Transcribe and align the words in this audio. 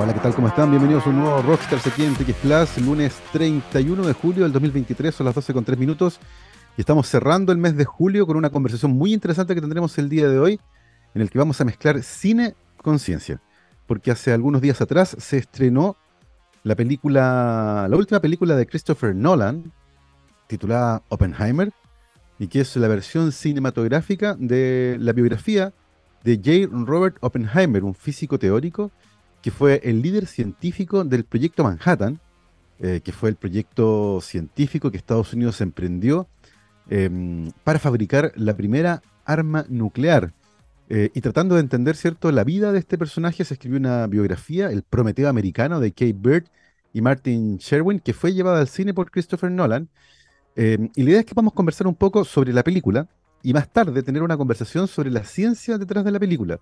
Hola, 0.00 0.14
¿qué 0.14 0.20
tal? 0.20 0.32
¿Cómo 0.32 0.46
están? 0.46 0.70
Bienvenidos 0.70 1.04
a 1.06 1.10
un 1.10 1.18
nuevo 1.18 1.42
Rockstars 1.42 1.84
aquí 1.88 2.04
en 2.04 2.14
TX 2.14 2.34
Plus, 2.34 2.78
lunes 2.86 3.20
31 3.32 4.06
de 4.06 4.12
julio 4.12 4.44
del 4.44 4.52
2023, 4.52 5.12
son 5.12 5.26
las 5.26 5.34
12 5.34 5.52
con 5.52 5.64
3 5.64 5.76
minutos 5.76 6.20
y 6.76 6.82
estamos 6.82 7.08
cerrando 7.08 7.50
el 7.50 7.58
mes 7.58 7.76
de 7.76 7.84
julio 7.84 8.24
con 8.24 8.36
una 8.36 8.50
conversación 8.50 8.92
muy 8.92 9.12
interesante 9.12 9.56
que 9.56 9.60
tendremos 9.60 9.98
el 9.98 10.08
día 10.08 10.28
de 10.28 10.38
hoy, 10.38 10.60
en 11.16 11.22
el 11.22 11.30
que 11.30 11.38
vamos 11.40 11.60
a 11.60 11.64
mezclar 11.64 12.00
cine 12.04 12.54
con 12.80 13.00
ciencia, 13.00 13.42
porque 13.88 14.12
hace 14.12 14.32
algunos 14.32 14.62
días 14.62 14.80
atrás 14.80 15.16
se 15.18 15.36
estrenó 15.36 15.96
la 16.62 16.76
película, 16.76 17.88
la 17.90 17.96
última 17.96 18.20
película 18.20 18.54
de 18.54 18.68
Christopher 18.68 19.16
Nolan, 19.16 19.72
titulada 20.46 21.02
Oppenheimer, 21.08 21.72
y 22.38 22.46
que 22.46 22.60
es 22.60 22.76
la 22.76 22.86
versión 22.86 23.32
cinematográfica 23.32 24.36
de 24.38 24.96
la 25.00 25.12
biografía 25.12 25.72
de 26.22 26.36
J. 26.36 26.84
Robert 26.86 27.16
Oppenheimer, 27.20 27.82
un 27.82 27.96
físico 27.96 28.38
teórico 28.38 28.92
que 29.42 29.50
fue 29.50 29.80
el 29.84 30.02
líder 30.02 30.26
científico 30.26 31.04
del 31.04 31.24
proyecto 31.24 31.64
Manhattan, 31.64 32.20
eh, 32.80 33.00
que 33.02 33.12
fue 33.12 33.30
el 33.30 33.36
proyecto 33.36 34.20
científico 34.20 34.90
que 34.90 34.96
Estados 34.96 35.32
Unidos 35.32 35.60
emprendió 35.60 36.28
em, 36.88 37.50
para 37.64 37.78
fabricar 37.78 38.32
la 38.36 38.56
primera 38.56 39.02
arma 39.24 39.66
nuclear. 39.68 40.32
Eh, 40.90 41.10
y 41.12 41.20
tratando 41.20 41.54
de 41.54 41.60
entender, 41.60 41.96
¿cierto?, 41.96 42.32
la 42.32 42.44
vida 42.44 42.72
de 42.72 42.78
este 42.78 42.96
personaje, 42.96 43.44
se 43.44 43.54
escribió 43.54 43.78
una 43.78 44.06
biografía, 44.06 44.70
El 44.70 44.82
Prometeo 44.82 45.28
Americano, 45.28 45.80
de 45.80 45.92
Kate 45.92 46.16
Bird 46.16 46.44
y 46.94 47.02
Martin 47.02 47.58
Sherwin, 47.58 48.00
que 48.00 48.14
fue 48.14 48.32
llevada 48.32 48.60
al 48.60 48.68
cine 48.68 48.94
por 48.94 49.10
Christopher 49.10 49.50
Nolan. 49.50 49.88
Em, 50.56 50.90
y 50.94 51.02
la 51.02 51.10
idea 51.10 51.20
es 51.20 51.26
que 51.26 51.34
vamos 51.34 51.52
a 51.52 51.56
conversar 51.56 51.86
un 51.86 51.94
poco 51.94 52.24
sobre 52.24 52.52
la 52.52 52.62
película 52.62 53.06
y 53.42 53.52
más 53.52 53.70
tarde 53.70 54.02
tener 54.02 54.22
una 54.22 54.36
conversación 54.36 54.88
sobre 54.88 55.10
la 55.10 55.24
ciencia 55.24 55.78
detrás 55.78 56.04
de 56.04 56.12
la 56.12 56.18
película 56.18 56.58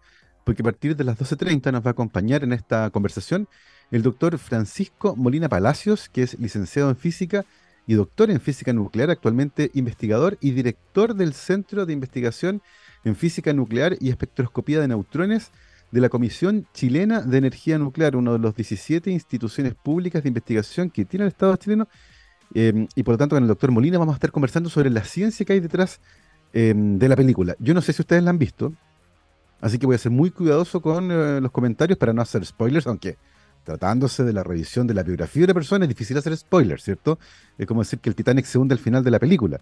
porque 0.46 0.62
a 0.62 0.64
partir 0.64 0.94
de 0.94 1.02
las 1.02 1.18
12.30 1.18 1.72
nos 1.72 1.84
va 1.84 1.88
a 1.88 1.90
acompañar 1.90 2.44
en 2.44 2.52
esta 2.52 2.88
conversación 2.90 3.48
el 3.90 4.02
doctor 4.02 4.38
Francisco 4.38 5.16
Molina 5.16 5.48
Palacios, 5.48 6.08
que 6.08 6.22
es 6.22 6.38
licenciado 6.38 6.88
en 6.88 6.96
física 6.96 7.44
y 7.84 7.94
doctor 7.94 8.30
en 8.30 8.40
física 8.40 8.72
nuclear, 8.72 9.10
actualmente 9.10 9.72
investigador 9.74 10.38
y 10.40 10.52
director 10.52 11.16
del 11.16 11.34
Centro 11.34 11.84
de 11.84 11.92
Investigación 11.92 12.62
en 13.04 13.16
Física 13.16 13.52
Nuclear 13.52 13.96
y 14.00 14.08
Espectroscopía 14.10 14.80
de 14.80 14.86
Neutrones 14.86 15.50
de 15.90 16.00
la 16.00 16.10
Comisión 16.10 16.68
Chilena 16.72 17.22
de 17.22 17.38
Energía 17.38 17.76
Nuclear, 17.76 18.14
uno 18.14 18.34
de 18.34 18.38
los 18.38 18.54
17 18.54 19.10
instituciones 19.10 19.74
públicas 19.74 20.22
de 20.22 20.28
investigación 20.28 20.90
que 20.90 21.04
tiene 21.04 21.24
el 21.24 21.30
Estado 21.30 21.56
chileno. 21.56 21.88
Em, 22.54 22.86
y 22.94 23.02
por 23.02 23.14
lo 23.14 23.18
tanto, 23.18 23.34
con 23.34 23.42
el 23.42 23.48
doctor 23.48 23.72
Molina 23.72 23.98
vamos 23.98 24.12
a 24.12 24.18
estar 24.18 24.30
conversando 24.30 24.70
sobre 24.70 24.90
la 24.90 25.02
ciencia 25.02 25.44
que 25.44 25.54
hay 25.54 25.60
detrás 25.60 26.00
em, 26.52 26.98
de 26.98 27.08
la 27.08 27.16
película. 27.16 27.56
Yo 27.58 27.74
no 27.74 27.82
sé 27.82 27.92
si 27.92 28.02
ustedes 28.02 28.22
la 28.22 28.30
han 28.30 28.38
visto, 28.38 28.72
Así 29.60 29.78
que 29.78 29.86
voy 29.86 29.94
a 29.94 29.98
ser 29.98 30.12
muy 30.12 30.30
cuidadoso 30.30 30.80
con 30.80 31.10
eh, 31.10 31.40
los 31.40 31.50
comentarios 31.50 31.98
para 31.98 32.12
no 32.12 32.22
hacer 32.22 32.44
spoilers, 32.44 32.86
aunque 32.86 33.16
tratándose 33.64 34.22
de 34.22 34.32
la 34.32 34.44
revisión 34.44 34.86
de 34.86 34.94
la 34.94 35.02
biografía 35.02 35.42
de 35.42 35.48
la 35.48 35.54
persona 35.54 35.84
es 35.86 35.88
difícil 35.88 36.16
hacer 36.16 36.36
spoilers, 36.36 36.84
¿cierto? 36.84 37.18
Es 37.58 37.66
como 37.66 37.80
decir 37.82 37.98
que 37.98 38.08
el 38.08 38.14
Titanic 38.14 38.44
se 38.44 38.58
hunde 38.58 38.74
al 38.74 38.78
final 38.78 39.02
de 39.02 39.10
la 39.10 39.18
película, 39.18 39.60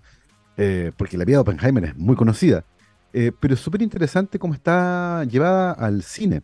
eh, 0.57 0.93
porque 0.97 1.17
la 1.17 1.25
vida 1.25 1.37
de 1.37 1.41
Oppenheimer 1.41 1.85
es 1.85 1.97
muy 1.97 2.17
conocida. 2.17 2.65
Eh, 3.13 3.31
pero 3.39 3.55
es 3.55 3.61
súper 3.61 3.81
interesante 3.81 4.39
cómo 4.41 4.55
está 4.55 5.25
llevada 5.25 5.73
al 5.73 6.03
cine. 6.03 6.43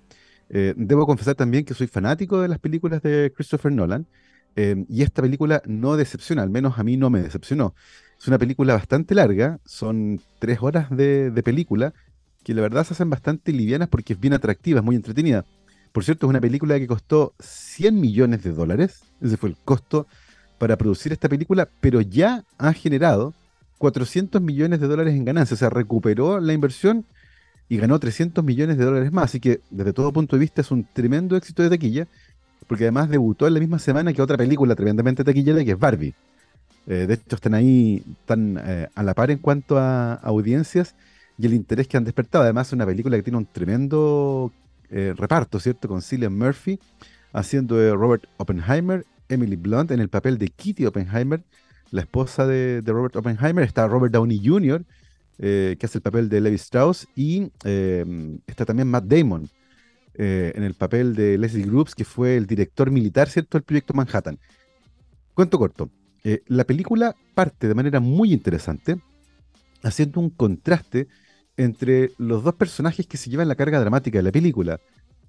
debo 0.49 1.07
confesar 1.07 1.35
también 1.35 1.65
que 1.65 1.75
soy 1.75 1.87
fanático 1.87 2.41
de 2.41 2.49
las 2.49 2.59
películas 2.61 3.03
de 3.03 3.33
Christopher 3.35 3.73
Nolan, 3.73 4.07
y 4.57 5.03
esta 5.03 5.23
película 5.23 5.63
no 5.67 5.97
decepciona, 5.97 6.43
al 6.43 6.51
menos 6.51 6.79
a 6.79 6.83
mí 6.83 6.97
no 6.97 7.09
me 7.11 7.23
decepcionó. 7.23 7.75
Es 8.19 8.27
una 8.29 8.39
película 8.39 8.75
bastante 8.75 9.15
larga, 9.15 9.59
son 9.65 10.21
tres 10.39 10.59
horas 10.61 10.89
de 10.91 11.43
película, 11.45 11.93
que 12.43 12.55
la 12.55 12.63
verdad 12.63 12.85
se 12.85 12.95
hacen 12.95 13.11
bastante 13.11 13.53
livianas 13.53 13.89
porque 13.89 14.15
es 14.15 14.21
bien 14.21 14.33
atractiva, 14.33 14.81
es 14.81 14.85
muy 14.85 14.97
entretenida. 14.97 15.45
Por 15.93 16.05
cierto, 16.05 16.27
es 16.27 16.31
una 16.31 16.41
película 16.41 16.79
que 16.79 16.87
costó 16.87 17.35
100 17.41 18.01
millones 18.01 18.43
de 18.43 18.53
dólares, 18.53 19.03
ese 19.21 19.37
fue 19.37 19.51
el 19.51 19.57
costo 19.65 20.07
para 20.59 20.77
producir 20.77 21.13
esta 21.13 21.29
película, 21.29 21.69
pero 21.81 22.01
ya 22.01 22.45
ha 22.59 22.73
generado 22.73 23.35
400 23.79 24.41
millones 24.43 24.81
de 24.81 24.87
dólares 24.87 25.15
en 25.15 25.25
ganancias, 25.25 25.59
o 25.59 25.61
sea, 25.61 25.71
recuperó 25.71 26.39
la 26.39 26.53
inversión 26.53 27.07
y 27.69 27.79
ganó 27.79 27.99
300 27.99 28.45
millones 28.45 28.77
de 28.79 28.85
dólares 28.85 29.13
más, 29.13 29.25
así 29.25 29.41
que 29.41 29.61
desde 29.71 29.93
todo 29.93 30.13
punto 30.13 30.37
de 30.37 30.41
vista 30.41 30.61
es 30.61 30.71
un 30.71 30.85
tremendo 30.85 31.37
éxito 31.37 31.63
de 31.63 31.71
taquilla, 31.71 32.07
porque 32.67 32.85
además 32.85 33.09
debutó 33.09 33.47
en 33.47 33.55
la 33.55 33.61
misma 33.61 33.79
semana 33.79 34.13
que 34.13 34.23
otra 34.23 34.37
película 34.37 34.75
tremendamente 34.75 35.25
taquillera 35.25 35.65
que 35.65 35.73
es 35.73 35.79
Barbie. 35.79 36.15
Eh, 36.87 37.07
de 37.07 37.15
hecho, 37.15 37.37
están 37.37 37.55
ahí, 37.55 38.03
están 38.21 38.61
eh, 38.65 38.89
a 38.95 39.03
la 39.03 39.15
par 39.15 39.31
en 39.31 39.39
cuanto 39.39 39.79
a 39.79 40.15
audiencias 40.15 40.95
y 41.41 41.47
el 41.47 41.55
interés 41.55 41.89
que 41.89 41.97
han 41.97 42.05
despertado. 42.05 42.45
Además, 42.45 42.67
es 42.67 42.73
una 42.75 42.85
película 42.85 43.17
que 43.17 43.23
tiene 43.23 43.39
un 43.39 43.47
tremendo 43.47 44.53
eh, 44.91 45.15
reparto, 45.17 45.59
¿cierto? 45.59 45.89
Con 45.89 46.03
Cillian 46.03 46.37
Murphy 46.37 46.79
haciendo 47.33 47.77
de 47.77 47.93
Robert 47.95 48.25
Oppenheimer, 48.37 49.07
Emily 49.29 49.57
Blunt 49.57 49.91
en 49.93 50.01
el 50.01 50.09
papel 50.09 50.37
de 50.37 50.49
Kitty 50.49 50.85
Oppenheimer, 50.85 51.43
la 51.93 52.03
esposa 52.03 52.47
de, 52.47 52.83
Robert 52.85 53.17
Oppenheimer. 53.17 53.65
Está 53.65 53.87
Robert 53.89 54.13
Downey 54.13 54.41
Jr., 54.45 54.85
eh, 55.39 55.77
que 55.79 55.87
hace 55.87 55.99
el 55.99 56.03
papel 56.03 56.29
de 56.29 56.41
Levi 56.43 56.57
Strauss, 56.57 57.09
y 57.15 57.51
eh, 57.65 58.05
está 58.47 58.67
también 58.67 58.89
Matt 58.89 59.05
Damon 59.05 59.49
en 60.23 60.65
el 60.65 60.75
papel 60.75 61.15
de 61.15 61.39
Leslie 61.39 61.65
Groups, 61.65 61.95
que 61.95 62.05
fue 62.05 62.37
el 62.37 62.47
director 62.47 62.91
militar, 62.91 63.31
¿cierto?, 63.31 63.57
del 63.57 63.63
proyecto 63.63 63.95
Manhattan. 63.95 64.39
Cuento 65.33 65.57
corto. 65.57 65.89
la 66.47 66.65
película 66.65 67.17
parte 67.33 67.67
de 67.69 67.75
manera 67.75 68.01
muy 68.01 68.35
interesante, 68.35 69.01
haciendo 69.83 70.21
un 70.21 70.29
contraste 70.29 71.09
entre 71.61 72.13
los 72.17 72.43
dos 72.43 72.55
personajes 72.55 73.07
que 73.07 73.19
se 73.19 73.29
llevan 73.29 73.47
la 73.47 73.55
carga 73.55 73.79
dramática 73.79 74.19
de 74.19 74.23
la 74.23 74.33
película, 74.33 74.81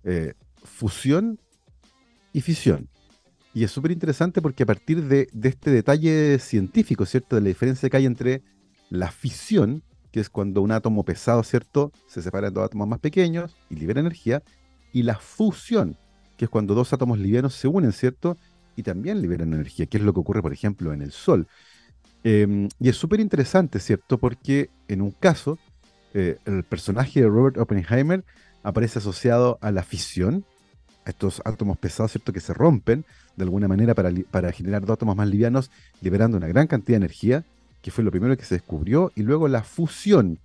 eh, 0.05 0.33
fusión 0.63 1.37
y 2.31 2.39
fisión. 2.39 2.87
Y 3.53 3.65
es 3.65 3.71
súper 3.71 3.91
interesante 3.91 4.41
porque 4.41 4.63
a 4.63 4.65
partir 4.65 5.03
de, 5.03 5.27
este 5.43 5.71
detalle 5.71 6.39
científico, 6.39 7.05
¿cierto? 7.05 7.35
De 7.35 7.41
la 7.41 7.49
diferencia 7.49 7.89
que 7.89 7.97
hay 7.97 8.05
entre 8.05 8.43
la 8.89 9.11
fisión, 9.11 9.83
que 10.09 10.21
es 10.21 10.29
cuando 10.29 10.61
un 10.61 10.71
átomo 10.71 11.03
pesado, 11.03 11.43
¿cierto? 11.43 11.91
Se 12.07 12.21
separa 12.21 12.47
en 12.47 12.53
dos 12.53 12.63
átomos 12.63 12.87
más 12.87 12.99
pequeños 12.99 13.57
y 13.69 13.75
libera 13.75 13.99
energía, 13.99 14.41
y 14.93 15.03
la 15.03 15.15
fusión, 15.15 15.97
que 16.37 16.45
es 16.45 16.49
cuando 16.49 16.75
dos 16.75 16.93
átomos 16.93 17.19
livianos 17.19 17.55
se 17.55 17.67
unen, 17.67 17.91
¿cierto? 17.91 18.37
Y 18.77 18.83
también 18.83 19.21
liberan 19.21 19.53
energía, 19.53 19.85
que 19.85 19.97
es 19.97 20.03
lo 20.03 20.13
que 20.13 20.21
ocurre, 20.21 20.41
por 20.41 20.53
ejemplo, 20.53 20.93
en 20.93 21.01
el 21.01 21.11
Sol. 21.11 21.45
Em, 22.23 22.69
y 22.79 22.87
es 22.87 22.95
súper 22.95 23.19
interesante, 23.19 23.79
¿cierto? 23.79 24.17
Porque 24.17 24.69
en 24.87 25.01
un 25.01 25.11
caso 25.11 25.59
eh, 26.13 26.37
el 26.45 26.63
personaje 26.63 27.21
de 27.21 27.27
Robert 27.27 27.57
Oppenheimer 27.57 28.23
aparece 28.63 28.99
asociado 28.99 29.57
a 29.61 29.71
la 29.71 29.83
fisión, 29.83 30.45
a 31.05 31.09
estos 31.09 31.41
átomos 31.45 31.77
pesados, 31.77 32.11
¿cierto? 32.11 32.33
Que 32.33 32.39
se 32.39 32.53
rompen 32.53 33.05
de 33.35 33.43
alguna 33.43 33.67
manera 33.67 33.95
para, 33.95 34.51
generar 34.51 34.81
dos 34.81 34.95
átomos 34.95 35.15
más 35.15 35.27
livianos, 35.27 35.71
liberando 36.01 36.37
una 36.37 36.47
gran 36.47 36.67
cantidad 36.67 36.99
de 36.99 37.05
energía, 37.05 37.45
que 37.81 37.91
fue 37.91 38.03
lo 38.03 38.11
primero 38.11 38.37
que 38.37 38.45
se 38.45 38.55
descubrió, 38.55 39.11
y 39.15 39.23
luego 39.23 39.47
la 39.47 39.63
fusión, 39.63 40.39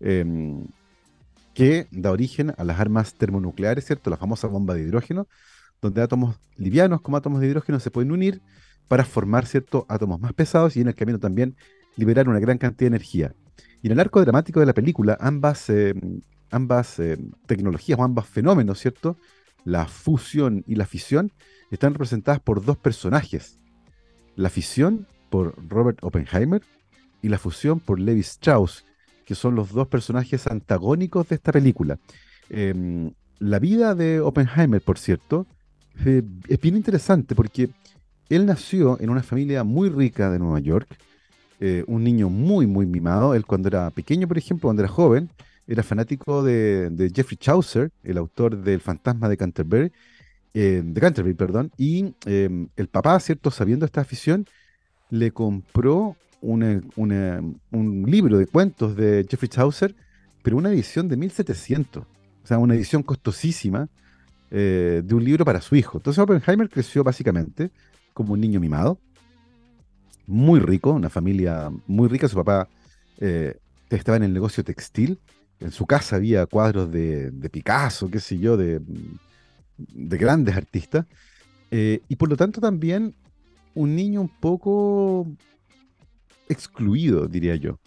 em, 0.00 0.66
que 1.54 1.86
da 1.90 2.10
origen 2.10 2.52
a 2.56 2.64
las 2.64 2.80
armas 2.80 3.14
termonucleares, 3.14 3.84
¿cierto? 3.86 4.10
La 4.10 4.16
famosa 4.16 4.48
bomba 4.48 4.74
de 4.74 4.82
hidrógeno, 4.82 5.26
donde 5.80 6.02
átomos 6.02 6.36
livianos 6.56 7.00
como 7.00 7.16
átomos 7.16 7.40
de 7.40 7.48
hidrógeno 7.48 7.80
se 7.80 7.90
pueden 7.90 8.12
unir 8.12 8.40
para 8.88 9.04
formar, 9.04 9.46
¿cierto? 9.46 9.86
Átomos 9.88 10.20
más 10.20 10.32
pesados 10.32 10.76
y 10.76 10.80
en 10.80 10.88
el 10.88 10.94
camino 10.94 11.18
también 11.18 11.56
liberar 11.96 12.28
una 12.28 12.40
gran 12.40 12.58
cantidad 12.58 12.90
de 12.90 12.96
energía. 12.96 13.34
Y 13.82 13.88
en 13.88 13.92
el 13.92 14.00
arco 14.00 14.20
dramático 14.20 14.60
de 14.60 14.66
la 14.66 14.74
película, 14.74 15.18
ambas, 15.20 15.68
eh, 15.68 15.94
ambas 16.50 17.00
eh, 17.00 17.18
tecnologías 17.46 17.98
o 17.98 18.04
ambos 18.04 18.26
fenómenos, 18.26 18.78
¿cierto? 18.78 19.16
La 19.64 19.86
fusión 19.86 20.64
y 20.66 20.76
la 20.76 20.86
fisión 20.86 21.32
están 21.70 21.94
representadas 21.94 22.40
por 22.40 22.64
dos 22.64 22.76
personajes. 22.76 23.58
La 24.36 24.50
fisión 24.50 25.06
por 25.30 25.54
Robert 25.68 25.98
Oppenheimer 26.02 26.62
y 27.22 27.28
la 27.28 27.38
fusión 27.38 27.80
por 27.80 27.98
Levi 27.98 28.20
Strauss, 28.20 28.84
que 29.24 29.34
son 29.34 29.54
los 29.54 29.72
dos 29.72 29.88
personajes 29.88 30.46
antagónicos 30.46 31.28
de 31.28 31.36
esta 31.36 31.52
película. 31.52 31.98
Em, 32.50 33.12
la 33.38 33.58
vida 33.58 33.94
de 33.94 34.20
Oppenheimer, 34.20 34.80
por 34.80 34.98
cierto, 34.98 35.46
eh, 36.04 36.22
es 36.48 36.60
bien 36.60 36.76
interesante 36.76 37.34
porque 37.34 37.70
él 38.28 38.46
nació 38.46 39.00
en 39.00 39.10
una 39.10 39.22
familia 39.22 39.64
muy 39.64 39.88
rica 39.88 40.30
de 40.30 40.38
Nueva 40.38 40.60
York, 40.60 40.96
eh, 41.64 41.84
un 41.86 42.02
niño 42.02 42.28
muy, 42.28 42.66
muy 42.66 42.86
mimado. 42.86 43.34
Él 43.36 43.46
cuando 43.46 43.68
era 43.68 43.88
pequeño, 43.90 44.26
por 44.26 44.36
ejemplo, 44.36 44.66
cuando 44.66 44.82
era 44.82 44.90
joven, 44.90 45.30
era 45.68 45.84
fanático 45.84 46.42
de, 46.42 47.12
Jeffrey 47.14 47.36
Chaucer, 47.36 47.92
el 48.02 48.18
autor 48.18 48.56
del 48.56 48.80
Fantasma 48.80 49.28
de 49.28 49.36
Canterbury, 49.36 49.92
eh, 50.54 50.82
de 50.84 51.00
Canterbury, 51.00 51.34
perdón, 51.34 51.70
y 51.78 52.14
em, 52.26 52.66
el 52.74 52.88
papá, 52.88 53.20
¿cierto? 53.20 53.52
Sabiendo 53.52 53.86
esta 53.86 54.00
afición, 54.00 54.44
le 55.08 55.30
compró 55.30 56.16
un 56.40 58.04
libro 58.08 58.38
de 58.38 58.46
cuentos 58.46 58.96
de 58.96 59.24
Jeffrey 59.30 59.48
Chaucer, 59.48 59.94
pero 60.42 60.56
una 60.56 60.70
edición 60.70 61.06
de 61.06 61.16
1700, 61.16 62.02
o 62.02 62.46
sea, 62.46 62.58
una 62.58 62.74
edición 62.74 63.04
costosísima 63.04 63.88
eh, 64.50 65.00
de 65.04 65.14
un 65.14 65.22
libro 65.22 65.44
para 65.44 65.60
su 65.60 65.76
hijo. 65.76 65.98
Entonces 65.98 66.20
Oppenheimer 66.20 66.68
creció 66.68 67.04
básicamente 67.04 67.70
como 68.12 68.32
un 68.32 68.40
niño 68.40 68.58
mimado, 68.58 68.98
muy 70.26 70.60
rico, 70.60 70.92
una 70.92 71.10
familia 71.10 71.70
muy 71.86 72.08
rica. 72.08 72.28
Su 72.28 72.36
papá 72.36 72.68
eh, 73.18 73.58
estaba 73.90 74.16
en 74.16 74.24
el 74.24 74.32
negocio 74.32 74.64
textil. 74.64 75.18
En 75.60 75.70
su 75.70 75.86
casa 75.86 76.16
había 76.16 76.46
cuadros 76.46 76.90
de, 76.90 77.32
Picasso, 77.50 78.10
qué 78.10 78.18
sé 78.20 78.38
yo, 78.38 78.56
de, 78.56 78.80
de 79.76 80.18
grandes 80.18 80.56
artistas, 80.56 81.06
y 81.70 82.16
por 82.16 82.28
lo 82.28 82.36
tanto 82.36 82.60
también 82.60 83.14
un 83.74 83.94
niño 83.94 84.20
un 84.20 84.28
poco 84.28 85.26
excluido, 86.48 87.28
diría 87.28 87.54
yo. 87.56 87.78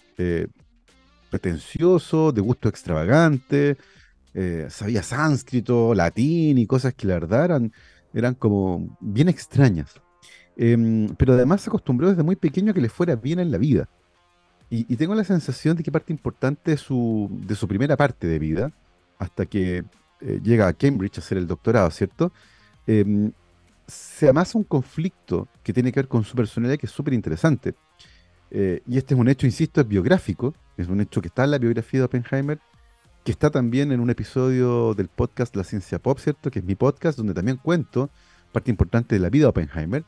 pretencioso, 1.30 2.32
de 2.32 2.40
gusto 2.40 2.70
extravagante, 2.70 3.76
sabía 4.70 5.04
sánscrito, 5.04 5.94
latín 5.94 6.58
y 6.58 6.66
cosas 6.66 6.94
que 6.94 7.08
la 7.08 7.16
verdad 7.16 7.46
eran, 7.46 7.74
eran 8.14 8.36
como 8.36 8.98
bien 9.02 9.28
extrañas. 9.28 10.02
Em, 10.58 11.10
pero 11.18 11.34
además 11.34 11.62
se 11.62 11.70
acostumbró 11.70 12.10
desde 12.10 12.24
muy 12.24 12.36
pequeño 12.36 12.72
a 12.72 12.74
que 12.74 12.82
le 12.82 12.90
fuera 12.90 13.16
bien 13.16 13.40
en 13.40 13.52
la 13.52 13.58
vida. 13.58 13.90
Y, 14.70 14.96
tengo 14.98 15.14
la 15.16 15.24
sensación 15.24 15.78
de 15.78 15.84
que 15.84 15.92
parte 15.92 16.12
importante 16.12 16.72
de 16.72 16.78
su, 16.78 17.30
de 17.32 17.56
su 17.56 17.68
primera 17.68 17.96
parte 17.96 18.28
de 18.28 18.40
vida, 18.40 18.72
hasta 19.20 19.46
que 19.46 19.86
eh, 20.22 20.40
llega 20.44 20.68
a 20.68 20.74
Cambridge 20.74 21.18
a 21.18 21.22
hacer 21.22 21.38
el 21.38 21.48
doctorado, 21.48 21.90
¿cierto? 21.92 22.32
Em, 22.88 23.32
se 23.88 24.28
amasa 24.28 24.58
un 24.58 24.64
conflicto 24.64 25.48
que 25.64 25.72
tiene 25.72 25.92
que 25.92 26.00
ver 26.00 26.08
con 26.08 26.24
su 26.24 26.36
personalidad 26.36 26.78
que 26.78 26.88
es 26.88 26.92
súper 26.92 27.14
interesante. 27.14 27.76
Eh, 28.52 28.82
y 28.88 28.98
este 28.98 29.14
es 29.14 29.20
un 29.20 29.30
hecho, 29.30 29.46
insisto, 29.46 29.82
es 29.82 29.88
biográfico, 29.88 30.56
es 30.78 30.88
un 30.88 31.00
hecho 31.00 31.22
que 31.22 31.28
está 31.28 31.44
en 31.44 31.52
la 31.52 31.60
biografía 31.60 32.00
de 32.00 32.06
Oppenheimer, 32.06 32.60
que 33.24 33.32
está 33.32 33.52
también 33.52 33.92
en 33.92 34.00
un 34.00 34.10
episodio 34.10 34.94
del 34.96 35.10
podcast 35.10 35.56
La 35.56 35.64
Ciencia 35.64 36.00
Pop, 36.00 36.20
¿cierto? 36.20 36.50
Que 36.52 36.60
es 36.60 36.66
mi 36.66 36.76
podcast, 36.76 37.18
donde 37.18 37.34
también 37.34 37.58
cuento 37.58 38.10
parte 38.52 38.72
importante 38.72 39.16
de 39.16 39.20
la 39.20 39.30
vida 39.30 39.44
de 39.44 39.50
Oppenheimer 39.50 40.06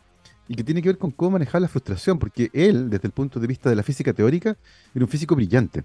y 0.47 0.55
que 0.55 0.63
tiene 0.63 0.81
que 0.81 0.89
ver 0.89 0.97
con 0.97 1.11
cómo 1.11 1.31
manejar 1.31 1.61
la 1.61 1.67
frustración, 1.67 2.19
porque 2.19 2.49
él, 2.53 2.89
desde 2.89 3.07
el 3.07 3.11
punto 3.11 3.39
de 3.39 3.47
vista 3.47 3.69
de 3.69 3.75
la 3.75 3.83
física 3.83 4.13
teórica, 4.13 4.57
era 4.95 5.03
un 5.03 5.09
físico 5.09 5.35
brillante. 5.35 5.83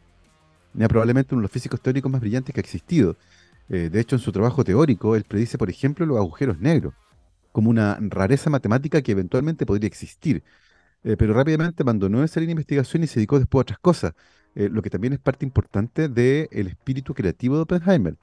Era 0.77 0.89
probablemente 0.89 1.35
uno 1.35 1.41
de 1.41 1.45
los 1.45 1.51
físicos 1.51 1.81
teóricos 1.81 2.11
más 2.11 2.21
brillantes 2.21 2.55
que 2.55 2.61
ha 2.61 2.63
existido. 2.63 3.17
Eh, 3.69 3.89
de 3.91 4.01
hecho, 4.01 4.17
en 4.17 4.21
su 4.21 4.33
trabajo 4.33 4.65
teórico, 4.65 5.17
él 5.17 5.25
predice, 5.25 5.59
por 5.59 5.69
ejemplo, 5.69 6.07
los 6.07 6.17
agujeros 6.19 6.61
negros, 6.61 6.95
como 7.51 7.71
una 7.71 7.99
rareza 8.01 8.51
matemática 8.51 9.03
que 9.03 9.13
eventualmente 9.13 9.67
podría 9.67 9.89
existir. 9.89 10.43
Eh, 11.05 11.17
pero 11.19 11.35
rápidamente 11.35 11.83
abandonó 11.83 12.23
esa 12.23 12.39
línea 12.39 12.55
de 12.55 12.61
investigación 12.61 13.03
y 13.03 13.09
se 13.09 13.17
dedicó 13.17 13.39
después 13.39 13.61
a 13.61 13.63
otras 13.63 13.79
cosas, 13.81 14.15
eh, 14.55 14.69
lo 14.71 14.83
que 14.83 14.91
también 14.91 15.13
es 15.13 15.19
parte 15.19 15.45
importante 15.45 16.09
del 16.09 16.69
espíritu 16.69 17.15
creativo 17.15 17.57
de 17.57 17.63
Oppenheimer. 17.63 18.17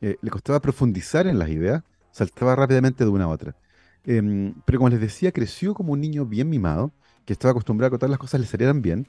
le 0.00 0.30
costaba 0.30 0.60
profundizar 0.60 1.28
en 1.28 1.38
las 1.38 1.48
ideas, 1.48 1.84
saltaba 2.10 2.56
rápidamente 2.56 3.04
de 3.04 3.10
una 3.10 3.24
a 3.24 3.28
otra. 3.28 3.54
Em, 4.04 4.54
pero 4.64 4.78
como 4.78 4.90
les 4.90 5.00
decía, 5.00 5.32
creció 5.32 5.74
como 5.74 5.92
un 5.92 6.00
niño 6.00 6.26
bien 6.26 6.50
mimado, 6.50 6.92
que 7.24 7.32
estaba 7.32 7.52
acostumbrado 7.52 7.88
a 7.88 7.90
que 7.92 7.98
todas 7.98 8.10
las 8.10 8.18
cosas 8.18 8.40
le 8.40 8.46
salieran 8.46 8.82
bien, 8.82 9.06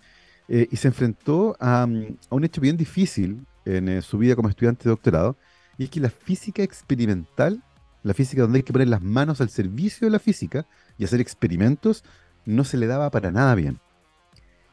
eh, 0.48 0.68
y 0.72 0.76
se 0.76 0.88
enfrentó 0.90 1.56
a, 1.60 1.86
mm, 1.88 2.18
a, 2.30 2.36
un 2.36 2.44
hecho 2.44 2.62
bien 2.62 2.78
difícil 2.78 3.46
en 3.66 3.90
eh, 3.90 4.02
su 4.02 4.18
vida 4.18 4.36
como 4.36 4.50
estudiante 4.50 4.84
de 4.84 4.90
doctorado, 4.92 5.38
y 5.78 5.86
es 5.86 5.90
que 5.90 6.00
la 6.00 6.10
física 6.10 6.64
experimental, 6.64 7.64
la 8.04 8.14
física 8.14 8.42
donde 8.44 8.58
hay 8.60 8.64
que 8.64 8.74
poner 8.74 8.88
las 8.88 9.02
manos 9.02 9.42
al 9.42 9.50
servicio 9.50 10.06
de 10.06 10.12
la 10.12 10.20
física 10.20 10.68
y 10.98 11.06
hacer 11.06 11.22
experimentos, 11.22 12.04
no 12.46 12.64
se 12.64 12.78
le 12.78 12.88
daba 12.88 13.10
para 13.10 13.32
nada 13.32 13.56
bien. 13.56 13.80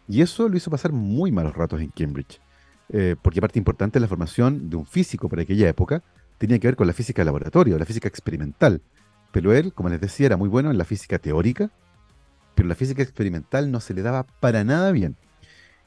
Y 0.08 0.22
eso 0.22 0.48
lo 0.48 0.56
hizo 0.56 0.70
pasar 0.70 0.92
muy 0.92 1.30
malos 1.30 1.54
ratos 1.54 1.80
en 1.80 1.90
Cambridge, 1.90 2.40
eh, 2.88 3.14
porque 3.22 3.40
parte 3.40 3.58
importante 3.58 3.98
de 3.98 4.00
la 4.00 4.08
formación 4.08 4.68
de 4.68 4.76
un 4.76 4.86
físico 4.86 5.28
para 5.28 5.42
aquella 5.42 5.68
época 5.68 6.02
tenía 6.36 6.58
que 6.58 6.66
ver 6.66 6.76
con 6.76 6.86
la 6.86 6.92
física 6.92 7.22
de 7.22 7.26
laboratorio, 7.26 7.78
la 7.78 7.86
física 7.86 8.08
experimental. 8.08 8.82
Pero 9.32 9.52
él, 9.52 9.72
como 9.72 9.88
les 9.88 10.00
decía, 10.00 10.26
era 10.26 10.36
muy 10.36 10.48
bueno 10.48 10.70
en 10.70 10.78
la 10.78 10.84
física 10.84 11.18
teórica, 11.18 11.70
pero 12.54 12.68
la 12.68 12.74
física 12.74 13.02
experimental 13.02 13.70
no 13.70 13.80
se 13.80 13.94
le 13.94 14.02
daba 14.02 14.24
para 14.24 14.64
nada 14.64 14.90
bien. 14.92 15.16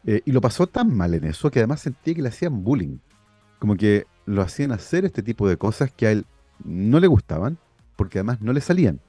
Eh, 0.06 0.22
y 0.25 0.31
lo 0.31 0.42
pasó 0.42 0.68
tan 0.68 0.95
mal 0.95 1.13
en 1.13 1.25
eso 1.25 1.51
que 1.51 1.60
además 1.60 1.81
sentía 1.81 2.13
que 2.13 2.22
le 2.22 2.30
hacían 2.30 2.63
bullying. 2.63 2.98
Como 3.60 3.75
que 3.75 4.06
lo 4.25 4.42
hacían 4.42 4.72
hacer 4.72 5.06
este 5.06 5.24
tipo 5.24 5.48
de 5.48 5.57
cosas 5.57 5.92
que 5.92 6.07
a 6.07 6.12
él 6.12 6.25
no 6.63 7.00
le 7.00 7.07
gustaban, 7.07 7.57
porque 7.95 8.19
además 8.19 8.42
no 8.42 8.54
le 8.54 8.62
salían. 8.62 9.00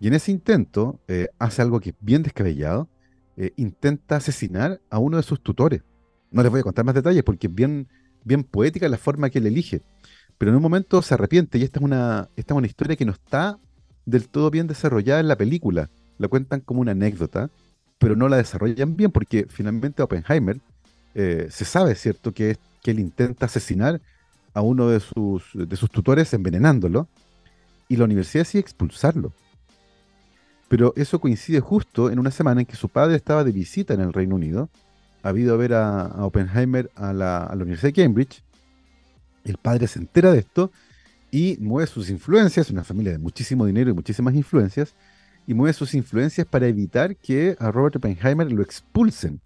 Y 0.00 0.08
en 0.08 0.14
ese 0.14 0.30
intento 0.30 1.00
eh, 1.08 1.28
hace 1.38 1.62
algo 1.62 1.80
que 1.80 1.90
es 1.90 1.96
bien 2.00 2.22
descabellado, 2.22 2.88
eh, 3.36 3.52
intenta 3.56 4.16
asesinar 4.16 4.80
a 4.90 4.98
uno 4.98 5.16
de 5.16 5.22
sus 5.22 5.42
tutores. 5.42 5.82
No 6.30 6.42
les 6.42 6.50
voy 6.50 6.60
a 6.60 6.64
contar 6.64 6.84
más 6.84 6.94
detalles 6.94 7.22
porque 7.22 7.46
es 7.46 7.54
bien, 7.54 7.88
bien 8.24 8.44
poética 8.44 8.88
la 8.88 8.98
forma 8.98 9.30
que 9.30 9.38
él 9.38 9.46
elige 9.46 9.82
pero 10.38 10.52
en 10.52 10.56
un 10.56 10.62
momento 10.62 11.02
se 11.02 11.14
arrepiente 11.14 11.58
y 11.58 11.64
esta 11.64 11.80
es 11.80 11.84
una, 11.84 12.28
esta 12.36 12.54
es 12.54 12.58
una 12.58 12.66
historia 12.66 12.96
que 12.96 13.04
no 13.04 13.12
está 13.12 13.58
del 14.06 14.28
todo 14.28 14.50
bien 14.50 14.68
desarrollada 14.68 15.20
en 15.20 15.28
la 15.28 15.36
película. 15.36 15.90
La 16.16 16.28
cuentan 16.28 16.60
como 16.60 16.80
una 16.80 16.92
anécdota, 16.92 17.50
pero 17.98 18.16
no 18.16 18.28
la 18.28 18.36
desarrollan 18.36 18.96
bien 18.96 19.10
porque 19.10 19.46
finalmente 19.48 20.02
Oppenheimer 20.02 20.60
eh, 21.14 21.48
se 21.50 21.64
sabe, 21.64 21.94
¿cierto?, 21.96 22.32
que, 22.32 22.56
que 22.82 22.92
él 22.92 23.00
intenta 23.00 23.46
asesinar 23.46 24.00
a 24.54 24.62
uno 24.62 24.88
de 24.88 25.00
sus, 25.00 25.42
de 25.54 25.76
sus 25.76 25.90
tutores 25.90 26.32
envenenándolo 26.32 27.08
y 27.88 27.96
la 27.96 28.04
universidad 28.04 28.44
decide 28.44 28.60
expulsarlo. 28.60 29.32
Pero 30.68 30.92
eso 30.96 31.20
coincide 31.20 31.60
justo 31.60 32.10
en 32.10 32.18
una 32.18 32.30
semana 32.30 32.60
en 32.60 32.66
que 32.66 32.76
su 32.76 32.88
padre 32.88 33.16
estaba 33.16 33.42
de 33.42 33.52
visita 33.52 33.94
en 33.94 34.00
el 34.00 34.12
Reino 34.12 34.36
Unido, 34.36 34.68
ha 35.22 35.30
habido 35.30 35.54
a 35.54 35.56
ver 35.56 35.74
a, 35.74 36.24
Oppenheimer 36.24 36.90
a 36.94 37.12
la, 37.12 37.38
a 37.38 37.56
la 37.56 37.62
Universidad 37.62 37.92
de 37.92 38.02
Cambridge, 38.02 38.42
el 39.50 39.58
padre 39.58 39.86
se 39.86 39.98
entera 39.98 40.32
de 40.32 40.40
esto 40.40 40.70
y 41.30 41.56
mueve 41.60 41.86
sus 41.86 42.10
influencias, 42.10 42.70
una 42.70 42.84
familia 42.84 43.12
de 43.12 43.18
muchísimo 43.18 43.66
dinero 43.66 43.90
y 43.90 43.94
muchísimas 43.94 44.34
influencias, 44.34 44.94
y 45.46 45.54
mueve 45.54 45.72
sus 45.72 45.94
influencias 45.94 46.46
para 46.46 46.66
evitar 46.66 47.16
que 47.16 47.56
a 47.58 47.70
Robert 47.70 47.96
Oppenheimer 47.96 48.50
lo 48.50 48.62
expulsen 48.62 49.40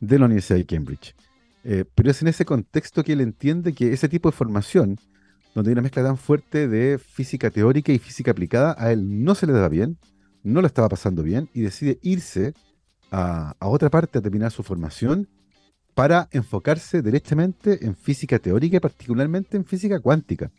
de 0.00 0.18
la 0.18 0.26
Universidad 0.26 0.58
de 0.58 0.66
Cambridge. 0.66 1.14
Eh, 1.64 1.84
pero 1.94 2.10
es 2.10 2.22
en 2.22 2.28
ese 2.28 2.44
contexto 2.44 3.04
que 3.04 3.12
él 3.12 3.20
entiende 3.20 3.74
que 3.74 3.92
ese 3.92 4.08
tipo 4.08 4.30
de 4.30 4.36
formación, 4.36 4.98
donde 5.54 5.70
hay 5.70 5.72
una 5.72 5.82
mezcla 5.82 6.02
tan 6.02 6.16
fuerte 6.16 6.68
de 6.68 6.98
física 6.98 7.50
teórica 7.50 7.92
y 7.92 7.98
física 7.98 8.30
aplicada, 8.30 8.74
a 8.78 8.92
él 8.92 9.24
no 9.24 9.34
se 9.34 9.46
le 9.46 9.52
da 9.52 9.68
bien, 9.68 9.98
no 10.42 10.60
lo 10.60 10.66
estaba 10.66 10.88
pasando 10.88 11.22
bien, 11.22 11.48
y 11.52 11.62
decide 11.62 11.98
irse 12.02 12.54
a, 13.10 13.54
a 13.58 13.66
otra 13.68 13.90
parte 13.90 14.18
a 14.18 14.22
terminar 14.22 14.52
su 14.52 14.62
formación 14.62 15.28
para 15.94 16.28
enfocarse 16.32 17.02
directamente 17.02 17.84
en 17.84 17.94
física 17.94 18.38
teórica 18.38 18.76
y 18.76 18.80
particularmente 18.80 19.56
en 19.56 19.64
física 19.64 20.00
cuántica, 20.00 20.50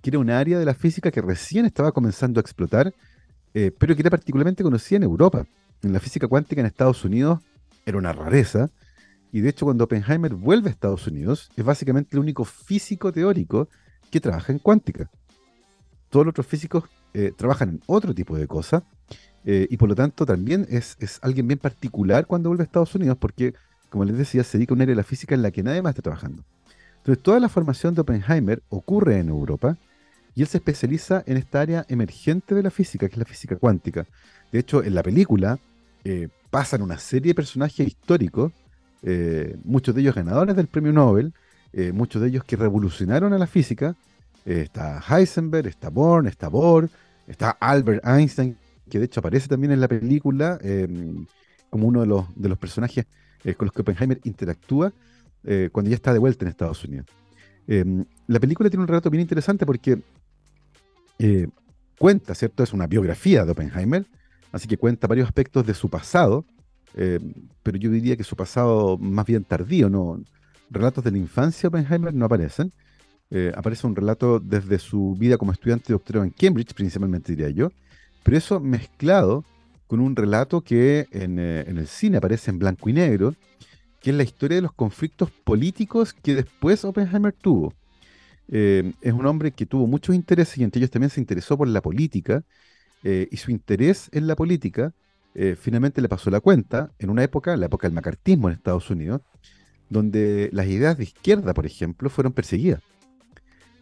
que 0.00 0.10
era 0.10 0.18
un 0.18 0.30
área 0.30 0.58
de 0.58 0.64
la 0.64 0.74
física 0.74 1.10
que 1.10 1.20
recién 1.20 1.66
estaba 1.66 1.92
comenzando 1.92 2.40
a 2.40 2.42
explotar, 2.42 2.92
eh, 3.52 3.70
pero 3.78 3.94
que 3.94 4.02
era 4.02 4.10
particularmente 4.10 4.62
conocida 4.62 4.96
en 4.96 5.04
Europa. 5.04 5.46
En 5.82 5.92
la 5.92 6.00
física 6.00 6.26
cuántica 6.26 6.60
en 6.60 6.66
Estados 6.66 7.04
Unidos 7.04 7.40
era 7.86 7.98
una 7.98 8.12
rareza, 8.12 8.70
y 9.32 9.40
de 9.40 9.50
hecho 9.50 9.66
cuando 9.66 9.84
Oppenheimer 9.84 10.34
vuelve 10.34 10.68
a 10.68 10.72
Estados 10.72 11.06
Unidos, 11.06 11.50
es 11.56 11.64
básicamente 11.64 12.16
el 12.16 12.20
único 12.20 12.44
físico 12.44 13.12
teórico 13.12 13.68
que 14.10 14.20
trabaja 14.20 14.52
en 14.52 14.58
cuántica. 14.58 15.10
Todos 16.08 16.26
los 16.26 16.32
otros 16.32 16.46
físicos 16.46 16.84
eh, 17.12 17.32
trabajan 17.36 17.68
en 17.68 17.80
otro 17.86 18.14
tipo 18.14 18.36
de 18.36 18.46
cosas, 18.46 18.82
eh, 19.44 19.66
y 19.68 19.76
por 19.76 19.88
lo 19.88 19.94
tanto 19.94 20.24
también 20.24 20.66
es, 20.70 20.96
es 21.00 21.18
alguien 21.22 21.46
bien 21.46 21.58
particular 21.58 22.26
cuando 22.26 22.48
vuelve 22.48 22.62
a 22.62 22.66
Estados 22.66 22.94
Unidos, 22.94 23.18
porque 23.20 23.54
como 23.94 24.06
les 24.06 24.18
decía, 24.18 24.42
se 24.42 24.58
dedica 24.58 24.72
a 24.72 24.74
un 24.74 24.82
área 24.82 24.90
de 24.90 24.96
la 24.96 25.04
física 25.04 25.36
en 25.36 25.42
la 25.42 25.52
que 25.52 25.62
nadie 25.62 25.80
más 25.80 25.90
está 25.90 26.02
trabajando. 26.02 26.42
Entonces, 26.96 27.22
toda 27.22 27.38
la 27.38 27.48
formación 27.48 27.94
de 27.94 28.00
Oppenheimer 28.00 28.60
ocurre 28.68 29.20
en 29.20 29.28
Europa 29.28 29.76
y 30.34 30.42
él 30.42 30.48
se 30.48 30.58
especializa 30.58 31.22
en 31.28 31.36
esta 31.36 31.60
área 31.60 31.86
emergente 31.88 32.56
de 32.56 32.64
la 32.64 32.72
física, 32.72 33.06
que 33.06 33.12
es 33.14 33.18
la 33.18 33.24
física 33.24 33.54
cuántica. 33.54 34.04
De 34.50 34.58
hecho, 34.58 34.82
en 34.82 34.96
la 34.96 35.04
película 35.04 35.60
eh, 36.02 36.26
pasan 36.50 36.82
una 36.82 36.98
serie 36.98 37.30
de 37.30 37.34
personajes 37.36 37.86
históricos, 37.86 38.50
eh, 39.04 39.56
muchos 39.62 39.94
de 39.94 40.00
ellos 40.00 40.16
ganadores 40.16 40.56
del 40.56 40.66
premio 40.66 40.92
Nobel, 40.92 41.32
eh, 41.72 41.92
muchos 41.92 42.20
de 42.20 42.30
ellos 42.30 42.42
que 42.42 42.56
revolucionaron 42.56 43.32
a 43.32 43.38
la 43.38 43.46
física. 43.46 43.94
está 44.44 45.00
Heisenberg, 45.08 45.68
está 45.68 45.88
Born, 45.88 46.26
está 46.26 46.48
Bohr, 46.48 46.90
está 47.28 47.50
Albert 47.60 48.04
Einstein, 48.04 48.56
que 48.90 48.98
de 48.98 49.04
hecho 49.04 49.20
aparece 49.20 49.46
también 49.46 49.70
en 49.70 49.80
la 49.80 49.86
película 49.86 50.58
como 51.70 51.86
uno 51.86 52.00
de 52.00 52.08
los, 52.08 52.24
de 52.34 52.48
los 52.48 52.58
personajes 52.58 53.06
eh, 53.44 53.54
con 53.54 53.66
los 53.66 53.74
que 53.74 53.82
Oppenheimer 53.82 54.20
interactúa 54.24 54.92
eh, 55.44 55.68
cuando 55.70 55.90
ya 55.90 55.96
está 55.96 56.12
de 56.14 56.18
vuelta 56.18 56.44
en 56.44 56.48
Estados 56.48 56.82
Unidos. 56.84 57.06
Em, 57.66 58.04
la 58.26 58.40
película 58.40 58.70
tiene 58.70 58.82
un 58.82 58.88
relato 58.88 59.10
bien 59.10 59.20
interesante 59.20 59.66
porque 59.66 60.00
eh, 61.18 61.46
cuenta, 61.98 62.34
¿cierto? 62.34 62.62
Es 62.62 62.72
una 62.72 62.86
biografía 62.86 63.44
de 63.44 63.52
Oppenheimer, 63.52 64.06
así 64.50 64.66
que 64.66 64.78
cuenta 64.78 65.06
varios 65.06 65.28
aspectos 65.28 65.66
de 65.66 65.74
su 65.74 65.88
pasado, 65.88 66.44
pero 67.64 67.76
yo 67.76 67.90
diría 67.90 68.16
que 68.16 68.22
su 68.22 68.36
pasado 68.36 68.96
más 68.98 69.26
bien 69.26 69.42
tardío, 69.42 69.90
¿no? 69.90 70.22
Relatos 70.70 71.02
de 71.02 71.10
la 71.10 71.18
infancia 71.18 71.62
de 71.62 71.76
Oppenheimer 71.76 72.14
no 72.14 72.24
aparecen. 72.26 72.72
aparece 73.56 73.84
un 73.88 73.96
relato 73.96 74.38
desde 74.38 74.78
su 74.78 75.16
vida 75.18 75.36
como 75.36 75.50
estudiante 75.50 75.86
de 75.88 75.94
doctorado 75.94 76.24
en 76.24 76.30
Cambridge, 76.30 76.72
principalmente 76.72 77.34
diría 77.34 77.50
yo, 77.50 77.72
pero 78.22 78.36
eso 78.36 78.60
mezclado 78.60 79.44
con 79.94 80.00
un 80.00 80.16
relato 80.16 80.60
que 80.60 81.06
eh, 81.12 81.64
en, 81.68 81.78
el 81.78 81.86
cine 81.86 82.16
aparece 82.16 82.50
en 82.50 82.58
blanco 82.58 82.88
y 82.88 82.92
negro, 82.92 83.36
que 84.00 84.10
es 84.10 84.16
la 84.16 84.24
historia 84.24 84.56
de 84.56 84.62
los 84.62 84.72
conflictos 84.72 85.30
políticos 85.30 86.12
que 86.12 86.34
después 86.34 86.84
Oppenheimer 86.84 87.32
tuvo. 87.32 87.72
Eh, 88.48 88.92
es 89.02 89.12
un 89.12 89.24
hombre 89.24 89.52
que 89.52 89.66
tuvo 89.66 89.86
muchos 89.86 90.16
intereses 90.16 90.58
y 90.58 90.64
entre 90.64 90.80
ellos 90.80 90.90
también 90.90 91.10
se 91.10 91.20
interesó 91.20 91.56
por 91.56 91.68
la 91.68 91.80
política, 91.80 92.42
eh, 93.04 93.28
y 93.30 93.36
su 93.36 93.52
interés 93.52 94.08
en 94.10 94.26
la 94.26 94.34
política 94.34 94.92
finalmente 95.60 96.00
le 96.00 96.08
pasó 96.08 96.28
la 96.30 96.40
cuenta 96.40 96.90
en 96.98 97.10
una 97.10 97.22
época, 97.22 97.56
la 97.56 97.66
época 97.66 97.86
del 97.86 97.94
macartismo 97.94 98.48
en 98.48 98.54
Estados 98.54 98.90
Unidos, 98.90 99.20
donde 99.90 100.48
las 100.52 100.66
ideas 100.66 100.98
de 100.98 101.04
izquierda, 101.04 101.54
por 101.54 101.66
ejemplo, 101.66 102.10
fueron 102.10 102.32
perseguidas. 102.32 102.82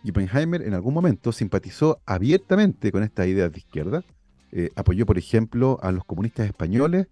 Y 0.04 0.10
Oppenheimer 0.10 0.60
en 0.60 0.74
algún 0.74 0.92
momento 0.92 1.32
simpatizó 1.32 2.02
abiertamente 2.04 2.92
con 2.92 3.02
estas 3.02 3.28
ideas 3.28 3.50
de 3.50 3.58
izquierda, 3.58 4.04
eh, 4.52 4.70
apoyó, 4.76 5.06
por 5.06 5.18
ejemplo, 5.18 5.78
a 5.82 5.92
los 5.92 6.04
comunistas 6.04 6.46
españoles 6.46 7.06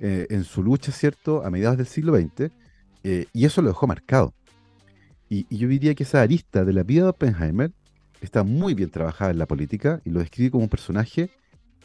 eh, 0.00 0.26
en 0.30 0.44
su 0.44 0.62
lucha, 0.62 0.92
¿cierto?, 0.92 1.44
a 1.44 1.50
mediados 1.50 1.76
del 1.76 1.86
siglo 1.86 2.16
XX, 2.16 2.50
eh, 3.04 3.26
y 3.32 3.44
eso 3.44 3.62
lo 3.62 3.68
dejó 3.68 3.86
marcado. 3.86 4.34
Y, 5.28 5.46
y, 5.50 5.58
yo 5.58 5.68
diría 5.68 5.94
que 5.94 6.04
esa 6.04 6.22
arista 6.22 6.64
de 6.64 6.72
la 6.72 6.82
vida 6.82 7.02
de 7.02 7.08
Oppenheimer 7.10 7.72
está 8.20 8.44
muy 8.44 8.74
bien 8.74 8.90
trabajada 8.90 9.30
en 9.30 9.38
la 9.38 9.46
política 9.46 10.00
y 10.04 10.10
lo 10.10 10.20
describe 10.20 10.52
como 10.52 10.64
un 10.64 10.70
personaje 10.70 11.30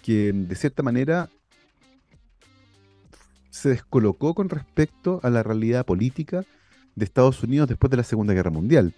que, 0.02 0.32
de 0.34 0.56
cierta 0.56 0.84
manera, 0.84 1.30
se 3.50 3.70
descolocó 3.70 4.34
con 4.34 4.50
respecto 4.50 5.20
a 5.24 5.30
la 5.30 5.44
realidad 5.44 5.86
política 5.86 6.46
de 6.96 7.06
Estados 7.06 7.44
Unidos 7.44 7.68
después 7.68 7.92
de 7.92 7.98
la 7.98 8.04
Segunda 8.04 8.34
Guerra 8.34 8.52
Mundial, 8.52 8.94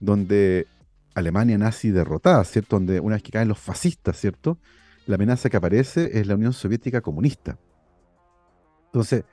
donde 0.00 0.66
Alemania 1.14 1.58
nazi 1.58 1.90
derrotada, 1.90 2.42
¿cierto? 2.44 2.76
Donde 2.76 3.00
una 3.00 3.16
vez 3.16 3.22
que 3.22 3.32
caen 3.32 3.48
los 3.48 3.58
fascistas, 3.58 4.18
¿cierto? 4.18 4.58
La 5.06 5.16
amenaza 5.16 5.50
que 5.50 5.56
aparece 5.56 6.18
es 6.18 6.26
la 6.26 6.34
Unión 6.34 6.52
Soviética 6.52 7.00
comunista. 7.00 7.58
Entonces, 8.86 9.24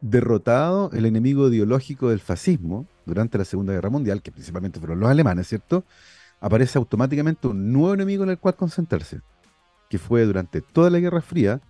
derrotado 0.00 0.90
el 0.92 1.06
enemigo 1.06 1.48
ideológico 1.48 2.10
del 2.10 2.20
fascismo 2.20 2.86
durante 3.06 3.38
la 3.38 3.44
Segunda 3.44 3.72
Guerra 3.72 3.90
Mundial, 3.90 4.22
que 4.22 4.32
principalmente 4.32 4.78
fueron 4.78 5.00
los 5.00 5.08
alemanes, 5.08 5.48
¿cierto? 5.48 5.84
Aparece 6.40 6.78
automáticamente 6.78 7.48
un 7.48 7.72
nuevo 7.72 7.94
enemigo 7.94 8.24
en 8.24 8.30
el 8.30 8.38
cual 8.38 8.54
concentrarse, 8.54 9.20
que 9.88 9.98
fue 9.98 10.24
durante 10.26 10.60
toda 10.60 10.90
la 10.90 10.98
Guerra 10.98 11.22
Fría 11.22 11.60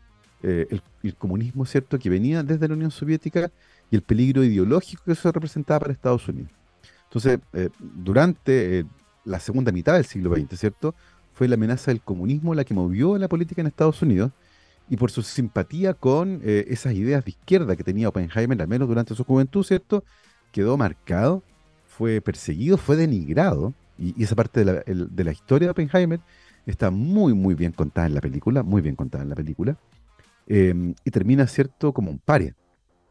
eh, 0.42 0.80
el, 1.02 1.14
comunismo, 1.16 1.64
¿cierto?, 1.64 1.98
que 1.98 2.10
venía 2.10 2.42
desde 2.42 2.66
la 2.66 2.74
Unión 2.74 2.90
Soviética 2.90 3.50
y 3.90 3.96
el 3.96 4.02
peligro 4.02 4.42
ideológico 4.42 5.04
que 5.04 5.12
eso 5.12 5.30
representaba 5.30 5.80
para 5.80 5.92
Estados 5.92 6.26
Unidos. 6.28 6.50
Entonces, 7.04 7.38
eh, 7.52 7.70
durante 7.80 8.80
eh, 8.80 8.84
la 9.24 9.38
segunda 9.38 9.70
mitad 9.70 9.94
del 9.94 10.04
siglo 10.04 10.34
XX, 10.34 10.58
¿cierto?, 10.58 10.94
fue 11.34 11.48
la 11.48 11.54
amenaza 11.56 11.90
del 11.90 12.00
comunismo 12.00 12.54
la 12.54 12.64
que 12.64 12.74
movió 12.74 13.18
la 13.18 13.28
política 13.28 13.60
en 13.60 13.66
Estados 13.66 14.00
Unidos 14.00 14.32
y 14.88 14.96
por 14.96 15.10
su 15.10 15.22
simpatía 15.22 15.94
con 15.94 16.40
eh, 16.44 16.66
esas 16.68 16.94
ideas 16.94 17.24
de 17.24 17.30
izquierda 17.30 17.76
que 17.76 17.84
tenía 17.84 18.08
Oppenheimer, 18.08 18.60
al 18.60 18.68
menos 18.68 18.88
durante 18.88 19.14
su 19.14 19.24
juventud, 19.24 19.64
¿cierto? 19.64 20.04
Quedó 20.52 20.76
marcado, 20.76 21.42
fue 21.86 22.20
perseguido, 22.20 22.76
fue 22.76 22.96
denigrado, 22.96 23.74
y, 23.98 24.22
esa 24.22 24.36
parte 24.36 24.64
de 24.64 25.24
la, 25.24 25.32
historia 25.32 25.66
de 25.66 25.70
Oppenheimer 25.70 26.20
está 26.66 26.90
muy, 26.90 27.34
muy 27.34 27.54
bien 27.54 27.72
contada 27.72 28.06
en 28.06 28.14
la 28.14 28.20
película, 28.20 28.62
muy 28.62 28.82
bien 28.82 28.94
contada 28.94 29.24
en 29.24 29.30
la 29.30 29.36
película, 29.36 29.78
em, 30.46 30.94
y 31.04 31.10
termina, 31.10 31.46
¿cierto?, 31.46 31.92
como 31.92 32.10
un 32.10 32.18
paria. 32.18 32.54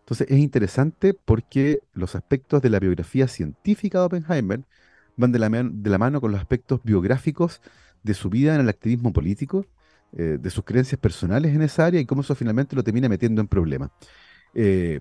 Entonces 0.02 0.28
es 0.30 0.38
interesante 0.38 1.14
porque 1.14 1.80
los 1.94 2.16
aspectos 2.16 2.62
de 2.62 2.70
la 2.70 2.80
biografía 2.80 3.28
científica 3.28 4.00
de 4.00 4.06
Oppenheimer 4.06 4.62
van 5.16 5.32
de 5.32 5.40
la, 5.40 5.50
de 5.50 5.90
la 5.90 5.98
mano 5.98 6.22
con 6.22 6.32
los 6.32 6.42
aspectos 6.42 6.82
biográficos 6.84 7.62
de 8.04 8.14
su 8.14 8.30
vida 8.30 8.56
en 8.56 8.62
el 8.62 8.70
activismo 8.70 9.12
político, 9.14 9.66
eh, 10.16 10.38
de 10.40 10.50
sus 10.52 10.64
creencias 10.64 11.00
personales 11.00 11.56
en 11.56 11.64
esa 11.64 11.88
área 11.88 12.00
y 12.00 12.06
cómo 12.06 12.22
eso 12.22 12.36
finalmente 12.36 12.76
lo 12.76 12.84
termina 12.84 13.10
metiendo 13.10 13.42
en 13.42 13.48
problemas. 13.48 13.90
Eh, 14.54 15.00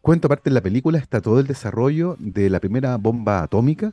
cuento 0.00 0.28
aparte 0.28 0.50
en 0.50 0.54
la 0.54 0.60
película 0.60 0.98
está 0.98 1.20
todo 1.20 1.40
el 1.40 1.48
desarrollo 1.48 2.16
de 2.20 2.48
la 2.48 2.60
primera 2.60 2.96
bomba 2.96 3.42
atómica, 3.42 3.92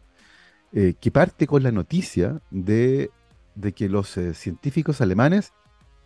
eh, 0.72 0.94
que 1.00 1.10
parte 1.10 1.48
con 1.48 1.63
la 1.63 1.72
noticia 1.72 2.39
de, 2.51 3.10
que 3.75 3.89
los 3.89 4.20
científicos 4.34 5.01
alemanes 5.01 5.54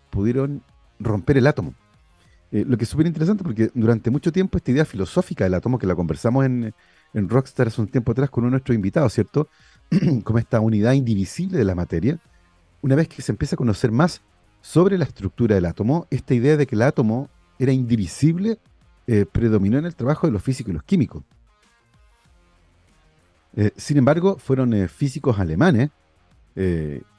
pudieron 0.10 0.64
romper 0.98 1.38
el 1.38 1.48
átomo. 1.48 1.74
lo 2.52 2.78
que 2.78 2.84
es 2.86 2.90
súper 2.90 3.08
interesante 3.08 3.44
porque 3.44 3.70
durante 3.74 4.12
mucho 4.12 4.32
tiempo 4.32 4.58
esta 4.58 4.72
idea 4.72 4.86
filosófica 4.86 5.44
del 5.44 5.56
átomo, 5.56 5.78
que 5.78 5.88
la 5.88 5.96
conversamos 5.96 6.46
en, 6.46 6.74
en 7.14 7.30
Rockstar 7.30 7.68
hace 7.68 7.82
un 7.82 7.88
tiempo 7.88 8.12
atrás 8.12 8.30
con 8.30 8.44
uno 8.44 8.52
de 8.52 8.54
nuestros 8.54 8.76
invitados, 8.76 9.14
¿cierto? 9.14 9.50
Como 10.24 10.40
esta 10.40 10.60
unidad 10.62 10.94
indivisible 10.94 11.58
de 11.58 11.66
la 11.66 11.76
materia, 11.76 12.20
una 12.84 12.96
vez 12.96 13.08
que 13.08 13.22
se 13.22 13.32
empieza 13.32 13.56
a 13.56 13.58
conocer 13.58 13.92
más 13.92 14.22
sobre 14.62 14.98
la 14.98 15.06
estructura 15.06 15.56
del 15.56 15.66
átomo, 15.66 16.06
esta 16.12 16.34
idea 16.34 16.58
de 16.58 16.68
que 16.68 16.76
el 16.76 16.82
átomo 16.82 17.30
era 17.58 17.72
indivisible 17.72 18.60
eh, 19.08 19.26
predominó 19.26 19.78
en 19.78 19.86
el 19.86 19.96
trabajo 19.96 20.28
de 20.28 20.34
los 20.34 20.44
físicos 20.44 20.72
y 20.72 20.74
los 20.74 20.84
químicos. 20.84 21.24
Eh, 23.56 23.72
sin 23.78 23.98
embargo, 23.98 24.38
fueron 24.38 24.74
eh, 24.74 24.88
físicos 24.88 25.40
alemanes 25.40 25.90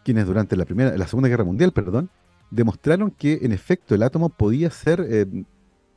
quienes 0.04 0.26
durante 0.26 0.54
la, 0.54 0.64
primera, 0.64 0.96
la 0.96 1.08
Segunda 1.08 1.28
Guerra 1.28 1.42
Mundial 1.42 1.72
perdón, 1.72 2.08
demostraron 2.52 3.10
que 3.10 3.40
en 3.42 3.50
efecto 3.50 3.96
el 3.96 4.04
átomo 4.04 4.28
podía 4.28 4.70
ser 4.70 5.26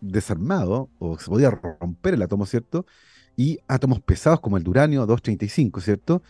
desarmado 0.01 0.89
o 0.97 1.19
se 1.19 1.29
podía 1.29 1.51
romper 1.51 2.15
el 2.15 2.23
átomo, 2.23 2.47
¿cierto? 2.47 2.87
Y 3.35 3.59
átomos 3.67 4.01
pesados 4.01 4.39
como 4.39 4.57
el 4.57 4.63
de 4.63 4.71
uranio 4.71 5.01
235, 5.01 5.81
¿cierto? 5.81 6.23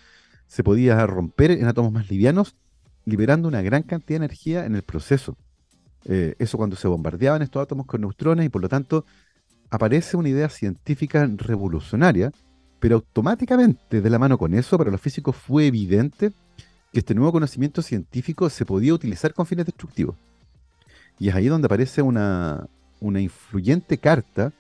Se 0.48 0.66
podía 0.66 1.08
romper 1.08 1.52
en 1.52 1.66
átomos 1.66 1.94
más 1.94 2.10
livianos 2.10 2.58
liberando 3.08 3.48
una 3.48 3.62
gran 3.62 3.84
cantidad 3.84 4.20
de 4.20 4.26
energía 4.26 4.66
en 4.66 4.76
el 4.76 4.84
proceso. 4.84 5.38
Eh, 6.04 6.36
eso 6.40 6.58
cuando 6.58 6.76
se 6.76 6.90
bombardeaban 6.90 7.42
estos 7.42 7.64
átomos 7.64 7.86
con 7.86 8.02
neutrones 8.02 8.46
y 8.46 8.50
por 8.50 8.62
lo 8.62 8.68
tanto 8.68 9.06
aparece 9.70 10.18
una 10.18 10.28
idea 10.28 10.50
científica 10.50 11.26
revolucionaria, 11.38 12.32
pero 12.80 12.96
automáticamente 12.96 14.02
de 14.02 14.10
la 14.10 14.20
mano 14.20 14.38
con 14.38 14.54
eso, 14.54 14.78
para 14.78 14.92
los 14.92 15.00
físicos 15.00 15.38
fue 15.38 15.68
evidente 15.68 16.34
que 16.92 17.00
este 17.00 17.16
nuevo 17.16 17.32
conocimiento 17.32 17.82
científico 17.82 18.50
se 18.50 18.66
podía 18.66 18.94
utilizar 18.94 19.34
con 19.34 19.46
fines 19.46 19.66
destructivos. 19.66 20.18
Y 21.18 21.30
es 21.30 21.36
ahí 21.36 21.48
donde 21.48 21.68
aparece 21.68 22.02
una, 22.02 22.68
una 23.00 23.22
influyente 23.22 23.98
carta 23.98 24.52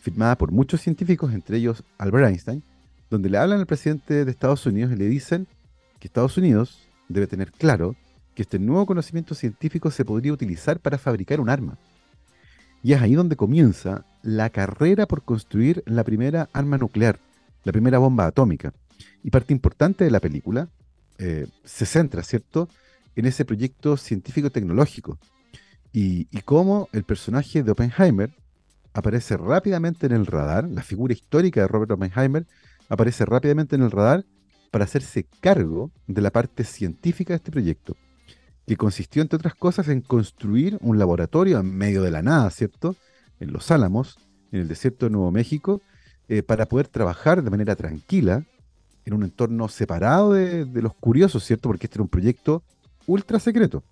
firmada 0.00 0.38
por 0.38 0.52
muchos 0.52 0.80
científicos, 0.80 1.34
entre 1.34 1.56
ellos 1.56 1.82
Albert 1.98 2.28
Einstein, 2.28 2.62
donde 3.10 3.30
le 3.30 3.38
hablan 3.38 3.58
al 3.58 3.66
presidente 3.66 4.24
de 4.24 4.30
Estados 4.30 4.64
Unidos 4.64 4.92
y 4.92 4.96
le 4.96 5.08
dicen 5.08 5.48
que 5.98 6.06
Estados 6.06 6.36
Unidos 6.36 6.85
debe 7.08 7.26
tener 7.26 7.52
claro 7.52 7.96
que 8.34 8.42
este 8.42 8.58
nuevo 8.58 8.86
conocimiento 8.86 9.34
científico 9.34 9.90
se 9.90 10.04
podría 10.04 10.32
utilizar 10.32 10.78
para 10.80 10.98
fabricar 10.98 11.40
un 11.40 11.48
arma. 11.48 11.78
Y 12.82 12.92
es 12.92 13.00
ahí 13.00 13.14
donde 13.14 13.36
comienza 13.36 14.04
la 14.22 14.50
carrera 14.50 15.06
por 15.06 15.22
construir 15.22 15.82
la 15.86 16.04
primera 16.04 16.48
arma 16.52 16.78
nuclear, 16.78 17.18
la 17.64 17.72
primera 17.72 17.98
bomba 17.98 18.26
atómica. 18.26 18.74
Y 19.24 19.30
parte 19.30 19.52
importante 19.52 20.04
de 20.04 20.10
la 20.10 20.20
película 20.20 20.68
eh, 21.18 21.46
se 21.64 21.86
centra, 21.86 22.22
¿cierto?, 22.22 22.68
en 23.16 23.24
ese 23.24 23.46
proyecto 23.46 23.96
científico-tecnológico. 23.96 25.18
Y, 25.92 26.28
y 26.30 26.42
cómo 26.42 26.88
el 26.92 27.04
personaje 27.04 27.62
de 27.62 27.70
Oppenheimer 27.70 28.30
aparece 28.92 29.36
rápidamente 29.38 30.06
en 30.06 30.12
el 30.12 30.26
radar, 30.26 30.68
la 30.68 30.82
figura 30.82 31.14
histórica 31.14 31.62
de 31.62 31.68
Robert 31.68 31.90
Oppenheimer 31.92 32.46
aparece 32.88 33.24
rápidamente 33.24 33.76
en 33.76 33.82
el 33.82 33.90
radar 33.90 34.24
para 34.70 34.84
hacerse 34.84 35.26
cargo 35.40 35.90
de 36.06 36.22
la 36.22 36.30
parte 36.30 36.64
científica 36.64 37.32
de 37.32 37.36
este 37.36 37.50
proyecto, 37.50 37.96
que 38.66 38.76
consistió, 38.76 39.22
entre 39.22 39.36
otras 39.36 39.54
cosas, 39.54 39.88
en 39.88 40.00
construir 40.00 40.78
un 40.80 40.98
laboratorio 40.98 41.60
en 41.60 41.74
medio 41.76 42.02
de 42.02 42.10
la 42.10 42.22
nada, 42.22 42.50
¿cierto? 42.50 42.96
En 43.40 43.52
Los 43.52 43.70
Álamos, 43.70 44.18
en 44.52 44.60
el 44.60 44.68
desierto 44.68 45.06
de 45.06 45.10
Nuevo 45.10 45.30
México, 45.30 45.80
eh, 46.28 46.42
para 46.42 46.66
poder 46.66 46.88
trabajar 46.88 47.42
de 47.42 47.50
manera 47.50 47.76
tranquila, 47.76 48.44
en 49.04 49.14
un 49.14 49.22
entorno 49.22 49.68
separado 49.68 50.32
de, 50.32 50.66
los 50.82 50.94
curiosos, 50.94 51.44
¿cierto? 51.44 51.68
Porque 51.68 51.86
este 51.86 51.96
era 51.96 52.02
un 52.02 52.08
proyecto 52.08 52.64
ultra 53.06 53.38
secreto. 53.38 53.84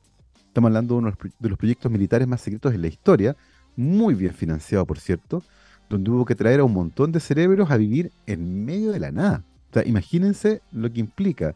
Estamos 0.49 0.69
hablando 0.69 0.95
de 0.95 0.99
uno 0.99 1.13
de 1.39 1.49
los 1.49 1.59
proyectos 1.59 1.91
militares 1.91 2.27
más 2.27 2.41
secretos 2.41 2.75
en 2.75 2.83
la 2.83 2.89
historia, 2.89 3.37
muy 3.77 4.15
bien 4.15 4.35
financiado, 4.35 4.85
por 4.85 4.99
cierto, 4.99 5.45
donde 5.89 6.11
hubo 6.11 6.25
que 6.25 6.35
traer 6.35 6.61
a 6.61 6.65
un 6.65 6.73
montón 6.73 7.13
de 7.13 7.21
cerebros 7.21 7.71
a 7.71 7.77
vivir 7.77 8.11
en 8.27 8.65
medio 8.65 8.91
de 8.91 8.99
la 8.99 9.13
nada 9.13 9.45
imagínense 9.85 10.63
lo 10.73 10.93
que 10.93 11.01
implica 11.01 11.55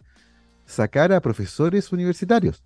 sacar 0.67 1.13
a 1.13 1.21
profesores 1.21 1.93
universitarios, 1.93 2.63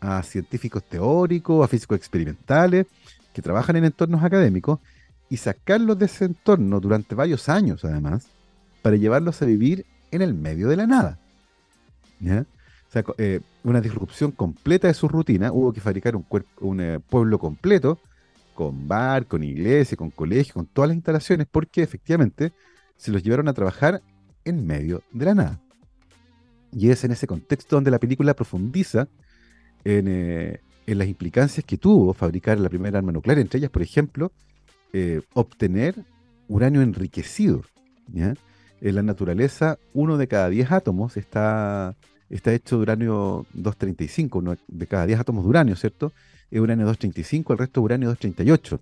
a 0.00 0.22
científicos 0.22 0.82
teóricos, 0.84 1.64
a 1.64 1.68
físicos 1.68 1.98
experimentales, 1.98 2.86
que 3.32 3.42
trabajan 3.42 3.76
en 3.76 3.84
entornos 3.84 4.22
académicos, 4.24 4.80
y 5.28 5.36
sacarlos 5.36 5.98
de 5.98 6.06
ese 6.06 6.24
entorno 6.24 6.80
durante 6.80 7.14
varios 7.14 7.48
años, 7.48 7.84
además, 7.84 8.26
para 8.82 8.96
llevarlos 8.96 9.40
a 9.40 9.46
vivir 9.46 9.86
en 10.10 10.22
el 10.22 10.34
medio 10.34 10.68
de 10.68 10.76
la 10.76 10.86
nada. 10.86 11.18
O 12.20 12.92
sea, 12.92 13.04
eh, 13.18 13.40
una 13.62 13.80
disrupción 13.80 14.32
completa 14.32 14.88
de 14.88 14.94
su 14.94 15.06
rutina. 15.06 15.52
Hubo 15.52 15.72
que 15.72 15.80
fabricar 15.80 16.16
un, 16.16 16.26
un 16.60 16.80
eh, 16.80 16.98
pueblo 16.98 17.38
completo, 17.38 18.00
con 18.54 18.88
bar, 18.88 19.26
con 19.26 19.44
iglesia, 19.44 19.96
con 19.96 20.10
colegio, 20.10 20.54
con 20.54 20.66
todas 20.66 20.88
las 20.88 20.96
instalaciones, 20.96 21.46
porque 21.50 21.82
efectivamente 21.82 22.52
se 22.96 23.12
los 23.12 23.22
llevaron 23.22 23.48
a 23.48 23.54
trabajar 23.54 24.02
en 24.44 24.66
medio 24.66 25.02
de 25.12 25.24
la 25.24 25.34
nada. 25.34 25.60
Y 26.72 26.90
es 26.90 27.04
en 27.04 27.12
ese 27.12 27.26
contexto 27.26 27.76
donde 27.76 27.90
la 27.90 27.98
película 27.98 28.34
profundiza 28.34 29.08
en, 29.84 30.06
eh, 30.08 30.60
las 30.86 31.08
implicancias 31.08 31.64
que 31.64 31.76
tuvo 31.76 32.12
fabricar 32.14 32.58
la 32.58 32.68
primera 32.68 32.98
arma 32.98 33.12
nuclear, 33.12 33.38
entre 33.38 33.58
ellas, 33.58 33.70
por 33.70 33.82
ejemplo, 33.82 34.32
eh, 34.92 35.22
obtener 35.34 36.04
uranio 36.48 36.82
enriquecido. 36.82 37.62
En 38.12 38.94
la 38.94 39.02
naturaleza, 39.02 39.78
uno 39.94 40.16
de 40.16 40.26
cada 40.26 40.48
diez 40.48 40.72
átomos 40.72 41.16
está, 41.16 41.94
está 42.28 42.52
hecho 42.52 42.76
de 42.76 42.82
uranio 42.82 43.46
235, 43.52 44.38
uno 44.38 44.56
de 44.66 44.86
cada 44.86 45.06
diez 45.06 45.20
átomos 45.20 45.44
de 45.44 45.50
uranio, 45.50 45.76
¿cierto? 45.76 46.12
Es 46.50 46.60
uranio 46.60 46.86
235, 46.86 47.52
el 47.52 47.58
resto 47.60 47.80
es 47.80 47.84
uranio 47.84 48.08
238. 48.08 48.80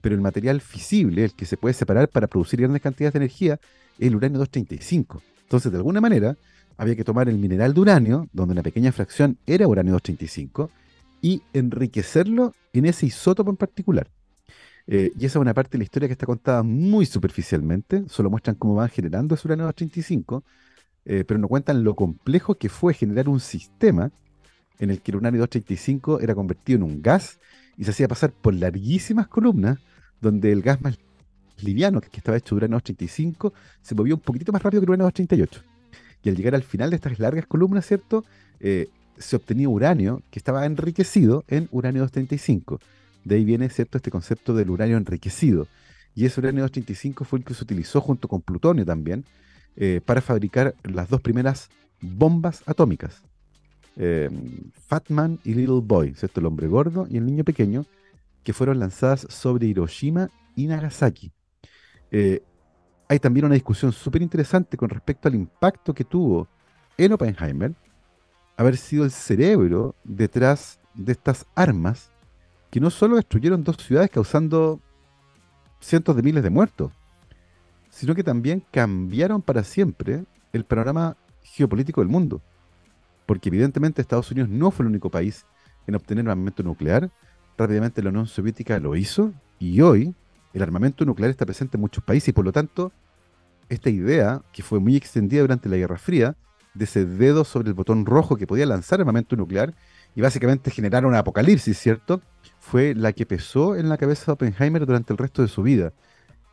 Pero 0.00 0.14
el 0.14 0.20
material 0.20 0.60
fisible, 0.60 1.24
el 1.24 1.34
que 1.34 1.46
se 1.46 1.56
puede 1.56 1.74
separar 1.74 2.08
para 2.08 2.26
producir 2.26 2.60
grandes 2.60 2.82
cantidades 2.82 3.14
de 3.14 3.18
energía, 3.18 3.60
el 3.98 4.16
uranio 4.16 4.38
235. 4.38 5.22
Entonces, 5.42 5.72
de 5.72 5.78
alguna 5.78 6.00
manera, 6.00 6.36
había 6.76 6.94
que 6.94 7.04
tomar 7.04 7.28
el 7.28 7.38
mineral 7.38 7.74
de 7.74 7.80
uranio, 7.80 8.28
donde 8.32 8.52
una 8.52 8.62
pequeña 8.62 8.92
fracción 8.92 9.38
era 9.46 9.66
uranio 9.66 9.92
235, 9.94 10.70
y 11.20 11.42
enriquecerlo 11.52 12.54
en 12.72 12.86
ese 12.86 13.06
isótopo 13.06 13.50
en 13.50 13.56
particular. 13.56 14.08
Eh, 14.86 15.12
y 15.18 15.26
esa 15.26 15.38
es 15.38 15.42
una 15.42 15.52
parte 15.52 15.72
de 15.72 15.78
la 15.78 15.84
historia 15.84 16.08
que 16.08 16.12
está 16.12 16.24
contada 16.24 16.62
muy 16.62 17.04
superficialmente, 17.04 18.04
solo 18.08 18.30
muestran 18.30 18.56
cómo 18.56 18.76
van 18.76 18.88
generando 18.88 19.34
ese 19.34 19.46
uranio 19.46 19.66
235, 19.66 20.44
eh, 21.04 21.24
pero 21.26 21.38
no 21.38 21.48
cuentan 21.48 21.84
lo 21.84 21.94
complejo 21.94 22.54
que 22.54 22.68
fue 22.68 22.94
generar 22.94 23.28
un 23.28 23.40
sistema 23.40 24.10
en 24.78 24.90
el 24.90 25.00
que 25.02 25.10
el 25.10 25.16
uranio 25.16 25.40
235 25.40 26.20
era 26.20 26.34
convertido 26.34 26.76
en 26.76 26.82
un 26.84 27.02
gas 27.02 27.38
y 27.76 27.84
se 27.84 27.90
hacía 27.90 28.08
pasar 28.08 28.32
por 28.32 28.54
larguísimas 28.54 29.28
columnas, 29.28 29.78
donde 30.20 30.52
el 30.52 30.62
gas 30.62 30.80
más 30.80 30.98
liviano, 31.62 32.00
que 32.00 32.08
estaba 32.16 32.36
hecho 32.36 32.54
de 32.54 32.58
uranio 32.58 32.76
235, 32.76 33.52
se 33.82 33.94
movió 33.94 34.14
un 34.14 34.20
poquitito 34.20 34.52
más 34.52 34.62
rápido 34.62 34.80
que 34.80 34.84
el 34.84 34.90
uranio 34.90 35.06
238. 35.06 35.62
Y 36.22 36.28
al 36.28 36.36
llegar 36.36 36.54
al 36.54 36.62
final 36.62 36.90
de 36.90 36.96
estas 36.96 37.18
largas 37.18 37.46
columnas, 37.46 37.86
¿cierto? 37.86 38.24
Eh, 38.60 38.88
se 39.18 39.36
obtenía 39.36 39.68
uranio 39.68 40.22
que 40.30 40.38
estaba 40.38 40.66
enriquecido 40.66 41.44
en 41.48 41.68
uranio 41.70 42.02
235. 42.02 42.80
De 43.24 43.36
ahí 43.36 43.44
viene, 43.44 43.68
¿cierto?, 43.68 43.98
este 43.98 44.10
concepto 44.10 44.54
del 44.54 44.70
uranio 44.70 44.96
enriquecido. 44.96 45.66
Y 46.14 46.24
ese 46.26 46.40
uranio 46.40 46.62
235 46.62 47.24
fue 47.24 47.38
el 47.40 47.44
que 47.44 47.54
se 47.54 47.62
utilizó 47.62 48.00
junto 48.00 48.28
con 48.28 48.40
plutonio 48.40 48.84
también 48.84 49.24
eh, 49.76 50.00
para 50.04 50.20
fabricar 50.20 50.74
las 50.82 51.08
dos 51.08 51.20
primeras 51.20 51.68
bombas 52.00 52.62
atómicas. 52.66 53.22
Eh, 53.96 54.30
Fatman 54.86 55.38
y 55.44 55.54
Little 55.54 55.80
Boy, 55.82 56.14
¿cierto? 56.14 56.40
El 56.40 56.46
hombre 56.46 56.68
gordo 56.68 57.06
y 57.10 57.16
el 57.16 57.26
niño 57.26 57.44
pequeño, 57.44 57.84
que 58.48 58.54
fueron 58.54 58.78
lanzadas 58.78 59.26
sobre 59.28 59.66
Hiroshima 59.66 60.30
y 60.56 60.68
Nagasaki. 60.68 61.30
Eh, 62.10 62.42
hay 63.06 63.18
también 63.18 63.44
una 63.44 63.56
discusión 63.56 63.92
súper 63.92 64.22
interesante 64.22 64.78
con 64.78 64.88
respecto 64.88 65.28
al 65.28 65.34
impacto 65.34 65.92
que 65.92 66.02
tuvo 66.02 66.48
en 66.96 67.12
Oppenheimer 67.12 67.74
haber 68.56 68.78
sido 68.78 69.04
el 69.04 69.10
cerebro 69.10 69.94
detrás 70.02 70.80
de 70.94 71.12
estas 71.12 71.44
armas 71.54 72.10
que 72.70 72.80
no 72.80 72.88
solo 72.88 73.16
destruyeron 73.16 73.64
dos 73.64 73.76
ciudades 73.76 74.08
causando 74.08 74.80
cientos 75.78 76.16
de 76.16 76.22
miles 76.22 76.42
de 76.42 76.48
muertos, 76.48 76.90
sino 77.90 78.14
que 78.14 78.24
también 78.24 78.64
cambiaron 78.70 79.42
para 79.42 79.62
siempre 79.62 80.24
el 80.54 80.64
panorama 80.64 81.18
geopolítico 81.42 82.00
del 82.00 82.08
mundo. 82.08 82.40
Porque 83.26 83.50
evidentemente 83.50 84.00
Estados 84.00 84.30
Unidos 84.30 84.48
no 84.48 84.70
fue 84.70 84.84
el 84.84 84.88
único 84.88 85.10
país 85.10 85.44
en 85.86 85.96
obtener 85.96 86.26
armamento 86.30 86.62
nuclear. 86.62 87.10
Rápidamente 87.58 88.02
la 88.02 88.10
Unión 88.10 88.28
Soviética 88.28 88.78
lo 88.78 88.94
hizo 88.94 89.32
y 89.58 89.80
hoy 89.80 90.14
el 90.54 90.62
armamento 90.62 91.04
nuclear 91.04 91.30
está 91.30 91.44
presente 91.44 91.76
en 91.76 91.80
muchos 91.80 92.04
países 92.04 92.28
y 92.28 92.32
por 92.32 92.44
lo 92.44 92.52
tanto 92.52 92.92
esta 93.68 93.90
idea, 93.90 94.42
que 94.52 94.62
fue 94.62 94.78
muy 94.78 94.96
extendida 94.96 95.42
durante 95.42 95.68
la 95.68 95.76
Guerra 95.76 95.98
Fría, 95.98 96.36
de 96.74 96.84
ese 96.84 97.04
dedo 97.04 97.44
sobre 97.44 97.68
el 97.68 97.74
botón 97.74 98.06
rojo 98.06 98.36
que 98.36 98.46
podía 98.46 98.64
lanzar 98.64 99.00
armamento 99.00 99.34
nuclear 99.34 99.74
y 100.14 100.20
básicamente 100.20 100.70
generar 100.70 101.04
un 101.04 101.14
apocalipsis, 101.14 101.76
¿cierto? 101.76 102.22
Fue 102.60 102.94
la 102.94 103.12
que 103.12 103.26
pesó 103.26 103.74
en 103.76 103.88
la 103.88 103.98
cabeza 103.98 104.26
de 104.26 104.32
Oppenheimer 104.32 104.86
durante 104.86 105.12
el 105.12 105.18
resto 105.18 105.42
de 105.42 105.48
su 105.48 105.62
vida. 105.62 105.92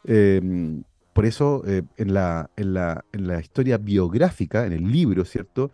Em, 0.04 0.84
por 1.14 1.26
eso, 1.26 1.64
eh, 1.68 1.84
en, 1.98 2.14
la, 2.14 2.50
en, 2.58 2.74
la, 2.74 3.06
en, 3.14 3.28
la, 3.28 3.40
historia 3.40 3.78
biográfica, 3.78 4.66
en 4.66 4.74
el 4.74 4.92
libro, 4.92 5.24
¿cierto? 5.24 5.72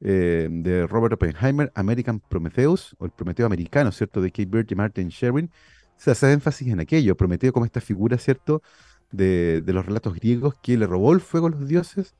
Em, 0.00 0.62
de 0.62 0.86
Robert 0.86 1.14
Oppenheimer, 1.14 1.72
American 1.74 2.20
Prometheus, 2.20 2.94
o 2.98 3.04
el 3.04 3.10
Prometeo 3.10 3.46
americano, 3.46 3.90
¿cierto? 3.90 4.20
De 4.20 4.30
Kate 4.30 4.46
Bird 4.46 4.70
y 4.70 4.74
Martin 4.74 5.08
Sherwin, 5.08 5.50
se 5.96 6.12
hace 6.12 6.32
énfasis 6.32 6.68
en 6.68 6.80
aquello, 6.80 7.16
Prometeo 7.16 7.52
como 7.52 7.66
esta 7.66 7.80
figura, 7.80 8.16
¿cierto? 8.18 8.62
De, 9.10 9.60
de, 9.62 9.72
los 9.72 9.86
relatos 9.86 10.14
griegos 10.14 10.54
que 10.62 10.76
le 10.76 10.86
robó 10.86 11.12
el 11.14 11.20
fuego 11.20 11.48
a 11.48 11.50
los 11.50 11.66
dioses 11.66 12.14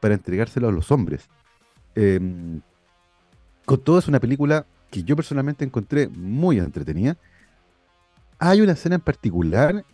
para 0.00 0.14
entregárselo 0.14 0.68
a 0.68 0.72
los 0.72 0.90
hombres. 0.90 1.30
Em, 1.94 2.60
con 3.64 3.80
todo 3.80 3.98
es 3.98 4.08
una 4.08 4.20
película 4.20 4.66
que 4.90 5.04
yo 5.04 5.16
personalmente 5.16 5.64
encontré 5.64 6.08
muy 6.08 6.58
entretenida. 6.58 7.16
Hay 8.38 8.60
una 8.60 8.72
escena 8.72 8.96
en 8.96 9.00
particular 9.00 9.84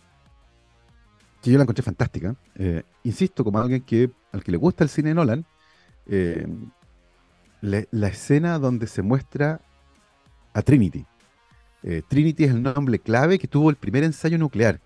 que 1.42 1.50
yo 1.52 1.58
la 1.58 1.62
encontré 1.62 1.82
fantástica. 1.82 2.34
Eh, 2.56 2.82
insisto, 3.04 3.44
como 3.44 3.58
alguien 3.58 3.82
que 3.82 4.10
al 4.32 4.42
que 4.42 4.50
le 4.50 4.58
gusta 4.58 4.82
el 4.82 4.90
cine 4.90 5.14
Nolan, 5.14 5.44
em, 6.06 6.70
la, 7.60 8.08
escena 8.08 8.58
donde 8.58 8.86
se 8.86 9.02
muestra 9.02 9.60
a 10.52 10.62
Trinity. 10.62 11.06
Eh, 11.82 12.02
Trinity 12.08 12.44
es 12.44 12.50
el 12.50 12.62
nombre 12.62 12.98
clave 12.98 13.38
que 13.38 13.48
tuvo 13.48 13.70
el 13.70 13.76
primer 13.76 14.04
ensayo 14.04 14.38
nuclear 14.38 14.80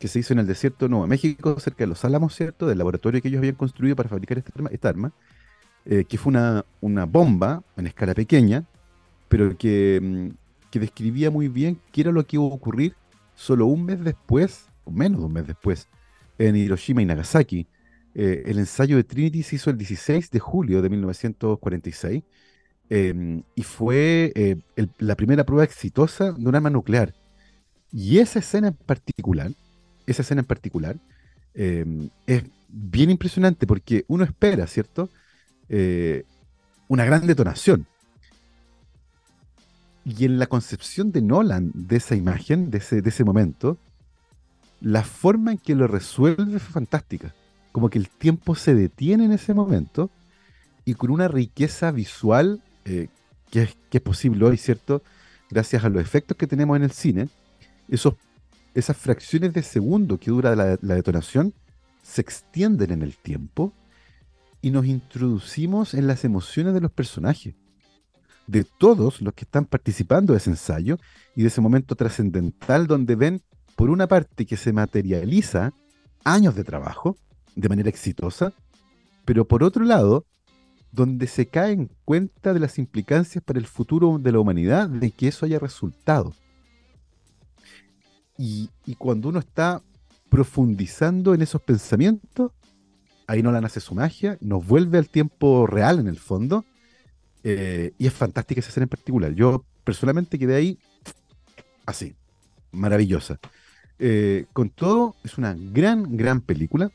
que 0.00 0.08
se 0.08 0.18
hizo 0.18 0.32
en 0.32 0.38
el 0.38 0.46
desierto 0.46 0.86
de 0.86 0.88
Nuevo 0.88 1.06
México, 1.06 1.60
cerca 1.60 1.84
de 1.84 1.88
los 1.88 2.04
Álamos, 2.06 2.34
¿cierto? 2.34 2.66
Del 2.66 2.78
laboratorio 2.78 3.20
que 3.20 3.28
ellos 3.28 3.38
habían 3.38 3.54
construido 3.54 3.94
para 3.94 4.08
fabricar 4.08 4.38
esta 4.38 4.88
arma, 4.88 5.12
eh, 5.84 6.04
que 6.08 6.16
fue 6.16 6.30
una, 6.30 6.64
una, 6.80 7.04
bomba 7.04 7.62
en 7.76 7.86
escala 7.86 8.14
pequeña, 8.14 8.64
pero 9.28 9.56
que, 9.58 10.00
mm, 10.02 10.28
que, 10.70 10.80
describía 10.80 11.30
muy 11.30 11.48
bien 11.48 11.78
qué 11.92 12.00
era 12.00 12.12
lo 12.12 12.26
que 12.26 12.36
iba 12.36 12.44
a 12.44 12.48
ocurrir 12.48 12.94
solo 13.34 13.66
un 13.66 13.84
mes 13.84 14.02
después, 14.02 14.70
o 14.84 14.90
menos 14.90 15.20
de 15.20 15.26
un 15.26 15.32
mes 15.34 15.46
después, 15.46 15.86
en 16.38 16.56
Hiroshima 16.56 17.02
y 17.02 17.04
Nagasaki. 17.04 17.66
Eh, 18.14 18.42
el 18.46 18.58
ensayo 18.58 18.96
de 18.96 19.04
Trinity 19.04 19.42
se 19.42 19.56
hizo 19.56 19.70
el 19.70 19.78
16 19.78 20.30
de 20.30 20.38
julio 20.40 20.82
de 20.82 20.88
1946 20.88 22.24
em, 22.88 23.42
y 23.54 23.62
fue 23.62 24.32
eh, 24.34 24.56
la 24.98 25.14
primera 25.14 25.44
prueba 25.44 25.64
exitosa 25.64 26.32
de 26.32 26.48
un 26.48 26.54
arma 26.54 26.70
nuclear. 26.70 27.14
Y 27.92 28.18
esa 28.18 28.40
escena 28.40 28.68
en 28.68 28.74
particular 28.74 29.52
esa 30.10 30.22
escena 30.22 30.40
en 30.40 30.46
particular, 30.46 30.96
eh, 31.54 31.84
es 32.26 32.44
bien 32.68 33.10
impresionante 33.10 33.66
porque 33.66 34.04
uno 34.08 34.24
espera, 34.24 34.66
¿cierto? 34.66 35.08
Eh, 35.68 36.24
una 36.88 37.04
gran 37.04 37.26
detonación. 37.26 37.86
Y 40.04 40.24
en 40.24 40.38
la 40.38 40.46
concepción 40.46 41.12
de 41.12 41.22
Nolan 41.22 41.70
de 41.74 41.96
esa 41.96 42.16
imagen, 42.16 42.70
de 42.70 42.78
ese 42.78 43.24
momento, 43.24 43.78
la 44.80 45.04
forma 45.04 45.52
en 45.52 45.58
que 45.58 45.74
lo 45.74 45.86
resuelve 45.86 46.58
fue 46.58 46.72
fantástica. 46.72 47.34
Como 47.72 47.90
que 47.90 47.98
el 47.98 48.08
tiempo 48.08 48.54
se 48.54 48.74
detiene 48.74 49.24
en 49.24 49.32
ese 49.32 49.54
momento 49.54 50.10
y 50.84 50.94
con 50.94 51.10
una 51.10 51.28
riqueza 51.28 51.90
visual 51.90 52.62
eh, 52.84 53.08
que, 53.50 53.62
es, 53.62 53.76
que 53.90 53.98
es 53.98 54.02
posible 54.02 54.44
hoy, 54.44 54.56
¿cierto? 54.56 55.02
Gracias 55.50 55.84
a 55.84 55.88
los 55.88 56.02
efectos 56.02 56.36
que 56.36 56.46
tenemos 56.46 56.76
en 56.76 56.84
el 56.84 56.92
cine, 56.92 57.28
esos 57.88 58.14
esas 58.74 58.96
fracciones 58.96 59.52
de 59.52 59.62
segundo 59.62 60.18
que 60.18 60.30
dura 60.30 60.54
la, 60.54 60.76
detonación 60.76 61.52
se 62.02 62.20
extienden 62.20 62.92
en 62.92 63.02
el 63.02 63.16
tiempo 63.16 63.72
y 64.62 64.70
nos 64.70 64.86
introducimos 64.86 65.94
en 65.94 66.06
las 66.06 66.24
emociones 66.24 66.74
de 66.74 66.80
los 66.80 66.90
personajes, 66.90 67.54
de 68.46 68.64
todos 68.64 69.20
los 69.22 69.34
que 69.34 69.44
están 69.44 69.64
participando 69.64 70.32
de 70.32 70.38
ese 70.38 70.50
ensayo 70.50 70.98
y 71.34 71.42
de 71.42 71.48
ese 71.48 71.60
momento 71.60 71.94
trascendental 71.94 72.86
donde 72.86 73.16
ven, 73.16 73.42
por 73.76 73.90
una 73.90 74.06
parte, 74.06 74.44
que 74.44 74.56
se 74.56 74.72
materializa 74.72 75.72
años 76.24 76.54
de 76.54 76.64
trabajo 76.64 77.16
de 77.54 77.68
manera 77.68 77.88
exitosa, 77.88 78.52
pero 79.24 79.46
por 79.46 79.62
otro 79.62 79.84
lado, 79.84 80.26
donde 80.92 81.26
se 81.26 81.46
cae 81.46 81.72
en 81.72 81.90
cuenta 82.04 82.52
de 82.52 82.60
las 82.60 82.78
implicancias 82.78 83.44
para 83.44 83.58
el 83.58 83.66
futuro 83.66 84.18
de 84.18 84.32
la 84.32 84.40
humanidad 84.40 84.88
de 84.88 85.10
que 85.10 85.28
eso 85.28 85.46
haya 85.46 85.58
resultado. 85.58 86.34
Y, 88.36 88.70
cuando 88.98 89.28
uno 89.28 89.38
está 89.38 89.82
profundizando 90.30 91.34
en 91.34 91.42
esos 91.42 91.60
pensamientos, 91.60 92.52
ahí 93.26 93.42
no 93.42 93.52
la 93.52 93.60
nace 93.60 93.80
su 93.80 93.94
magia, 93.94 94.38
nos 94.40 94.66
vuelve 94.66 94.98
al 94.98 95.08
tiempo 95.08 95.66
real 95.66 95.98
en 95.98 96.08
el 96.08 96.18
fondo, 96.18 96.64
eh, 97.44 97.92
y 97.98 98.06
es 98.06 98.12
fantástica 98.12 98.60
esa 98.60 98.70
escena 98.70 98.84
en 98.84 98.88
particular. 98.88 99.32
Yo 99.34 99.64
personalmente 99.84 100.38
quedé 100.38 100.56
ahí 100.56 100.78
así, 101.86 102.14
maravillosa. 102.72 103.38
Eh, 103.98 104.46
con 104.54 104.70
todo, 104.70 105.14
es 105.22 105.36
una 105.36 105.54
gran, 105.54 106.16
gran 106.16 106.40
película. 106.40 106.90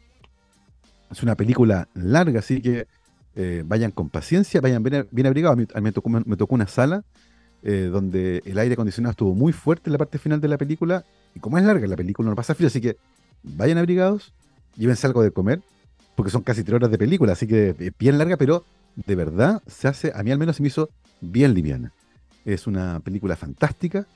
Es 1.11 1.23
una 1.23 1.35
película 1.35 1.87
larga, 1.93 2.39
así 2.39 2.61
que 2.61 2.87
eh, 3.35 3.63
vayan 3.65 3.91
con 3.91 4.09
paciencia, 4.09 4.61
vayan 4.61 4.83
bien, 4.83 5.27
abrigados. 5.27 5.57
A 5.73 5.79
mí, 5.81 5.83
me, 5.83 5.91
tocó, 5.91 6.55
una 6.55 6.67
sala 6.67 7.03
donde 7.63 8.43
el 8.45 8.59
aire 8.59 8.73
acondicionado 8.73 9.09
estuvo 9.11 9.33
muy 9.33 9.51
fuerte 9.51 9.89
en 9.89 9.93
la 9.93 9.97
parte 9.97 10.19
final 10.19 10.39
de 10.39 10.47
la 10.47 10.55
película 10.55 11.03
y 11.35 11.39
como 11.39 11.57
es 11.57 11.63
larga 11.65 11.85
la 11.85 11.97
película, 11.97 12.29
no 12.29 12.35
pasa 12.35 12.55
frío, 12.55 12.67
así 12.67 12.79
que 12.79 12.97
vayan 13.43 13.77
abrigados, 13.77 14.33
llévense 14.75 15.05
algo 15.05 15.21
de 15.21 15.31
comer, 15.31 15.61
porque 16.15 16.31
son 16.31 16.41
casi 16.41 16.63
tres 16.63 16.75
horas 16.75 16.89
de 16.89 16.97
película, 16.97 17.33
así 17.33 17.45
que 17.45 17.75
es 17.77 17.91
bien 17.99 18.17
larga, 18.17 18.37
pero 18.37 18.63
de 18.95 19.15
verdad 19.15 19.61
se 19.67 19.89
hace, 19.89 20.13
a 20.15 20.23
mí 20.23 20.31
al 20.31 20.39
menos 20.39 20.55
se 20.55 20.63
me 20.63 20.69
hizo 20.69 20.89
bien 21.19 21.53
liviana. 21.53 21.91
Es 22.45 22.67
una 22.67 23.01
película 23.01 23.35
fantástica, 23.35 24.07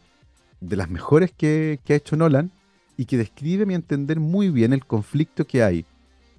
de 0.62 0.76
las 0.76 0.90
mejores 0.90 1.32
que, 1.32 1.80
ha 1.90 1.94
hecho 1.94 2.16
Nolan, 2.16 2.52
y 2.96 3.06
que 3.06 3.18
describe, 3.18 3.64
a 3.64 3.66
mi 3.66 3.74
entender, 3.74 4.20
muy 4.20 4.50
bien 4.50 4.74
el 4.74 4.86
conflicto 4.86 5.46
que 5.46 5.64
hay 5.64 5.86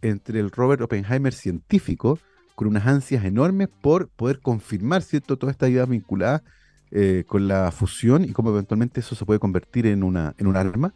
entre 0.02 0.40
el 0.40 0.50
Robert 0.50 0.82
Oppenheimer 0.82 1.32
científico, 1.32 2.18
con 2.54 2.68
unas 2.68 2.86
ansias 2.86 3.24
enormes 3.24 3.68
por 3.68 4.08
poder 4.08 4.40
confirmar 4.40 5.02
¿cierto? 5.02 5.36
todas 5.36 5.54
estas 5.54 5.70
ideas 5.70 5.88
vinculadas 5.88 6.42
eh, 6.90 7.24
con 7.26 7.48
la 7.48 7.70
fusión 7.70 8.24
y 8.24 8.32
cómo 8.32 8.50
eventualmente 8.50 9.00
eso 9.00 9.14
se 9.14 9.24
puede 9.24 9.40
convertir 9.40 9.86
en, 9.86 10.02
una, 10.02 10.34
en 10.38 10.46
un 10.46 10.56
arma. 10.56 10.92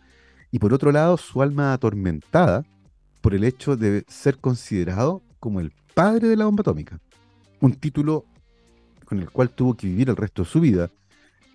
Y 0.51 0.59
por 0.59 0.75
otro 0.75 0.93
lado, 0.93 1.17
su 1.17 1.41
alma 1.41 1.73
atormentada 1.73 2.65
por 3.21 3.35
el 3.35 3.45
hecho 3.45 3.77
de 3.77 4.05
ser 4.09 4.39
considerado 4.39 5.23
como 5.41 5.61
el 5.61 5.73
padre 5.95 6.29
de 6.29 6.37
la 6.37 6.45
bomba 6.45 6.61
atómica. 6.61 7.01
un 7.61 7.73
título 7.75 8.27
con 9.05 9.19
el 9.19 9.31
cual 9.31 9.51
tuvo 9.51 9.75
que 9.75 9.87
vivir 9.87 10.11
el 10.11 10.17
resto 10.17 10.43
de 10.43 10.49
su 10.49 10.61
vida. 10.61 10.91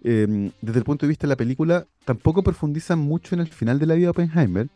Em, 0.04 0.52
desde 0.62 0.80
el 0.80 0.86
punto 0.86 1.06
de 1.06 1.10
vista 1.10 1.28
de 1.28 1.30
la 1.30 1.36
película, 1.36 1.86
tampoco 2.06 2.42
profundizan 2.42 3.00
mucho 3.00 3.36
en 3.36 3.42
el 3.42 3.50
final 3.50 3.80
de 3.80 3.86
la 3.86 3.96
vida 3.96 4.06
de 4.06 4.10
Oppenheimer. 4.10 4.70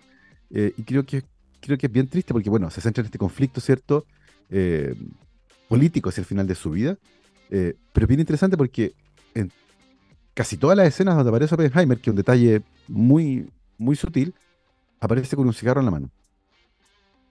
Eh, 0.51 0.73
y 0.77 0.83
creo 0.83 1.05
que, 1.05 1.23
creo 1.65 1.77
que 1.77 1.87
es 1.87 1.91
bien 1.91 2.07
triste 2.07 2.33
porque, 2.33 2.49
bueno, 2.49 2.69
se 2.69 2.81
centra 2.81 3.01
en 3.01 3.05
este 3.05 3.17
conflicto, 3.17 3.61
¿cierto? 3.61 4.05
Eh, 4.49 4.95
político 5.67 6.09
hacia 6.09 6.21
el 6.21 6.25
final 6.25 6.47
de 6.47 6.55
su 6.55 6.71
vida. 6.71 6.97
Eh, 7.49 7.75
pero 7.91 8.05
es 8.05 8.07
bien 8.07 8.19
interesante 8.19 8.57
porque 8.57 8.93
en 9.33 9.51
casi 10.33 10.57
todas 10.57 10.77
las 10.77 10.87
escenas 10.87 11.15
donde 11.15 11.29
aparece 11.29 11.55
Oppenheimer, 11.55 11.97
que 11.99 12.09
es 12.09 12.11
un 12.11 12.17
detalle 12.17 12.61
muy, 12.87 13.49
muy 13.77 13.95
sutil, 13.95 14.33
aparece 14.99 15.35
con 15.35 15.47
un 15.47 15.53
cigarro 15.53 15.81
en 15.81 15.85
la 15.85 15.91
mano. 15.91 16.09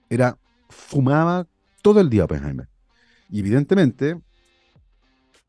Era, 0.09 0.37
fumaba 0.69 1.47
todo 1.81 1.99
el 1.99 2.09
día 2.09 2.25
Oppenheimer. 2.25 2.67
Y 3.29 3.39
evidentemente, 3.39 4.19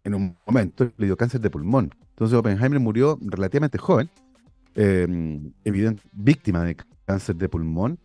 en 0.05 0.15
un 0.15 0.37
momento 0.47 0.91
le 0.97 1.07
dio 1.07 1.17
cáncer 1.17 1.41
de 1.41 1.51
pulmón. 1.51 1.91
Entonces 2.11 2.37
Oppenheimer 2.39 2.79
murió 2.79 3.19
relativamente 3.21 3.79
joven, 3.79 4.09
eh, 4.77 5.07
víctima 6.13 6.65
de 6.65 6.77
cáncer 7.05 7.37
de 7.37 7.49
pulmón. 7.49 7.99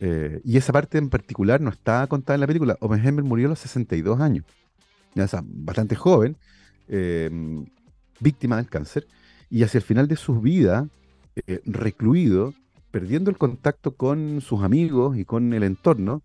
Eh, 0.00 0.40
y 0.44 0.56
esa 0.56 0.72
parte 0.72 0.98
en 0.98 1.10
particular 1.10 1.60
no 1.60 1.70
está 1.70 2.06
contada 2.06 2.34
en 2.34 2.40
la 2.40 2.46
película. 2.46 2.76
Oppenheimer 2.80 3.22
murió 3.22 3.46
a 3.46 3.50
los 3.50 3.58
62 3.60 4.20
años. 4.20 4.44
Ya, 5.14 5.24
o 5.24 5.40
bastante 5.44 5.94
joven, 5.94 6.36
eh, 6.88 7.30
víctima 8.18 8.56
del 8.56 8.68
cáncer. 8.68 9.06
Y 9.50 9.62
hacia 9.62 9.78
el 9.78 9.84
final 9.84 10.08
de 10.08 10.16
su 10.16 10.40
vida, 10.40 10.88
eh, 11.46 11.60
recluido, 11.66 12.54
perdiendo 12.90 13.30
el 13.30 13.38
contacto 13.38 13.94
con 13.94 14.40
sus 14.40 14.62
amigos 14.62 15.16
y 15.16 15.24
con 15.24 15.52
el 15.52 15.62
entorno, 15.62 16.22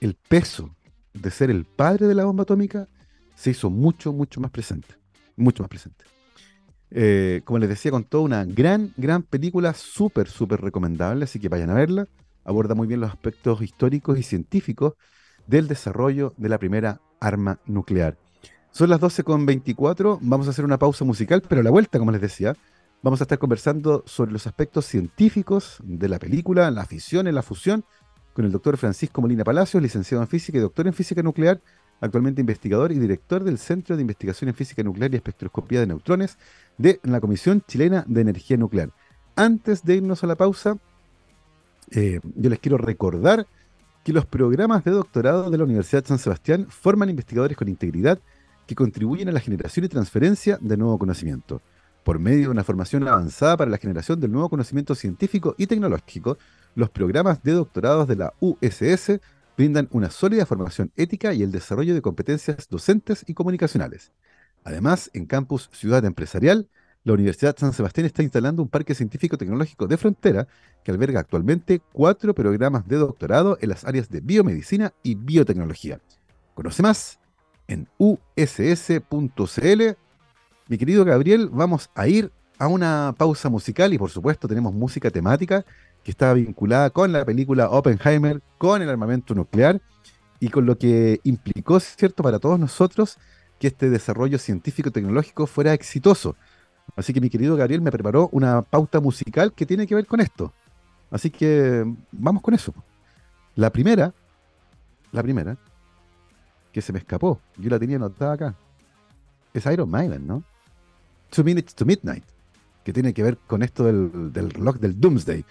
el 0.00 0.14
peso 0.14 0.74
de 1.12 1.30
ser 1.30 1.50
el 1.50 1.64
padre 1.64 2.06
de 2.06 2.14
la 2.14 2.24
bomba 2.24 2.42
atómica 2.42 2.88
se 3.34 3.50
hizo 3.50 3.70
mucho, 3.70 4.12
mucho 4.12 4.40
más 4.40 4.50
presente. 4.50 4.94
Mucho 5.36 5.62
más 5.62 5.68
presente. 5.68 6.04
Eh, 6.90 7.42
como 7.44 7.58
les 7.58 7.68
decía, 7.68 7.90
con 7.90 8.04
toda 8.04 8.24
una 8.24 8.44
gran, 8.44 8.92
gran 8.96 9.22
película, 9.22 9.74
súper, 9.74 10.28
súper 10.28 10.60
recomendable, 10.60 11.24
así 11.24 11.38
que 11.38 11.48
vayan 11.48 11.70
a 11.70 11.74
verla. 11.74 12.06
Aborda 12.44 12.74
muy 12.74 12.86
bien 12.86 13.00
los 13.00 13.10
aspectos 13.10 13.62
históricos 13.62 14.18
y 14.18 14.22
científicos 14.22 14.94
del 15.46 15.68
desarrollo 15.68 16.34
de 16.36 16.48
la 16.48 16.58
primera 16.58 17.00
arma 17.20 17.58
nuclear. 17.66 18.16
Son 18.70 18.88
las 18.88 19.00
12.24, 19.00 20.18
vamos 20.22 20.46
a 20.46 20.50
hacer 20.50 20.64
una 20.64 20.78
pausa 20.78 21.04
musical, 21.04 21.42
pero 21.48 21.60
a 21.60 21.64
la 21.64 21.70
vuelta, 21.70 21.98
como 21.98 22.12
les 22.12 22.20
decía, 22.20 22.56
vamos 23.02 23.20
a 23.20 23.24
estar 23.24 23.38
conversando 23.38 24.04
sobre 24.06 24.32
los 24.32 24.46
aspectos 24.46 24.86
científicos 24.86 25.78
de 25.82 26.08
la 26.08 26.18
película, 26.18 26.70
la 26.70 26.86
fisión 26.86 27.26
y 27.26 27.32
la 27.32 27.42
fusión, 27.42 27.84
con 28.32 28.44
el 28.44 28.52
doctor 28.52 28.76
Francisco 28.76 29.20
Molina 29.20 29.42
Palacios, 29.42 29.82
licenciado 29.82 30.22
en 30.22 30.28
física 30.28 30.58
y 30.58 30.60
doctor 30.60 30.86
en 30.86 30.94
física 30.94 31.22
nuclear, 31.22 31.60
actualmente 32.00 32.40
investigador 32.40 32.92
y 32.92 32.98
director 32.98 33.44
del 33.44 33.58
Centro 33.58 33.96
de 33.96 34.02
Investigación 34.02 34.48
en 34.48 34.54
Física 34.54 34.82
Nuclear 34.82 35.12
y 35.12 35.16
Espectroscopía 35.16 35.80
de 35.80 35.86
Neutrones 35.86 36.38
de 36.78 37.00
la 37.02 37.20
Comisión 37.20 37.62
Chilena 37.66 38.04
de 38.06 38.20
Energía 38.22 38.56
Nuclear. 38.56 38.90
Antes 39.36 39.84
de 39.84 39.96
irnos 39.96 40.24
a 40.24 40.26
la 40.26 40.36
pausa, 40.36 40.78
eh, 41.90 42.20
yo 42.36 42.50
les 42.50 42.58
quiero 42.58 42.78
recordar 42.78 43.46
que 44.04 44.12
los 44.12 44.26
programas 44.26 44.84
de 44.84 44.92
doctorado 44.92 45.50
de 45.50 45.58
la 45.58 45.64
Universidad 45.64 46.04
San 46.04 46.18
Sebastián 46.18 46.66
forman 46.68 47.10
investigadores 47.10 47.56
con 47.56 47.68
integridad 47.68 48.18
que 48.66 48.74
contribuyen 48.74 49.28
a 49.28 49.32
la 49.32 49.40
generación 49.40 49.84
y 49.84 49.88
transferencia 49.88 50.58
de 50.60 50.76
nuevo 50.76 50.98
conocimiento. 50.98 51.60
Por 52.04 52.18
medio 52.18 52.44
de 52.44 52.48
una 52.48 52.64
formación 52.64 53.06
avanzada 53.06 53.56
para 53.56 53.70
la 53.70 53.78
generación 53.78 54.20
del 54.20 54.32
nuevo 54.32 54.48
conocimiento 54.48 54.94
científico 54.94 55.54
y 55.58 55.66
tecnológico, 55.66 56.38
los 56.74 56.88
programas 56.88 57.42
de 57.42 57.52
doctorados 57.52 58.08
de 58.08 58.16
la 58.16 58.32
USS 58.40 59.20
brindan 59.56 59.88
una 59.90 60.08
sólida 60.08 60.46
formación 60.46 60.90
ética 60.96 61.34
y 61.34 61.42
el 61.42 61.52
desarrollo 61.52 61.94
de 61.94 62.00
competencias 62.00 62.68
docentes 62.70 63.24
y 63.26 63.34
comunicacionales. 63.34 64.12
Además, 64.64 65.10
en 65.12 65.26
Campus 65.26 65.68
Ciudad 65.72 66.04
Empresarial, 66.04 66.68
la 67.04 67.14
Universidad 67.14 67.56
San 67.58 67.72
Sebastián 67.72 68.06
está 68.06 68.22
instalando 68.22 68.62
un 68.62 68.68
parque 68.68 68.94
científico-tecnológico 68.94 69.86
de 69.86 69.96
frontera 69.96 70.46
que 70.84 70.90
alberga 70.90 71.20
actualmente 71.20 71.80
cuatro 71.92 72.34
programas 72.34 72.86
de 72.86 72.96
doctorado 72.96 73.56
en 73.60 73.70
las 73.70 73.84
áreas 73.84 74.08
de 74.10 74.20
biomedicina 74.20 74.92
y 75.02 75.14
biotecnología. 75.14 76.00
Conoce 76.54 76.82
más 76.82 77.18
en 77.68 77.88
uss.cl. 77.98 79.82
Mi 80.68 80.78
querido 80.78 81.04
Gabriel, 81.04 81.48
vamos 81.50 81.90
a 81.94 82.06
ir 82.06 82.32
a 82.58 82.68
una 82.68 83.14
pausa 83.16 83.48
musical 83.48 83.94
y 83.94 83.98
por 83.98 84.10
supuesto 84.10 84.46
tenemos 84.46 84.74
música 84.74 85.10
temática 85.10 85.64
que 86.04 86.10
está 86.10 86.34
vinculada 86.34 86.90
con 86.90 87.12
la 87.12 87.24
película 87.24 87.70
Oppenheimer, 87.70 88.42
con 88.58 88.82
el 88.82 88.90
armamento 88.90 89.34
nuclear 89.34 89.80
y 90.38 90.48
con 90.48 90.66
lo 90.66 90.76
que 90.76 91.20
implicó, 91.24 91.80
¿cierto?, 91.80 92.22
para 92.22 92.38
todos 92.38 92.58
nosotros 92.58 93.18
que 93.58 93.68
este 93.68 93.90
desarrollo 93.90 94.38
científico-tecnológico 94.38 95.46
fuera 95.46 95.72
exitoso. 95.74 96.36
Así 96.96 97.12
que 97.12 97.20
mi 97.20 97.30
querido 97.30 97.56
Gabriel 97.56 97.80
me 97.80 97.90
preparó 97.90 98.28
una 98.32 98.62
pauta 98.62 99.00
musical 99.00 99.52
que 99.52 99.66
tiene 99.66 99.86
que 99.86 99.94
ver 99.94 100.06
con 100.06 100.20
esto. 100.20 100.52
Así 101.10 101.30
que 101.30 101.84
vamos 102.12 102.42
con 102.42 102.54
eso. 102.54 102.72
La 103.56 103.70
primera, 103.70 104.12
la 105.12 105.22
primera, 105.22 105.56
que 106.72 106.80
se 106.80 106.92
me 106.92 106.98
escapó, 106.98 107.40
yo 107.56 107.70
la 107.70 107.78
tenía 107.78 107.96
anotada 107.96 108.34
acá, 108.34 108.54
es 109.52 109.66
Iron 109.66 109.90
Maiden, 109.90 110.26
¿no? 110.26 110.44
Two 111.30 111.44
Minutes 111.44 111.74
to 111.74 111.84
Midnight, 111.84 112.24
que 112.84 112.92
tiene 112.92 113.12
que 113.12 113.22
ver 113.22 113.38
con 113.38 113.62
esto 113.62 113.84
del, 113.84 114.32
del 114.32 114.50
reloj 114.50 114.76
del 114.76 115.00
Doomsday. 115.00 115.44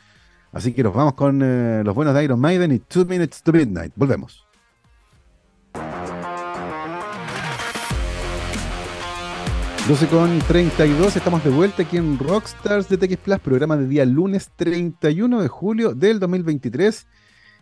Así 0.51 0.73
que 0.73 0.83
nos 0.83 0.93
vamos 0.93 1.13
con 1.13 1.41
eh, 1.43 1.83
los 1.85 1.93
buenos 1.93 2.13
de 2.15 2.23
Iron 2.23 2.39
Maiden 2.39 2.71
y 2.71 2.79
Two 2.79 3.05
Minutes 3.05 3.43
to 3.43 3.51
Midnight. 3.53 3.93
Volvemos. 3.95 4.48
12 9.89 10.07
con 10.09 10.37
32, 10.37 11.15
estamos 11.15 11.43
de 11.43 11.49
vuelta 11.49 11.81
aquí 11.81 11.97
en 11.97 12.19
Rockstars 12.19 12.89
de 12.89 12.95
TX 12.95 13.17
Plus, 13.17 13.39
programa 13.39 13.75
de 13.75 13.87
día 13.87 14.05
lunes 14.05 14.51
31 14.55 15.41
de 15.41 15.47
julio 15.47 15.95
del 15.95 16.19
2023. 16.19 17.07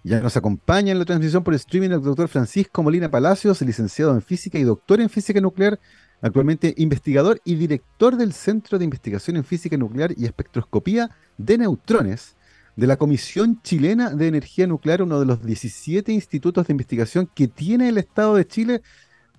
Ya 0.03 0.19
nos 0.19 0.35
acompaña 0.35 0.91
en 0.91 0.99
la 0.99 1.05
transmisión 1.05 1.41
por 1.45 1.53
streaming 1.53 1.91
el 1.91 2.01
doctor 2.01 2.27
Francisco 2.27 2.83
Molina 2.83 3.09
Palacios, 3.09 3.61
licenciado 3.61 4.13
en 4.13 4.21
física 4.21 4.59
y 4.59 4.63
doctor 4.63 4.99
en 4.99 5.09
física 5.09 5.39
nuclear, 5.39 5.79
actualmente 6.21 6.73
investigador 6.75 7.39
y 7.45 7.55
director 7.55 8.17
del 8.17 8.33
Centro 8.33 8.77
de 8.77 8.83
Investigación 8.83 9.37
en 9.37 9.45
Física 9.45 9.77
Nuclear 9.77 10.11
y 10.17 10.25
Espectroscopía 10.25 11.09
de 11.37 11.59
Neutrones 11.59 12.35
de 12.75 12.87
la 12.87 12.97
Comisión 12.97 13.61
Chilena 13.61 14.09
de 14.09 14.27
Energía 14.27 14.67
Nuclear, 14.67 15.01
uno 15.01 15.21
de 15.21 15.27
los 15.27 15.45
17 15.45 16.11
institutos 16.11 16.67
de 16.67 16.73
investigación 16.73 17.29
que 17.33 17.47
tiene 17.47 17.87
el 17.87 17.97
Estado 17.97 18.35
de 18.35 18.45
Chile. 18.45 18.81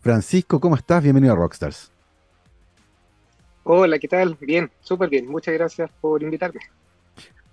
Francisco, 0.00 0.58
¿cómo 0.58 0.74
estás? 0.74 1.02
Bienvenido 1.02 1.34
a 1.34 1.36
Rockstars. 1.36 1.92
Hola, 3.70 3.98
¿qué 3.98 4.08
tal? 4.08 4.34
Bien, 4.40 4.70
súper 4.80 5.10
bien. 5.10 5.28
Muchas 5.28 5.52
gracias 5.52 5.90
por 6.00 6.22
invitarme. 6.22 6.58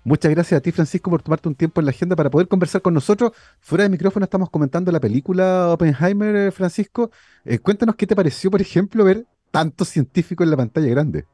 Muchas 0.02 0.30
gracias 0.30 0.56
a 0.56 0.62
ti, 0.62 0.72
Francisco, 0.72 1.10
por 1.10 1.20
tomarte 1.20 1.46
un 1.46 1.54
tiempo 1.54 1.78
en 1.78 1.84
la 1.84 1.90
agenda 1.90 2.16
para 2.16 2.30
poder 2.30 2.48
conversar 2.48 2.80
con 2.80 2.94
nosotros. 2.94 3.32
Fuera 3.60 3.84
de 3.84 3.90
micrófono 3.90 4.24
estamos 4.24 4.48
comentando 4.48 4.90
la 4.90 4.98
película 4.98 5.68
Oppenheimer, 5.68 6.34
eh, 6.34 6.50
Francisco. 6.52 7.10
Eh, 7.44 7.58
cuéntanos 7.58 7.96
qué 7.96 8.06
te 8.06 8.16
pareció, 8.16 8.50
por 8.50 8.62
ejemplo, 8.62 9.04
ver 9.04 9.26
tantos 9.50 9.88
científicos 9.88 10.46
en 10.46 10.52
la 10.52 10.56
pantalla 10.56 10.88
grande. 10.88 11.26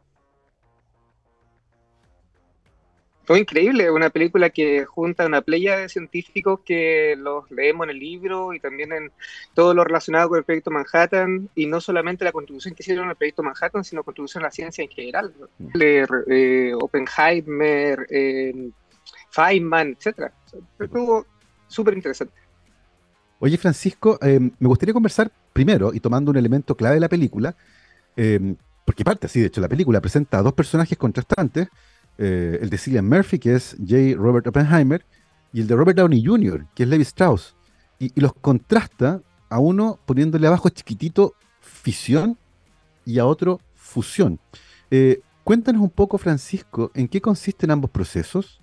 Fue 3.24 3.38
increíble, 3.38 3.90
una 3.90 4.10
película 4.10 4.50
que 4.50 4.84
junta 4.84 5.26
una 5.26 5.42
playa 5.42 5.76
de 5.76 5.88
científicos 5.88 6.60
que 6.64 7.14
los 7.16 7.48
leemos 7.50 7.84
en 7.84 7.90
el 7.90 7.98
libro 7.98 8.52
y 8.52 8.58
también 8.58 8.92
en 8.92 9.12
todo 9.54 9.74
lo 9.74 9.84
relacionado 9.84 10.28
con 10.28 10.38
el 10.38 10.44
proyecto 10.44 10.72
Manhattan, 10.72 11.48
y 11.54 11.66
no 11.66 11.80
solamente 11.80 12.24
la 12.24 12.32
contribución 12.32 12.74
que 12.74 12.82
hicieron 12.82 13.08
al 13.08 13.16
proyecto 13.16 13.42
Manhattan, 13.42 13.84
sino 13.84 14.02
contribución 14.02 14.42
a 14.42 14.48
la 14.48 14.50
ciencia 14.50 14.82
en 14.82 14.90
general. 14.90 15.32
Eh, 15.80 16.72
Oppenheimer, 16.74 18.06
eh, 18.10 18.70
Feynman, 19.30 19.96
etc. 19.98 20.32
Estuvo 20.80 21.24
súper 21.68 21.94
interesante. 21.94 22.34
Oye, 23.38 23.56
Francisco, 23.56 24.18
eh, 24.22 24.38
me 24.38 24.68
gustaría 24.68 24.92
conversar 24.92 25.30
primero, 25.52 25.92
y 25.94 26.00
tomando 26.00 26.30
un 26.30 26.36
elemento 26.36 26.76
clave 26.76 26.94
de 26.96 27.00
la 27.00 27.08
película, 27.08 27.54
eh, 28.16 28.54
porque 28.84 29.04
parte 29.04 29.26
así, 29.26 29.40
de 29.40 29.46
hecho, 29.46 29.60
la 29.60 29.68
película 29.68 30.00
presenta 30.00 30.38
a 30.38 30.42
dos 30.42 30.52
personajes 30.52 30.98
contrastantes, 30.98 31.68
eh, 32.18 32.58
el 32.60 32.70
de 32.70 32.78
Cillian 32.78 33.08
Murphy, 33.08 33.38
que 33.38 33.54
es 33.54 33.76
J. 33.78 34.16
Robert 34.16 34.46
Oppenheimer, 34.46 35.04
y 35.52 35.60
el 35.60 35.66
de 35.66 35.76
Robert 35.76 35.98
Downey 35.98 36.24
Jr., 36.24 36.66
que 36.74 36.84
es 36.84 36.88
Levi 36.88 37.02
Strauss. 37.02 37.56
Y, 37.98 38.18
los 38.20 38.34
contrasta 38.34 39.22
a 39.48 39.58
uno 39.58 39.98
poniéndole 40.06 40.46
abajo 40.46 40.68
chiquitito 40.68 41.34
fisión 41.60 42.38
y 43.04 43.18
a 43.18 43.26
otro 43.26 43.60
fusión. 43.74 44.40
Eh, 44.90 45.20
cuéntanos 45.44 45.82
un 45.82 45.90
poco, 45.90 46.18
Francisco, 46.18 46.90
en 46.94 47.08
qué 47.08 47.20
consisten 47.20 47.70
ambos 47.70 47.90
procesos 47.90 48.60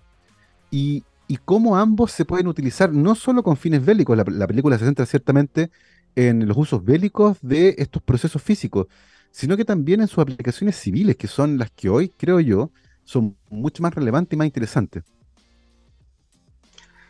y, 0.72 1.04
cómo 1.46 1.78
ambos 1.78 2.12
se 2.12 2.26
pueden 2.26 2.48
utilizar 2.48 2.92
no 2.92 3.14
solo 3.14 3.44
con 3.44 3.56
fines 3.56 3.86
bélicos, 3.86 4.18
la, 4.18 4.26
la, 4.28 4.48
película 4.48 4.80
se 4.80 4.86
centra 4.86 5.06
ciertamente 5.06 5.70
en 6.16 6.48
los 6.48 6.58
usos 6.58 6.84
bélicos 6.84 7.38
de 7.42 7.76
estos 7.78 8.02
procesos 8.02 8.42
físicos, 8.42 8.88
sino 9.32 9.56
que 9.56 9.64
también 9.64 10.02
en 10.02 10.08
sus 10.08 10.20
aplicaciones 10.20 10.76
civiles, 10.76 11.18
que 11.18 11.28
son 11.28 11.60
las 11.60 11.70
que 11.70 11.88
hoy, 11.88 12.10
creo 12.10 12.40
yo, 12.40 12.72
son 13.10 13.36
mucho 13.50 13.82
más 13.82 13.96
relevantes 13.96 14.34
y 14.34 14.38
más 14.38 14.46
interesantes. 14.46 15.04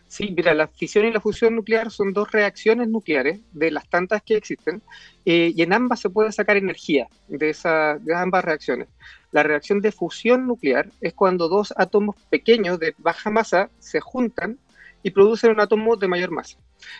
Sí, 0.07 0.33
mira, 0.35 0.53
la 0.53 0.67
fisión 0.67 1.05
y 1.05 1.11
la 1.11 1.19
fusión 1.19 1.55
nuclear 1.55 1.91
son 1.91 2.13
dos 2.13 2.31
reacciones 2.31 2.87
nucleares 2.87 3.41
de 3.51 3.69
las 3.69 3.87
tantas 3.89 4.23
que 4.23 4.37
existen 4.37 4.81
eh, 5.25 5.51
y 5.53 5.61
en 5.61 5.73
ambas 5.73 5.99
se 5.99 6.09
puede 6.09 6.31
sacar 6.31 6.55
energía 6.55 7.09
de, 7.27 7.49
esa, 7.49 7.99
ambas 8.15 8.45
reacciones. 8.45 8.87
La 9.31 9.43
reacción 9.43 9.81
de 9.81 9.91
fusión 9.91 10.47
nuclear 10.47 10.89
es 11.01 11.13
cuando 11.13 11.49
dos 11.49 11.73
átomos 11.75 12.15
pequeños 12.29 12.79
de 12.79 12.95
baja 12.97 13.29
masa 13.29 13.69
se 13.79 13.99
juntan 13.99 14.57
y 15.03 15.11
producen 15.11 15.51
un 15.51 15.59
átomo 15.59 15.97
de 15.97 16.07
mayor 16.07 16.31
masa. 16.31 16.57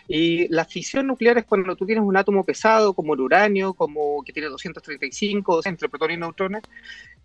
Y 0.08 0.48
la 0.50 0.66
fisión 0.66 1.08
nuclear 1.08 1.38
es 1.38 1.46
cuando 1.46 1.76
tú 1.76 1.86
tienes 1.86 2.04
un 2.04 2.18
átomo 2.18 2.44
pesado 2.44 2.94
como 2.94 3.14
el 3.14 3.22
uranio, 3.22 3.74
como 3.74 4.24
que 4.24 4.34
tiene 4.34 4.50
235 4.50 5.62
entre 5.66 5.90
protones 5.90 6.18
y 6.18 6.20
neutrones, 6.20 6.64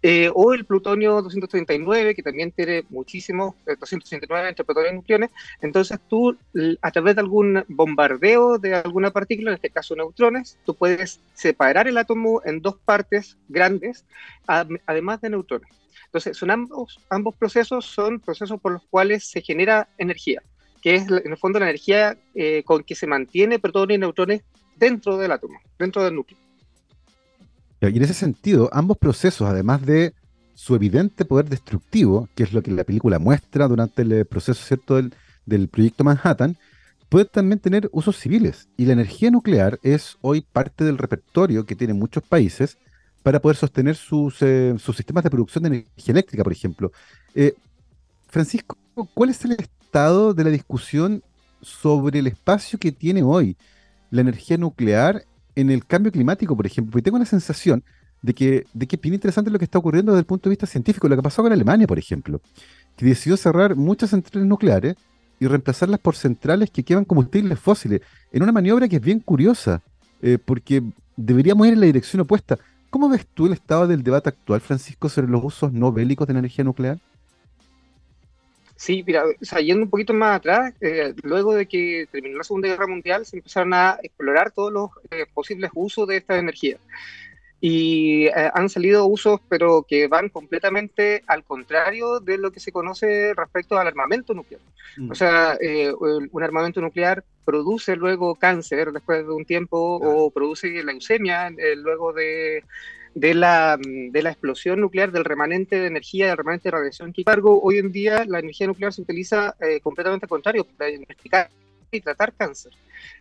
eh, 0.07 0.31
o 0.35 0.53
el 0.53 0.67
plutonio 0.67 1.23
239, 1.23 2.15
que 2.15 2.23
también 2.23 2.53
tiene 2.53 2.85
muchísimos, 2.91 3.55
239 3.65 4.45
eh, 4.45 4.49
entre 4.51 4.63
protones 4.63 4.91
y 4.91 4.95
neutrones. 4.97 5.31
Entonces 5.63 5.99
tú, 6.11 6.37
a 6.83 6.91
través 6.91 7.15
de 7.15 7.23
algún 7.23 7.65
bombardeo 7.69 8.59
de 8.59 8.75
alguna 8.75 9.13
partícula, 9.13 9.53
en 9.53 9.55
este 9.55 9.71
caso 9.71 9.97
neutrones, 9.97 10.59
tú 10.67 10.75
puedes 10.75 11.21
separar 11.33 11.89
el 11.89 11.97
átomo 11.97 12.43
en 12.45 12.61
dos 12.61 12.77
partes 12.85 13.39
grandes, 13.49 14.05
además 14.47 15.23
de 15.23 15.31
neutrones. 15.31 15.71
Entonces, 16.05 16.37
son 16.37 16.51
ambos, 16.51 17.01
ambos 17.09 17.35
procesos 17.37 17.87
son 17.87 18.21
procesos 18.21 18.61
por 18.61 18.73
los 18.73 18.83
cuales 18.91 19.25
se 19.25 19.41
genera 19.41 19.89
energía 19.97 20.43
que 20.83 20.97
es 20.97 21.11
en 21.11 21.33
el 21.33 21.39
fondo 21.39 21.59
la 21.59 21.65
energía 21.65 22.19
eh, 22.35 22.63
con 22.63 22.85
que 22.85 22.95
se 22.95 23.07
mantiene 23.07 23.59
protones 23.59 23.95
y 23.95 24.01
neutrones 24.01 24.43
dentro 24.77 25.17
del 25.17 25.33
átomo, 25.33 25.59
dentro 25.79 26.05
del 26.05 26.15
núcleo. 26.15 26.44
Y 27.89 27.97
en 27.97 28.03
ese 28.03 28.15
sentido, 28.15 28.71
ambos 28.73 28.99
procesos, 28.99 29.49
además 29.49 29.85
de 29.85 30.15
su 30.55 30.75
evidente 30.75 31.25
poder 31.25 31.49
destructivo, 31.49 32.29
que 32.35 32.45
es 32.45 32.53
lo 32.53 32.63
que 32.63 32.71
la 32.71 32.85
película 32.85 33.19
muestra 33.19 33.67
durante 33.69 34.03
el 34.03 34.25
proceso 34.27 34.65
¿cierto? 34.65 34.97
Del, 34.97 35.15
del 35.47 35.69
proyecto 35.69 36.05
Manhattan, 36.05 36.57
puede 37.09 37.25
también 37.27 37.59
tener 37.59 37.89
usos 37.93 38.17
civiles. 38.17 38.69
Y 38.77 38.87
la 38.87 38.93
energía 38.93 39.31
nuclear 39.31 39.79
es 39.83 40.17
hoy 40.21 40.41
parte 40.41 40.85
del 40.85 40.99
repertorio 40.99 41.67
que 41.67 41.77
tienen 41.77 41.99
muchos 41.99 42.23
países 42.23 42.79
para 43.23 43.41
poder 43.41 43.57
sostener 43.57 43.97
sus, 43.97 44.41
eh, 44.43 44.75
sus 44.79 44.97
sistemas 44.97 45.25
de 45.25 45.31
producción 45.31 45.65
de 45.65 45.69
energía 45.69 46.13
eléctrica, 46.13 46.45
por 46.45 46.53
ejemplo. 46.53 46.93
Eh, 47.35 47.55
Francisco, 48.29 48.77
¿cuál 49.15 49.31
es 49.31 49.45
el 49.45 49.57
de 50.35 50.45
la 50.45 50.51
discusión 50.51 51.23
sobre 51.63 52.19
el 52.19 52.27
espacio 52.27 52.81
que 52.81 52.91
tiene 52.91 53.23
hoy 53.23 53.57
la 54.11 54.23
energía 54.23 54.57
nuclear 54.57 55.23
en 55.55 55.71
el 55.71 55.85
cambio 55.87 56.13
climático, 56.13 56.57
por 56.57 56.67
ejemplo. 56.67 56.93
Porque 56.93 57.03
tengo 57.03 57.19
la 57.19 57.27
sensación 57.27 57.83
de 58.23 58.35
que, 58.35 58.67
de 58.73 58.87
que 58.87 58.97
es 58.97 59.03
bien 59.03 59.15
interesante 59.15 59.51
lo 59.51 59.59
que 59.59 59.67
está 59.67 59.79
ocurriendo 59.79 60.13
desde 60.13 60.21
el 60.21 60.27
punto 60.27 60.49
de 60.49 60.53
vista 60.53 60.67
científico, 60.67 61.09
lo 61.09 61.17
que 61.17 61.23
pasó 61.23 61.43
con 61.43 61.53
Alemania, 61.53 61.87
por 61.87 61.99
ejemplo, 61.99 62.41
que 62.97 63.05
decidió 63.05 63.37
cerrar 63.37 63.77
muchas 63.77 64.11
centrales 64.11 64.49
nucleares 64.49 64.97
y 65.39 65.47
reemplazarlas 65.47 66.01
por 66.01 66.17
centrales 66.17 66.71
que 66.71 66.83
queman 66.83 67.05
combustibles 67.05 67.59
fósiles, 67.59 68.01
en 68.33 68.43
una 68.43 68.53
maniobra 68.53 68.89
que 68.89 68.97
es 68.97 69.03
bien 69.03 69.21
curiosa, 69.21 69.83
eh, 70.23 70.39
porque 70.43 70.83
deberíamos 71.17 71.67
ir 71.67 71.75
en 71.75 71.81
la 71.81 71.87
dirección 71.87 72.21
opuesta. 72.21 72.59
¿Cómo 72.89 73.09
ves 73.09 73.27
tú 73.35 73.47
el 73.47 73.53
estado 73.53 73.87
del 73.87 74.03
debate 74.03 74.31
actual, 74.31 74.61
Francisco, 74.61 75.09
sobre 75.09 75.29
los 75.29 75.45
usos 75.45 75.73
no 75.73 75.93
bélicos 75.93 76.27
de 76.27 76.33
la 76.33 76.39
energía 76.39 76.65
nuclear? 76.65 76.99
Sí, 78.85 79.03
mira, 79.07 79.25
o 79.25 79.59
yendo 79.61 79.85
un 79.85 79.89
poquito 79.89 80.13
más 80.13 80.37
atrás, 80.37 80.75
eh, 80.83 81.15
luego 81.23 81.55
de 81.55 81.65
que 81.65 82.07
terminó 82.13 82.37
la 82.37 82.45
Segunda 82.45 82.69
Guerra 82.69 82.87
Mundial, 82.87 83.25
se 83.25 83.39
empezaron 83.39 83.73
a 83.73 83.99
explorar 84.03 84.51
todos 84.51 84.71
los 84.71 84.91
eh, 85.11 85.25
posibles 85.33 85.71
usos 85.73 86.07
de 86.07 86.19
esta 86.19 86.37
energía. 86.37 86.77
Y 87.63 88.27
eh, 88.27 88.51
han 88.53 88.69
salido 88.69 89.07
usos, 89.07 89.41
pero 89.49 89.87
que 89.89 90.07
van 90.07 90.29
completamente 90.29 91.25
al 91.27 91.45
contrario 91.45 92.21
de 92.21 92.37
lo 92.37 92.53
que 92.53 92.61
se 92.61 92.73
conoce 92.73 93.33
respecto 93.33 93.79
al 93.79 93.87
armamento 93.87 94.35
nuclear. 94.35 94.61
Mm. 94.99 95.11
O 95.11 95.15
sea, 95.15 95.57
un 95.99 96.43
armamento 96.43 96.83
nuclear 96.83 97.25
produce 97.47 97.97
luego 97.97 98.35
cáncer 98.35 98.93
después 98.93 99.27
de 99.27 99.33
un 99.33 99.47
tiempo 99.47 99.79
o 99.97 100.31
produce 100.31 100.85
leucemia 100.85 101.51
luego 101.77 102.13
de 102.13 102.63
de 103.15 103.35
la, 103.35 103.79
de 103.79 104.23
la 104.23 104.31
explosión 104.31 104.81
nuclear, 104.81 105.13
del 105.13 105.25
remanente 105.25 105.79
de 105.79 105.87
energía, 105.87 106.29
del 106.29 106.37
remanente 106.37 106.69
de 106.69 106.73
radiación. 106.73 107.15
Sin 107.15 107.23
embargo, 107.23 107.61
hoy 107.63 107.79
en 107.79 107.93
día 107.93 108.25
la 108.27 108.41
energía 108.41 108.67
nuclear 108.67 108.93
se 108.93 109.03
utiliza 109.03 109.55
eh, 109.61 109.81
completamente 109.81 110.27
al 110.27 110.31
contrario, 110.31 110.67
para 110.77 110.91
investigar 110.91 111.49
y 111.91 112.01
tratar 112.01 112.33
cáncer. 112.33 112.73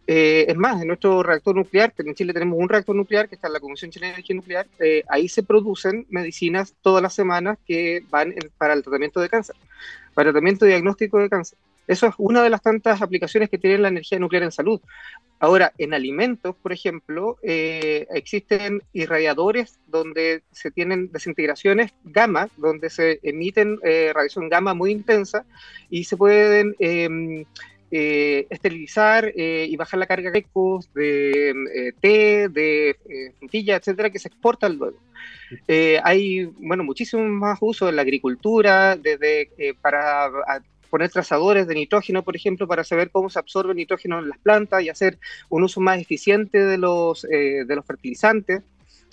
Eh, 0.08 0.46
es 0.48 0.58
más, 0.58 0.82
en 0.82 0.88
nuestro 0.88 1.22
reactor 1.24 1.56
nuclear, 1.56 1.94
en 1.98 2.16
Chile 2.16 2.34
tenemos 2.34 2.58
un 2.60 2.68
reactor 2.68 2.96
nuclear 2.96 3.30
que 3.30 3.36
está 3.36 3.48
en 3.48 3.54
la 3.54 3.60
Comisión 3.60 3.92
Chilena 3.92 4.10
de 4.10 4.16
Energía 4.16 4.36
Nuclear, 4.36 4.68
eh, 4.80 5.04
ahí 5.10 5.30
se 5.30 5.44
producen 5.44 6.06
medicinas 6.10 6.74
todas 6.82 7.02
las 7.02 7.14
semanas 7.14 7.58
que 7.66 8.04
van 8.10 8.34
para 8.58 8.74
el 8.74 8.82
tratamiento 8.82 9.20
de 9.20 9.30
cáncer, 9.30 9.56
para 10.14 10.30
el 10.30 10.34
tratamiento 10.34 10.66
diagnóstico 10.66 11.20
de 11.20 11.30
cáncer. 11.30 11.58
Eso 11.88 12.08
es 12.08 12.16
una 12.18 12.42
de 12.42 12.50
las 12.50 12.62
tantas 12.62 13.02
aplicaciones 13.02 13.50
que 13.50 13.58
tiene 13.58 13.78
la 13.78 13.90
energía 13.90 14.20
nuclear 14.20 14.44
en 14.44 14.52
salud. 14.52 14.80
Ahora, 15.40 15.74
en 15.78 15.94
alimentos, 15.94 16.56
por 16.56 16.72
ejemplo, 16.72 17.38
eh, 17.44 18.08
existen 18.12 18.82
irradiadores 18.94 19.78
donde 19.88 20.44
se 20.52 20.72
tienen 20.72 21.12
desintegraciones 21.12 21.94
gamma, 22.06 22.48
donde 22.56 22.90
se 22.90 23.20
emiten 23.24 23.78
eh, 23.84 24.12
radiación 24.14 24.48
gamma 24.48 24.74
muy 24.74 24.92
intensa 24.92 25.46
y 25.90 26.06
se 26.06 26.16
pueden 26.16 26.76
em, 26.80 27.44
eh, 27.92 28.48
esterilizar 28.50 29.34
y 29.36 29.76
bajar 29.76 30.00
la 30.00 30.08
carga 30.08 30.32
de 30.32 30.46
de 30.96 31.94
té, 32.00 32.48
de 32.48 32.96
frutilla, 33.38 33.76
etcétera, 33.76 34.10
que 34.10 34.20
se 34.20 34.30
exportan 34.30 34.78
luego. 34.78 34.98
hay, 36.04 36.46
bueno, 36.46 36.86
muchísimos 36.86 37.28
más 37.30 37.60
usos 37.62 37.90
en 37.90 37.98
la 37.98 38.02
agricultura, 38.02 38.96
desde 38.96 39.50
para 39.82 40.32
poner 40.94 41.10
trazadores 41.10 41.66
de 41.66 41.74
nitrógeno, 41.74 42.22
por 42.22 42.36
ejemplo, 42.36 42.68
para 42.68 42.84
saber 42.84 43.10
cómo 43.10 43.28
se 43.28 43.40
absorbe 43.40 43.72
el 43.72 43.78
nitrógeno 43.78 44.20
en 44.20 44.30
las 44.30 44.38
plantas 44.38 44.84
y 44.84 44.90
hacer 44.90 45.18
un 45.50 45.64
uso 45.64 45.82
más 45.82 46.00
eficiente 46.00 46.64
de 46.64 46.78
los, 46.78 47.26
eh, 47.32 47.66
de 47.66 47.76
los 47.76 47.84
fertilizantes. 47.84 48.62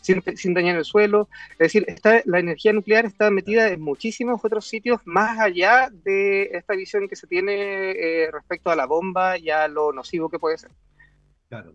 Sin, 0.03 0.55
dañar 0.55 0.77
el 0.77 0.85
suelo. 0.85 1.29
Es 1.53 1.59
decir, 1.59 1.85
está, 1.87 2.21
la 2.27 2.39
energía 2.39 2.75
nuclear 2.75 3.07
está 3.07 3.31
metida 3.31 3.69
en 3.69 3.81
muchísimos 3.81 4.45
otros 4.45 4.67
sitios 4.67 5.01
más 5.07 5.39
allá 5.39 5.91
de 6.05 6.51
esta 6.53 6.75
visión 6.75 7.07
que 7.09 7.17
se 7.17 7.27
tiene 7.27 7.93
eh, 7.93 8.31
respecto 8.31 8.71
a 8.71 8.77
la 8.77 8.87
bomba 8.87 9.39
y 9.39 9.49
a 9.49 9.67
lo 9.69 9.93
nocivo 9.93 10.29
que 10.29 10.39
puede 10.39 10.59
ser. 10.59 10.71
Claro. 11.49 11.75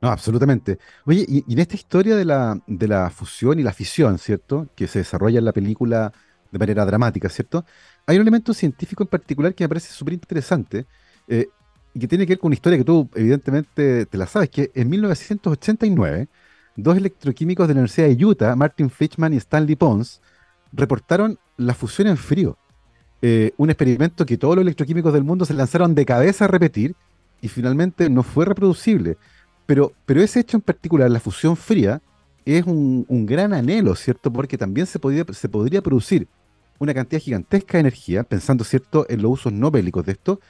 No, 0.00 0.08
absolutamente. 0.08 0.78
Oye, 1.04 1.24
y, 1.28 1.44
y, 1.46 1.52
en 1.52 1.58
esta 1.58 1.76
historia 1.76 2.16
de 2.16 2.24
la, 2.24 2.58
de 2.66 2.88
la 2.88 3.10
fusión 3.10 3.58
y 3.58 3.62
la 3.62 3.72
fisión, 3.72 4.18
¿cierto? 4.18 4.68
Que 4.74 4.86
se 4.86 5.00
desarrolla 5.00 5.38
en 5.40 5.44
la 5.46 5.52
película 5.52 6.12
de 6.52 6.58
manera 6.58 6.84
dramática, 6.84 7.28
¿cierto? 7.28 7.64
Hay 8.12 8.18
un 8.18 8.22
elemento 8.22 8.52
científico 8.54 9.02
en 9.02 9.08
particular 9.08 9.54
que 9.54 9.64
me 9.64 9.68
parece 9.68 9.92
súper 9.92 10.14
interesante 10.14 10.86
eh, 11.28 11.48
y 11.94 12.00
que 12.00 12.08
tiene 12.08 12.26
que 12.26 12.32
ver 12.32 12.38
con 12.38 12.48
una 12.48 12.54
historia 12.54 12.78
que 12.78 12.84
tú 12.84 13.08
evidentemente 13.14 14.06
te 14.06 14.18
la 14.18 14.26
sabes, 14.26 14.50
que 14.50 14.70
en 14.74 14.88
1989 14.88 16.28
dos 16.76 16.96
electroquímicos 16.96 17.68
de 17.68 17.74
la 17.74 17.80
Universidad 17.80 18.08
de 18.08 18.24
Utah, 18.24 18.56
Martin 18.56 18.90
Fitchman 18.90 19.32
y 19.32 19.36
Stanley 19.36 19.76
Pons, 19.76 20.20
reportaron 20.72 21.38
la 21.56 21.74
fusión 21.74 22.08
en 22.08 22.16
frío. 22.16 22.56
Eh, 23.20 23.52
un 23.56 23.70
experimento 23.70 24.26
que 24.26 24.38
todos 24.38 24.56
los 24.56 24.62
electroquímicos 24.62 25.12
del 25.12 25.22
mundo 25.22 25.44
se 25.44 25.54
lanzaron 25.54 25.94
de 25.94 26.06
cabeza 26.06 26.46
a 26.46 26.48
repetir 26.48 26.96
y 27.40 27.48
finalmente 27.48 28.08
no 28.08 28.22
fue 28.22 28.46
reproducible. 28.46 29.16
Pero, 29.66 29.92
pero 30.06 30.22
ese 30.22 30.40
hecho 30.40 30.56
en 30.56 30.62
particular, 30.62 31.10
la 31.10 31.20
fusión 31.20 31.56
fría, 31.56 32.00
es 32.44 32.64
un, 32.64 33.04
un 33.08 33.26
gran 33.26 33.52
anhelo, 33.52 33.94
¿cierto? 33.94 34.32
Porque 34.32 34.58
también 34.58 34.86
se, 34.86 34.98
podría, 34.98 35.24
se 35.32 35.48
podría 35.48 35.82
producir 35.82 36.26
una 36.82 36.94
cantidad 36.94 37.22
gigantesca 37.22 37.74
de 37.74 37.80
energía, 37.80 38.24
pensando, 38.24 38.64
¿cierto?, 38.64 39.06
en 39.08 39.22
los 39.22 39.32
usos 39.32 39.52
no 39.52 39.70
bélicos 39.70 40.04
de 40.04 40.12
esto, 40.12 40.40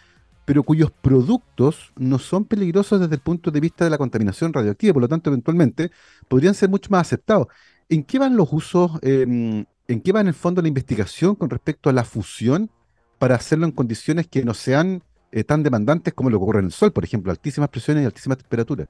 pero 0.46 0.62
cuyos 0.62 0.90
productos 0.90 1.92
no 1.96 2.18
son 2.18 2.46
peligrosos 2.46 3.00
desde 3.00 3.14
el 3.14 3.20
punto 3.20 3.50
de 3.50 3.60
vista 3.60 3.84
de 3.84 3.90
la 3.90 3.98
contaminación 3.98 4.52
radioactiva, 4.52 4.94
por 4.94 5.02
lo 5.02 5.08
tanto, 5.08 5.30
eventualmente 5.30 5.90
podrían 6.28 6.54
ser 6.54 6.70
mucho 6.70 6.88
más 6.90 7.02
aceptados. 7.02 7.48
¿En 7.88 8.02
qué 8.02 8.18
van 8.18 8.36
los 8.36 8.50
usos, 8.52 8.92
em, 9.02 9.66
en 9.88 10.00
qué 10.00 10.12
va 10.12 10.20
en 10.22 10.28
el 10.28 10.34
fondo 10.34 10.62
la 10.62 10.68
investigación 10.68 11.34
con 11.34 11.50
respecto 11.50 11.90
a 11.90 11.92
la 11.92 12.04
fusión 12.04 12.70
para 13.18 13.36
hacerlo 13.36 13.66
en 13.66 13.72
condiciones 13.72 14.26
que 14.26 14.44
no 14.44 14.54
sean 14.54 15.02
eh, 15.32 15.44
tan 15.44 15.62
demandantes 15.62 16.14
como 16.14 16.30
lo 16.30 16.38
que 16.38 16.44
ocurre 16.44 16.60
en 16.60 16.66
el 16.66 16.72
Sol, 16.72 16.92
por 16.92 17.04
ejemplo, 17.04 17.30
altísimas 17.30 17.68
presiones 17.68 18.02
y 18.02 18.06
altísimas 18.06 18.38
temperaturas? 18.38 18.88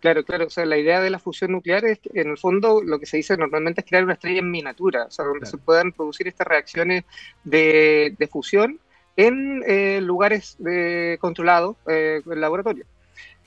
Claro, 0.00 0.24
claro. 0.24 0.46
O 0.46 0.50
sea, 0.50 0.64
la 0.64 0.78
idea 0.78 1.00
de 1.00 1.10
la 1.10 1.18
fusión 1.18 1.52
nuclear 1.52 1.84
es, 1.84 1.98
que, 1.98 2.10
en 2.20 2.30
el 2.30 2.38
fondo, 2.38 2.82
lo 2.82 2.98
que 2.98 3.06
se 3.06 3.16
dice 3.16 3.36
normalmente 3.36 3.80
es 3.80 3.86
crear 3.86 4.04
una 4.04 4.12
estrella 4.12 4.40
en 4.40 4.50
miniatura, 4.50 5.06
o 5.06 5.10
sea, 5.10 5.24
donde 5.24 5.46
se 5.46 5.58
puedan 5.58 5.92
producir 5.92 6.28
estas 6.28 6.46
reacciones 6.46 7.04
de, 7.44 8.16
fusión 8.30 8.78
en 9.16 9.64
eh, 9.66 10.00
lugares 10.00 10.56
de, 10.60 11.18
controlados 11.20 11.76
eh, 11.88 12.22
en 12.24 12.40
laboratorio. 12.40 12.84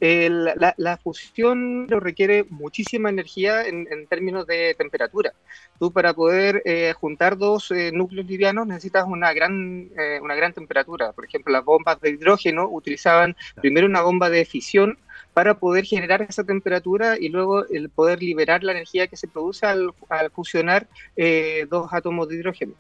la, 0.02 1.00
fusión 1.02 1.88
requiere 1.88 2.46
muchísima 2.50 3.10
energía 3.10 3.64
en, 3.66 3.88
términos 4.08 4.46
de 4.46 4.76
temperatura. 4.78 5.32
Tú 5.80 5.94
para 5.94 6.14
poder 6.14 6.62
eh, 6.66 6.94
juntar 7.00 7.38
dos 7.38 7.72
núcleos 7.94 8.28
livianos 8.28 8.68
necesitas 8.68 9.06
una 9.08 9.32
gran, 9.32 9.90
una 10.22 10.36
gran 10.36 10.52
temperatura. 10.52 11.14
Por 11.14 11.24
ejemplo, 11.24 11.54
las 11.54 11.64
bombas 11.64 12.02
de 12.02 12.10
hidrógeno 12.10 12.68
utilizaban 12.70 13.38
primero 13.62 13.88
una 13.88 14.02
bomba 14.02 14.30
de 14.30 14.44
fisión 14.44 14.98
para 15.34 15.60
poder 15.60 15.86
generar 15.86 16.22
esa 16.22 16.44
temperatura 16.44 17.18
y 17.18 17.30
luego 17.30 17.66
el 17.68 17.90
poder 17.90 18.22
liberar 18.22 18.64
la 18.64 18.74
energía 18.74 19.08
que 19.08 19.18
se 19.18 19.28
produce 19.28 19.66
al, 19.66 19.94
fusionar 20.34 20.88
eh, 21.16 21.66
dos 21.70 21.88
átomos 21.94 22.28
de 22.28 22.36
hidrógeno. 22.36 22.74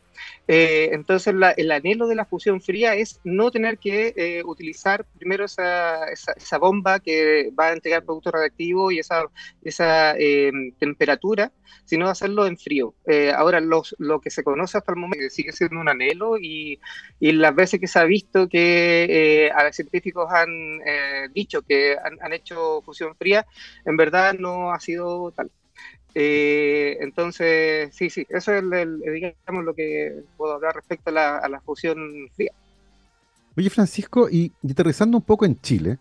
Eh, 0.47 0.89
entonces, 0.91 1.34
el 1.58 1.71
anhelo 1.71 2.08
de 2.08 2.15
la 2.15 2.25
fusión 2.25 2.62
fría 2.62 2.93
es 2.93 3.19
no 3.23 3.49
tener 3.49 3.77
que 3.80 4.13
eh, 4.15 4.43
utilizar 4.45 5.06
primero 5.17 5.45
esa, 5.45 6.06
esa, 6.10 6.58
bomba 6.60 6.99
que 6.99 7.51
va 7.58 7.67
a 7.67 7.73
entregar 7.73 8.04
producto 8.04 8.30
radiactivo 8.30 8.91
y 8.91 8.99
esa, 8.99 9.23
esa 9.63 10.15
temperatura, 10.77 11.51
sino 11.86 12.08
hacerlo 12.08 12.45
en 12.45 12.58
frío. 12.58 12.93
ahora, 13.36 13.60
los, 13.62 13.95
lo 13.97 14.19
que 14.21 14.30
se 14.30 14.43
conoce 14.43 14.77
hasta 14.77 14.91
el 14.91 14.99
momento 14.99 15.27
sigue 15.30 15.54
siendo 15.54 15.80
un 15.80 15.89
anhelo 15.89 16.38
y, 16.38 16.80
y 17.19 17.32
las 17.32 17.56
veces 17.56 17.80
que 17.80 17.88
se 17.88 17.97
ha 17.97 18.04
visto 18.04 18.47
que 18.47 19.49
a 19.56 19.63
los 19.63 19.75
científicos 19.75 20.27
han 20.32 20.51
dicho 21.34 21.63
que 21.63 21.97
han, 21.97 22.19
han 22.21 22.30
hecho 22.33 22.81
fusión 22.81 23.15
fría, 23.15 23.45
en 23.85 23.97
verdad 23.97 24.33
no 24.33 24.71
ha 24.71 24.79
sido 24.79 25.31
tal. 25.31 25.51
Eh, 26.13 26.97
entonces, 26.99 27.93
sí, 27.95 28.09
sí, 28.09 28.25
eso 28.29 28.53
es 28.53 28.63
digamos, 28.63 29.63
lo 29.63 29.73
que 29.73 30.23
puedo 30.35 30.53
hablar 30.53 30.75
respecto 30.75 31.09
a 31.09 31.47
la, 31.47 31.61
fusión 31.61 31.97
fría. 32.35 32.51
Oye, 33.55 33.69
Francisco, 33.69 34.29
y, 34.29 34.51
aterrizando 34.69 35.17
un 35.17 35.23
poco 35.23 35.45
en 35.45 35.59
Chile, 35.61 35.99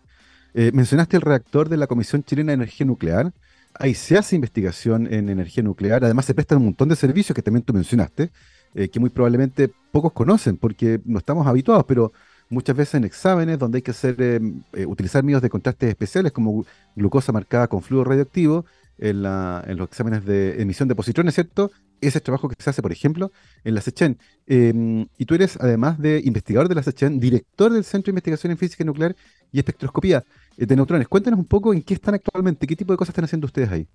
eh, 0.53 0.71
mencionaste 0.73 1.15
el 1.15 1.21
reactor 1.21 1.69
de 1.69 1.77
la 1.77 1.87
Comisión 1.87 2.23
Chilena 2.23 2.51
de 2.51 2.55
Energía 2.55 2.85
Nuclear. 2.85 3.31
Ahí 3.73 3.93
se 3.93 4.17
hace 4.17 4.35
investigación 4.35 5.11
en 5.11 5.29
energía 5.29 5.63
nuclear. 5.63 6.03
Además, 6.03 6.25
se 6.25 6.33
prestan 6.33 6.57
un 6.57 6.65
montón 6.65 6.89
de 6.89 6.97
servicios 6.97 7.33
que 7.33 7.41
también 7.41 7.63
tú 7.63 7.73
mencionaste, 7.73 8.29
eh, 8.75 8.89
que 8.89 8.99
muy 8.99 9.09
probablemente 9.09 9.71
pocos 9.91 10.11
conocen 10.11 10.57
porque 10.57 10.99
no 11.05 11.19
estamos 11.19 11.47
habituados, 11.47 11.85
pero 11.85 12.11
muchas 12.51 12.75
veces 12.75 12.95
en 12.95 13.05
exámenes 13.05 13.57
donde 13.57 13.77
hay 13.77 13.81
que 13.81 13.91
hacer, 13.91 14.15
utilizar 14.85 15.23
medios 15.23 15.41
de 15.41 15.49
contraste 15.49 15.89
especiales 15.89 16.31
como 16.31 16.65
glucosa 16.95 17.31
marcada 17.31 17.67
con 17.67 17.81
fluido 17.81 18.03
radioactivo, 18.03 18.65
en, 19.01 19.23
los 19.23 19.87
exámenes 19.87 20.25
de 20.25 20.61
emisión 20.61 20.87
de 20.87 20.95
positrones, 20.95 21.33
¿cierto? 21.33 21.71
Ese 21.99 22.19
es 22.19 22.23
trabajo 22.23 22.47
que 22.47 22.55
se 22.57 22.69
hace, 22.69 22.81
por 22.81 22.91
ejemplo, 22.91 23.31
en 23.63 23.75
la 23.75 23.81
SECHEN. 23.81 24.17
Em, 24.47 25.07
y 25.17 25.25
tú 25.25 25.35
eres, 25.35 25.57
además 25.59 25.99
de 25.99 26.21
investigador 26.23 26.69
de 26.69 26.75
la 26.75 26.83
SECHEN, 26.83 27.19
director 27.19 27.71
del 27.71 27.83
Centro 27.83 28.05
de 28.05 28.11
Investigación 28.11 28.51
en 28.51 28.57
Física 28.57 28.83
Nuclear 28.83 29.15
y 29.51 29.59
Espectroscopía 29.59 30.23
eh, 30.57 30.65
de 30.65 30.75
Neutrones. 30.75 31.07
Cuéntanos 31.07 31.39
un 31.39 31.45
poco 31.45 31.73
en 31.73 31.81
qué 31.81 31.95
están 31.95 32.15
actualmente, 32.15 32.67
qué 32.67 32.75
tipo 32.75 32.93
de 32.93 32.97
cosas 32.97 33.11
están 33.11 33.25
haciendo 33.25 33.45
ustedes 33.45 33.69
ahí. 33.71 33.87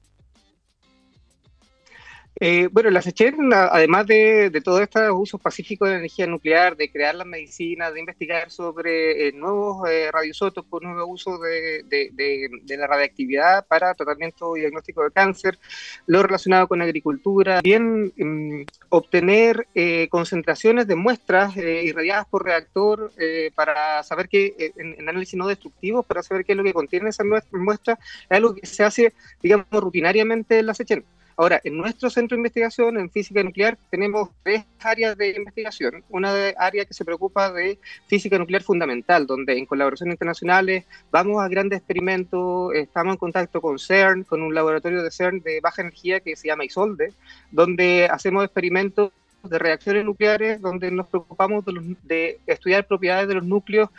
Eh, 2.38 2.68
bueno, 2.70 2.90
la 2.90 3.00
SECHEN, 3.00 3.50
además 3.54 4.06
de, 4.06 4.50
de 4.50 4.60
todos 4.60 4.82
estos 4.82 5.02
usos 5.14 5.40
pacíficos 5.40 5.88
de 5.88 5.96
energía 5.96 6.26
nuclear, 6.26 6.76
de 6.76 6.90
crear 6.90 7.14
la 7.14 7.24
medicina, 7.24 7.90
de 7.90 8.00
investigar 8.00 8.50
sobre 8.50 9.28
eh, 9.28 9.32
nuevos 9.32 9.88
eh, 9.88 10.10
radioisótopos, 10.12 10.82
nuevos 10.82 11.08
usos 11.08 11.40
de, 11.40 11.82
de, 12.12 12.76
la 12.76 12.86
radiactividad 12.86 13.66
para 13.66 13.94
tratamiento 13.94 14.54
y 14.54 14.60
diagnóstico 14.60 15.02
de 15.02 15.12
cáncer, 15.12 15.58
lo 16.06 16.22
relacionado 16.22 16.68
con 16.68 16.82
agricultura, 16.82 17.62
bien 17.62 18.12
mm, 18.14 18.66
obtener 18.90 19.66
eh, 19.74 20.08
concentraciones 20.10 20.86
de 20.86 20.94
muestras 20.94 21.56
irradiadas 21.56 22.26
por 22.26 22.44
reactor 22.44 23.12
para 23.54 24.02
saber 24.02 24.28
qué, 24.28 24.72
en, 24.76 25.08
análisis 25.08 25.36
no 25.38 25.46
destructivo, 25.46 26.02
para 26.02 26.22
saber 26.22 26.44
qué 26.44 26.52
es 26.52 26.58
lo 26.58 26.64
que 26.64 26.74
contiene 26.74 27.08
esa 27.08 27.24
muestra, 27.52 27.98
es 28.28 28.36
algo 28.36 28.54
que 28.54 28.66
se 28.66 28.84
hace, 28.84 29.14
digamos, 29.42 29.66
rutinariamente 29.70 30.58
en 30.58 30.66
la 30.66 30.74
SECHEN. 30.74 31.04
Ahora, 31.38 31.60
en 31.64 31.76
nuestro 31.76 32.08
centro 32.08 32.34
de 32.34 32.40
investigación 32.40 32.96
en 32.98 33.10
física 33.10 33.42
nuclear 33.42 33.76
tenemos 33.90 34.30
tres 34.42 34.64
áreas 34.80 35.18
de 35.18 35.36
investigación. 35.36 36.02
Una 36.08 36.32
área 36.56 36.86
que 36.86 36.94
se 36.94 37.04
preocupa 37.04 37.52
de 37.52 37.78
física 38.06 38.38
nuclear 38.38 38.62
fundamental, 38.62 39.26
donde 39.26 39.58
en 39.58 39.66
colaboraciones 39.66 40.14
internacionales 40.14 40.86
vamos 41.10 41.42
a 41.42 41.48
grandes 41.48 41.78
experimentos, 41.78 42.72
estamos 42.74 43.14
en 43.14 43.18
contacto 43.18 43.60
con 43.60 43.78
CERN, 43.78 44.24
con 44.24 44.40
un 44.40 44.54
laboratorio 44.54 45.02
de 45.02 45.10
CERN 45.10 45.40
de 45.40 45.60
baja 45.60 45.82
energía 45.82 46.20
que 46.20 46.36
se 46.36 46.48
llama 46.48 46.64
ISOLDE, 46.64 47.12
donde 47.50 48.08
hacemos 48.10 48.42
experimentos 48.42 49.12
de 49.42 49.58
reacciones 49.58 50.06
nucleares, 50.06 50.60
donde 50.62 50.90
nos 50.90 51.06
preocupamos 51.06 51.64
de, 51.66 51.96
de 52.02 52.40
estudiar 52.46 52.86
propiedades 52.86 53.28
de 53.28 53.34
los 53.34 53.44
núcleos 53.44 53.90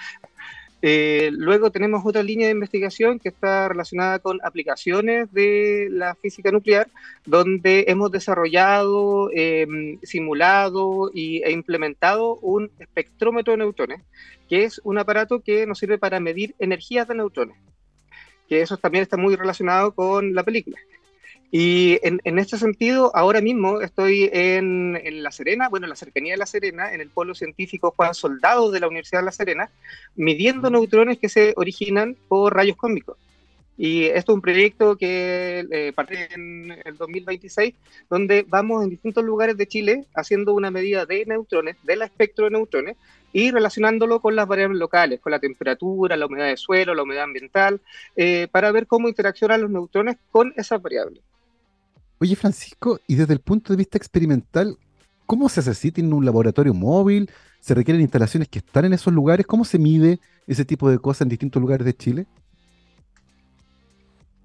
eh, 0.89 1.31
luego 1.33 1.69
tenemos 1.69 2.05
otra 2.05 2.23
línea 2.23 2.47
de 2.47 2.53
investigación 2.53 3.19
que 3.19 3.27
está 3.27 3.67
relacionada 3.67 4.19
con 4.19 4.39
aplicaciones 4.41 5.29
de 5.33 5.89
la 5.91 6.15
física 6.15 6.49
nuclear, 6.49 6.87
donde 7.25 7.83
hemos 7.89 8.09
desarrollado, 8.09 9.29
em, 9.33 9.99
simulado 10.01 11.11
y, 11.13 11.43
e 11.43 11.51
implementado 11.51 12.37
un 12.37 12.71
espectrómetro 12.79 13.51
de 13.51 13.57
neutrones, 13.57 14.01
que 14.47 14.63
es 14.63 14.79
un 14.85 14.97
aparato 14.97 15.41
que 15.41 15.67
nos 15.67 15.77
sirve 15.77 15.97
para 15.97 16.21
medir 16.21 16.55
energías 16.57 17.05
de 17.09 17.15
neutrones, 17.15 17.57
que 18.47 18.61
eso 18.61 18.77
también 18.77 19.01
está 19.01 19.17
muy 19.17 19.35
relacionado 19.35 19.93
con 19.93 20.33
la 20.33 20.43
película. 20.43 20.77
Y 21.49 21.99
en, 22.03 22.19
en, 22.25 22.39
este 22.39 22.57
sentido, 22.57 23.15
ahora 23.15 23.39
mismo 23.39 23.79
estoy 23.81 24.29
en, 24.33 24.99
en, 25.01 25.23
La 25.23 25.31
Serena, 25.31 25.69
bueno, 25.69 25.85
en 25.85 25.91
la 25.91 25.95
cercanía 25.95 26.33
de 26.33 26.37
La 26.37 26.45
Serena, 26.45 26.93
en 26.93 26.99
el 26.99 27.09
polo 27.09 27.33
científico 27.35 27.93
Juan 27.95 28.13
Soldado 28.13 28.69
de 28.69 28.81
la 28.81 28.87
Universidad 28.87 29.21
de 29.21 29.25
La 29.25 29.31
Serena, 29.31 29.69
midiendo 30.15 30.69
neutrones 30.69 31.19
que 31.19 31.29
se 31.29 31.53
originan 31.55 32.17
por 32.27 32.53
rayos 32.53 32.75
cósmicos. 32.75 33.17
Y 33.77 34.05
esto 34.05 34.31
es 34.31 34.35
un 34.35 34.41
proyecto 34.41 34.97
que 34.97 35.65
eh, 35.71 35.93
parte 35.93 36.33
en 36.33 36.75
el 36.83 36.97
2026, 36.97 37.75
donde 38.09 38.43
vamos 38.47 38.83
en 38.83 38.89
distintos 38.89 39.23
lugares 39.23 39.55
de 39.55 39.67
Chile 39.67 40.05
haciendo 40.15 40.53
una 40.53 40.71
medida 40.71 41.05
de 41.05 41.25
neutrones, 41.27 41.77
del 41.83 42.01
espectro 42.01 42.45
de 42.45 42.51
neutrones, 42.51 42.97
y 43.31 43.51
relacionándolo 43.51 44.19
con 44.19 44.35
las 44.35 44.47
variables 44.47 44.79
locales, 44.79 45.19
con 45.19 45.31
la 45.31 45.39
temperatura, 45.39 46.17
la 46.17 46.25
humedad 46.25 46.47
de 46.47 46.57
suelo, 46.57 46.95
la 46.95 47.03
humedad 47.03 47.25
ambiental, 47.25 47.79
eh, 48.15 48.47
para 48.51 48.71
ver 48.71 48.87
cómo 48.87 49.07
interaccionan 49.09 49.61
los 49.61 49.69
neutrones 49.69 50.17
con 50.31 50.53
esas 50.57 50.81
variables. 50.81 51.21
Oye, 52.19 52.35
Francisco, 52.35 52.99
y 53.07 53.15
desde 53.15 53.33
el 53.33 53.41
punto 53.41 53.73
de 53.73 53.77
vista 53.77 53.97
experimental, 53.97 54.77
¿cómo 55.27 55.49
se 55.49 55.59
hace 55.59 55.69
así? 55.71 55.91
¿Tienen 55.91 56.13
un 56.13 56.25
laboratorio 56.25 56.73
móvil? 56.73 57.29
¿Se 57.59 57.75
requieren 57.75 58.01
instalaciones 58.01 58.49
que 58.49 58.59
están 58.59 58.85
en 58.85 58.93
esos 58.93 59.13
lugares? 59.13 59.45
¿Cómo 59.45 59.65
se 59.65 59.77
mide 59.77 60.19
ese 60.47 60.65
tipo 60.65 60.89
de 60.89 60.97
cosas 60.97 61.21
en 61.21 61.29
distintos 61.29 61.61
lugares 61.61 61.85
de 61.85 61.95
Chile? 61.95 62.27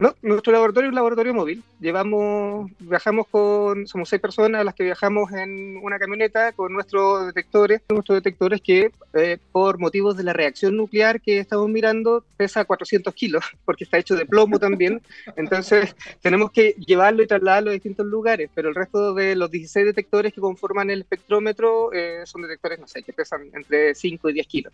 No, 0.02 0.16
nuestro 0.20 0.52
laboratorio 0.52 0.88
es 0.88 0.90
un 0.90 0.96
laboratorio 0.96 1.32
móvil. 1.32 1.62
Llevamos, 1.78 2.68
viajamos 2.80 3.28
con, 3.28 3.86
somos 3.86 4.08
seis 4.08 4.20
personas 4.20 4.64
las 4.64 4.74
que 4.74 4.82
viajamos 4.82 5.30
en 5.30 5.76
una 5.80 5.96
camioneta 5.96 6.50
con 6.50 6.72
nuestros 6.72 7.26
detectores, 7.26 7.82
nuestros 7.88 8.16
detectores 8.16 8.60
que 8.60 8.90
eh, 9.14 9.38
por 9.52 9.78
motivos 9.78 10.16
de 10.16 10.24
la 10.24 10.32
reacción 10.32 10.76
nuclear 10.76 11.20
que 11.20 11.38
estamos 11.38 11.68
mirando 11.68 12.24
pesa 12.36 12.64
400 12.64 13.14
kilos, 13.14 13.44
porque 13.64 13.84
está 13.84 13.96
hecho 13.96 14.16
de 14.16 14.26
plomo 14.26 14.58
también. 14.58 15.00
Entonces 15.36 15.94
tenemos 16.20 16.50
que 16.50 16.74
llevarlo 16.84 17.22
y 17.22 17.28
trasladarlo 17.28 17.70
a 17.70 17.74
distintos 17.74 18.04
lugares, 18.06 18.50
pero 18.52 18.70
el 18.70 18.74
resto 18.74 19.14
de 19.14 19.36
los 19.36 19.52
16 19.52 19.86
detectores 19.86 20.32
que 20.32 20.40
conforman 20.40 20.90
el 20.90 21.02
espectrómetro 21.02 21.92
eh, 21.92 22.22
son 22.24 22.42
detectores, 22.42 22.80
no 22.80 22.88
sé, 22.88 23.04
que 23.04 23.12
pesan 23.12 23.42
entre 23.52 23.94
5 23.94 24.30
y 24.30 24.32
10 24.32 24.46
kilos. 24.48 24.72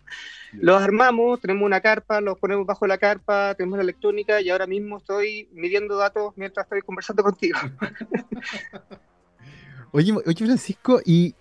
Los 0.53 0.81
armamos, 0.81 1.39
tenemos 1.39 1.67
una 1.67 1.81
carpa, 1.81 2.19
los 2.19 2.39
ponemos 2.39 2.65
bajo 2.65 2.87
la 2.87 2.97
carpa, 2.97 3.53
tenemos 3.53 3.77
la 3.77 3.83
electrónica 3.83 4.41
y 4.41 4.49
ahora 4.49 4.65
mismo 4.65 4.97
estoy 4.97 5.18
estoy 5.19 5.49
midiendo 5.53 5.97
datos 5.97 6.33
mientras 6.35 6.65
estoy 6.65 6.81
conversando 6.81 7.23
contigo. 7.23 7.57
oye, 9.91 10.13
oye, 10.25 10.45
Francisco, 10.45 11.01
¿y 11.05 11.35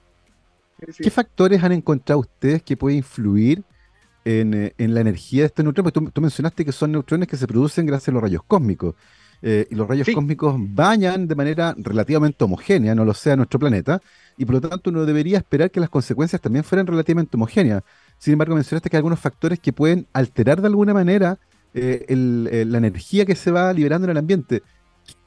qué 0.99 1.11
factores 1.11 1.63
han 1.63 1.73
encontrado 1.73 2.21
ustedes 2.21 2.63
que 2.63 2.77
pueden 2.77 2.99
influir 2.99 3.63
en, 4.25 4.55
eh, 4.55 4.75
la 4.79 5.01
energía 5.01 5.43
de 5.43 5.47
estos 5.47 5.65
neutrones? 5.65 5.93
Tú, 5.93 6.11
tú, 6.11 6.21
mencionaste 6.21 6.65
que 6.65 6.73
son 6.73 6.93
neutrones 6.93 7.29
que 7.29 7.37
se 7.37 7.47
producen 7.47 7.87
gracias 7.87 8.09
a 8.09 8.13
los 8.13 8.23
rayos 8.23 8.43
cósmicos. 8.47 8.95
Eh, 9.41 9.69
y 9.71 9.77
los 9.77 9.87
rayos 9.87 10.09
cósmicos 10.13 10.57
bañan 10.59 11.29
de 11.29 11.37
manera 11.37 11.73
relativamente 11.79 12.43
homogénea, 12.43 12.97
no 12.97 13.05
lo 13.05 13.15
sea 13.15 13.37
nuestro 13.37 13.61
planeta, 13.61 14.03
y 14.37 14.45
por 14.45 14.57
lo 14.57 14.61
tanto 14.61 14.91
uno 14.91 15.07
debería 15.07 15.39
esperar 15.39 15.71
que 15.71 15.79
las 15.79 15.91
consecuencias 15.91 16.43
también 16.43 16.65
fueran 16.65 16.89
relativamente 16.89 17.37
homogéneas. 17.37 17.85
Sin 18.19 18.33
embargo, 18.33 18.57
mencionaste 18.57 18.91
que 18.91 18.97
hay 18.97 18.99
algunos 18.99 19.21
factores 19.21 19.61
que 19.61 19.73
pueden 19.73 20.09
alterar 20.13 20.61
de 20.61 20.67
alguna 20.67 20.93
manera 20.93 21.39
eh, 21.79 22.07
eh, 22.09 22.65
la 22.67 22.79
energía 22.79 23.25
que 23.25 23.35
se 23.35 23.51
va 23.51 23.73
liberando 23.73 24.07
en 24.07 24.11
el 24.11 24.19
ambiente. 24.19 24.63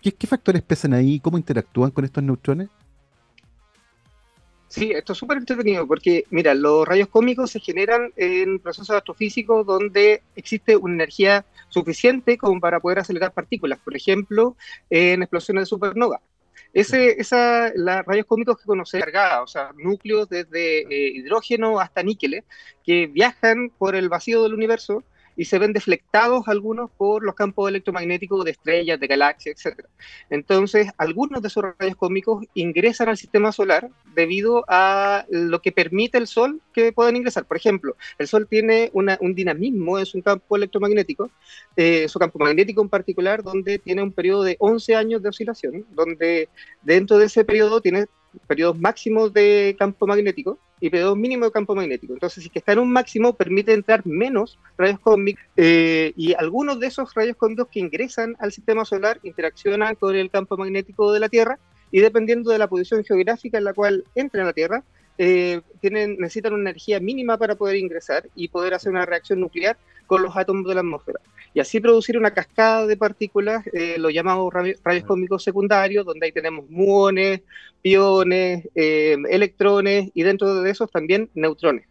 ¿Qué, 0.02 0.28
factores 0.28 0.62
pesan 0.62 0.94
ahí? 0.94 1.20
¿Cómo 1.20 1.38
interactúan 1.38 1.92
con 1.92 2.06
estos 2.06 2.24
neutrones? 2.24 2.70
Sí, 4.68 4.92
esto 4.92 5.14
es 5.14 5.20
súper 5.20 5.38
entretenido 5.38 5.86
porque, 5.86 6.24
mira, 6.30 6.54
los 6.56 6.88
rayos 6.88 7.10
cósmicos 7.10 7.52
se 7.52 7.60
generan 7.60 8.14
en 8.16 8.60
procesos 8.60 8.96
astrofísicos 8.96 9.66
donde 9.66 10.24
existe 10.36 10.78
una 10.78 10.94
energía 10.94 11.46
suficiente 11.68 12.38
como 12.38 12.60
para 12.62 12.80
poder 12.80 13.00
acelerar 13.00 13.34
partículas, 13.34 13.80
por 13.80 13.98
ejemplo, 13.98 14.56
en 14.90 15.24
explosiones 15.24 15.64
de 15.64 15.66
supernova. 15.66 16.22
Ese, 16.74 17.20
esa, 17.20 17.72
los 17.76 18.06
rayos 18.06 18.26
cósmicos 18.26 18.60
que 18.60 18.66
conocemos, 18.66 19.04
cargados, 19.04 19.44
o 19.44 19.52
sea, 19.52 19.72
núcleos 19.78 20.30
desde 20.30 20.84
eh, 20.84 21.12
hidrógeno 21.16 21.82
hasta 21.82 22.02
níqueles, 22.02 22.46
que 22.86 23.08
viajan 23.08 23.72
por 23.78 23.96
el 23.96 24.08
vacío 24.08 24.42
del 24.44 24.54
universo 24.54 25.04
y 25.42 25.46
se 25.46 25.58
ven 25.58 25.74
deflectados 25.74 26.48
algunos 26.48 26.92
por 26.92 27.24
los 27.24 27.34
campos 27.34 27.68
electromagnéticos 27.68 28.46
de 28.46 28.52
estrellas, 28.52 29.00
de 29.00 29.08
galaxias, 29.08 29.66
etc. 29.66 29.88
Entonces, 30.30 30.90
algunos 31.00 31.42
de 31.42 31.48
esos 31.48 31.64
rayos 31.80 31.96
cósmicos 31.96 32.46
ingresan 32.54 33.10
al 33.10 33.18
sistema 33.18 33.52
solar 33.52 33.90
debido 34.14 34.64
a 34.68 35.26
lo 35.32 35.60
que 35.60 35.72
permite 35.72 36.20
el 36.20 36.28
Sol 36.28 36.62
que 36.72 36.94
puedan 36.94 37.16
ingresar. 37.16 37.46
Por 37.46 37.58
ejemplo, 37.58 37.96
el 38.20 38.28
Sol 38.28 38.48
tiene 38.48 38.92
un 38.94 39.34
dinamismo 39.34 39.98
en 39.98 40.06
su 40.06 40.22
campo 40.22 40.58
electromagnético, 40.58 41.32
eh, 41.76 42.08
su 42.08 42.20
campo 42.20 42.38
magnético 42.38 42.84
en 42.84 42.90
particular, 42.90 43.42
donde 43.42 43.80
tiene 43.80 44.04
un 44.04 44.12
periodo 44.12 44.44
de 44.44 44.58
11 44.60 44.96
años 44.96 45.24
de 45.24 45.30
oscilación, 45.30 45.88
donde 45.90 46.50
dentro 46.84 47.18
de 47.18 47.26
ese 47.26 47.44
periodo 47.44 47.82
tiene 47.82 48.06
periodos 48.48 48.80
máximos 48.80 49.34
de 49.34 49.76
campo 49.78 50.08
magnético 50.08 50.60
y 50.80 50.90
periodos 50.90 51.18
mínimos 51.18 51.50
de 51.50 51.52
campo 51.52 51.76
magnético. 51.76 52.14
Entonces, 52.14 52.44
si 52.44 52.50
que 52.50 52.60
está 52.60 52.74
en 52.74 52.80
un 52.80 52.92
máximo, 52.92 53.34
permite 53.34 53.74
entrar 53.74 54.06
menos 54.06 54.58
rayos 54.78 55.00
cósmicos 55.00 55.44
eh, 55.58 56.14
y 56.16 56.34
algunos 56.34 56.80
de 56.80 56.88
esos 56.88 57.14
rayos 57.14 57.38
cósmicos 57.38 57.68
que 57.72 57.80
ingresan 57.80 58.36
al 58.40 58.52
sistema 58.52 58.84
solar 58.86 59.20
interaccionan 59.24 59.96
con 59.96 60.16
el 60.16 60.30
campo 60.30 60.58
magnético 60.58 61.12
de 61.14 61.20
la 61.20 61.30
Tierra 61.30 61.60
y 61.92 62.00
dependiendo 62.00 62.52
de 62.52 62.58
la 62.58 62.68
posición 62.68 63.04
geográfica 63.04 63.58
en 63.58 63.66
la 63.66 63.74
cual 63.74 64.06
entran 64.16 64.44
a 64.44 64.48
la 64.48 64.54
Tierra, 64.54 64.84
eh, 65.18 65.62
tienen, 65.82 66.18
necesitan 66.18 66.54
una 66.54 66.70
energía 66.70 67.00
mínima 67.00 67.38
para 67.38 67.56
poder 67.56 67.76
ingresar 67.76 68.28
y 68.34 68.48
poder 68.48 68.74
hacer 68.74 68.92
una 68.92 69.06
reacción 69.06 69.40
nuclear 69.40 69.78
con 70.12 70.24
los 70.24 70.36
átomos 70.36 70.68
de 70.68 70.74
la 70.74 70.82
atmósfera. 70.82 71.22
Y 71.54 71.62
así 71.62 71.80
producir 71.80 72.18
una 72.18 72.32
cascada 72.32 72.86
de 72.86 72.98
partículas, 72.98 73.66
eh, 73.72 73.96
lo 73.98 74.10
llamamos 74.10 74.54
rayos, 74.54 75.06
cósmicos 75.08 75.42
secundarios, 75.42 76.06
donde 76.06 76.26
ahí 76.26 76.34
tenemos 76.34 76.70
muones, 76.70 77.44
piones, 77.82 78.68
eh, 78.76 79.16
electrones 79.30 80.12
y 80.14 80.24
dentro 80.24 80.62
de 80.62 80.70
esos 80.70 80.92
también 80.92 81.30
neutrones. 81.34 81.88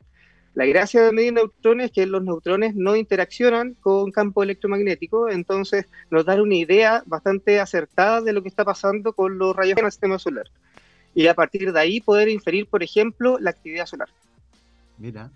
La 0.53 0.67
gracia 0.67 1.03
de 1.03 1.13
medir 1.13 1.33
neutrones 1.33 1.87
es 1.87 1.93
que 1.93 2.05
los 2.05 2.23
neutrones 2.23 2.75
no 2.75 2.95
interaccionan 2.95 3.73
con 3.81 4.13
campo 4.13 4.43
electromagnético, 4.43 5.31
entonces 5.31 5.87
nos 6.11 6.27
da 6.27 6.43
una 6.43 6.57
idea 6.57 7.03
bastante 7.07 7.59
acertada 7.59 8.21
de 8.21 8.35
lo 8.35 8.43
que 8.43 8.51
está 8.51 8.67
pasando 8.67 9.15
con 9.15 9.39
los 9.39 9.57
rayos 9.57 9.79
en 9.79 9.87
el 9.87 9.93
sistema 9.93 10.19
solar 10.19 10.51
y 11.15 11.27
a 11.27 11.33
partir 11.33 11.73
de 11.73 11.81
ahí 11.81 12.03
poder 12.03 12.29
inferir, 12.29 12.67
por 12.67 12.83
ejemplo, 12.83 13.39
la 13.39 13.49
actividad 13.49 13.87
solar. 13.87 14.11
Mira. 14.99 15.31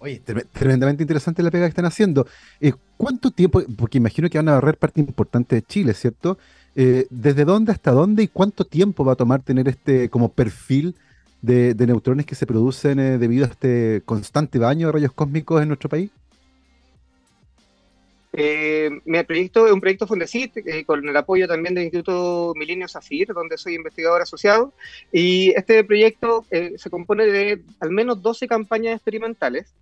Oye, 0.00 0.22
tremendamente 0.52 1.02
interesante 1.02 1.42
la 1.42 1.50
pega 1.50 1.66
que 1.66 1.70
están 1.70 1.84
haciendo. 1.84 2.26
Eh, 2.58 2.72
¿Cuánto 2.96 3.30
tiempo? 3.30 3.62
Porque 3.76 3.98
imagino 3.98 4.30
que 4.30 4.38
van 4.38 4.48
a 4.48 4.54
barrer 4.54 4.78
parte 4.78 4.98
importante 4.98 5.56
de 5.56 5.62
Chile, 5.62 5.92
¿cierto? 5.92 6.38
Eh, 6.74 7.06
¿Desde 7.10 7.44
dónde 7.44 7.72
hasta 7.72 7.90
dónde 7.92 8.22
y 8.22 8.28
cuánto 8.28 8.64
tiempo 8.64 9.04
va 9.04 9.12
a 9.12 9.16
tomar 9.16 9.42
tener 9.42 9.68
este 9.68 10.08
como 10.08 10.30
perfil 10.30 10.96
de, 11.42 11.74
neutrones 11.86 12.24
que 12.24 12.34
se 12.34 12.46
producen 12.46 12.98
eh, 12.98 13.18
debido 13.18 13.44
a 13.44 13.48
este 13.48 14.02
constante 14.06 14.58
baño 14.58 14.86
de 14.86 14.92
rayos 14.92 15.12
cósmicos 15.12 15.60
en 15.60 15.68
nuestro 15.68 15.90
país? 15.90 16.10
Eh, 18.32 18.90
mi 19.04 19.22
proyecto 19.24 19.66
es 19.66 19.72
un 19.72 19.80
proyecto 19.80 20.06
Fundesit, 20.06 20.56
eh, 20.58 20.84
con 20.84 21.06
el 21.08 21.16
apoyo 21.16 21.48
también 21.48 21.74
del 21.74 21.84
Instituto 21.84 22.52
Milenio 22.54 22.86
Zafir, 22.86 23.28
donde 23.34 23.58
soy 23.58 23.74
investigador 23.74 24.22
asociado. 24.22 24.72
Y 25.12 25.50
este 25.56 25.82
proyecto 25.84 26.44
eh, 26.50 26.74
se 26.76 26.90
compone 26.90 27.26
de 27.26 27.62
al 27.80 27.90
menos 27.90 28.22
12 28.22 28.46
campañas 28.46 28.94
experimentales, 28.94 29.74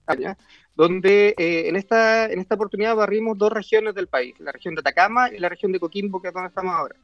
donde 0.78 1.34
eh, 1.36 1.68
en, 1.68 1.74
esta, 1.74 2.30
en 2.30 2.38
esta 2.38 2.54
oportunidad 2.54 2.94
barrimos 2.94 3.36
dos 3.36 3.52
regiones 3.52 3.96
del 3.96 4.06
país, 4.06 4.38
la 4.38 4.52
región 4.52 4.76
de 4.76 4.80
Atacama 4.80 5.28
y 5.28 5.40
la 5.40 5.48
región 5.48 5.72
de 5.72 5.80
Coquimbo, 5.80 6.22
que 6.22 6.28
es 6.28 6.34
donde 6.34 6.50
estamos 6.50 6.72
ahora. 6.72 6.94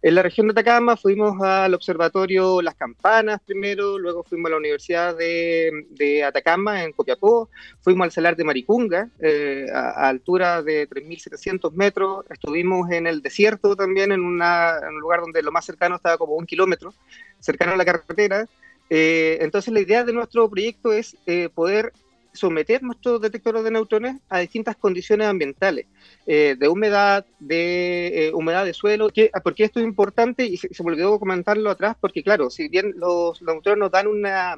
En 0.00 0.14
la 0.14 0.22
región 0.22 0.46
de 0.46 0.52
Atacama 0.52 0.96
fuimos 0.96 1.38
al 1.42 1.74
observatorio 1.74 2.62
Las 2.62 2.74
Campanas 2.76 3.38
primero, 3.44 3.98
luego 3.98 4.24
fuimos 4.24 4.48
a 4.48 4.52
la 4.52 4.56
Universidad 4.56 5.14
de, 5.14 5.70
de 5.90 6.24
Atacama 6.24 6.82
en 6.82 6.92
Copiapó, 6.92 7.50
fuimos 7.82 8.06
al 8.06 8.12
Salar 8.12 8.34
de 8.34 8.44
Maricunga, 8.44 9.10
eh, 9.20 9.66
a, 9.74 10.08
altura 10.08 10.62
de 10.62 10.88
3.700 10.88 11.70
metros, 11.72 12.24
estuvimos 12.30 12.90
en 12.90 13.06
el 13.06 13.20
desierto 13.20 13.76
también, 13.76 14.10
en, 14.10 14.22
una, 14.22 14.80
un 14.88 15.00
lugar 15.00 15.20
donde 15.20 15.42
lo 15.42 15.52
más 15.52 15.66
cercano 15.66 15.96
estaba 15.96 16.16
como 16.16 16.34
un 16.34 16.46
kilómetro, 16.46 16.94
cercano 17.40 17.72
a 17.72 17.76
la 17.76 17.84
carretera, 17.84 18.48
eh, 18.88 19.36
entonces 19.42 19.70
la 19.74 19.80
idea 19.80 20.02
de 20.02 20.14
nuestro 20.14 20.48
proyecto 20.48 20.94
es 20.94 21.14
poder 21.54 21.92
someter 22.38 22.82
nuestros 22.82 23.20
detectores 23.20 23.64
de 23.64 23.70
neutrones 23.70 24.16
a 24.28 24.38
distintas 24.38 24.76
condiciones 24.76 25.26
ambientales, 25.26 25.86
eh, 26.26 26.56
de 26.58 26.68
humedad, 26.68 27.26
de 27.38 28.28
eh, 28.28 28.32
humedad 28.32 28.64
de 28.64 28.74
suelo. 28.74 29.08
¿Qué, 29.10 29.30
¿Por 29.42 29.54
qué 29.54 29.64
esto 29.64 29.80
es 29.80 29.86
importante? 29.86 30.44
Y 30.46 30.56
se, 30.56 30.68
me 30.82 30.92
olvidó 30.92 31.18
comentarlo 31.18 31.70
atrás, 31.70 31.96
porque 32.00 32.22
claro, 32.22 32.50
si 32.50 32.68
bien 32.68 32.94
los, 32.96 33.42
neutrones 33.42 33.78
nos 33.78 33.90
dan 33.90 34.06
una, 34.06 34.56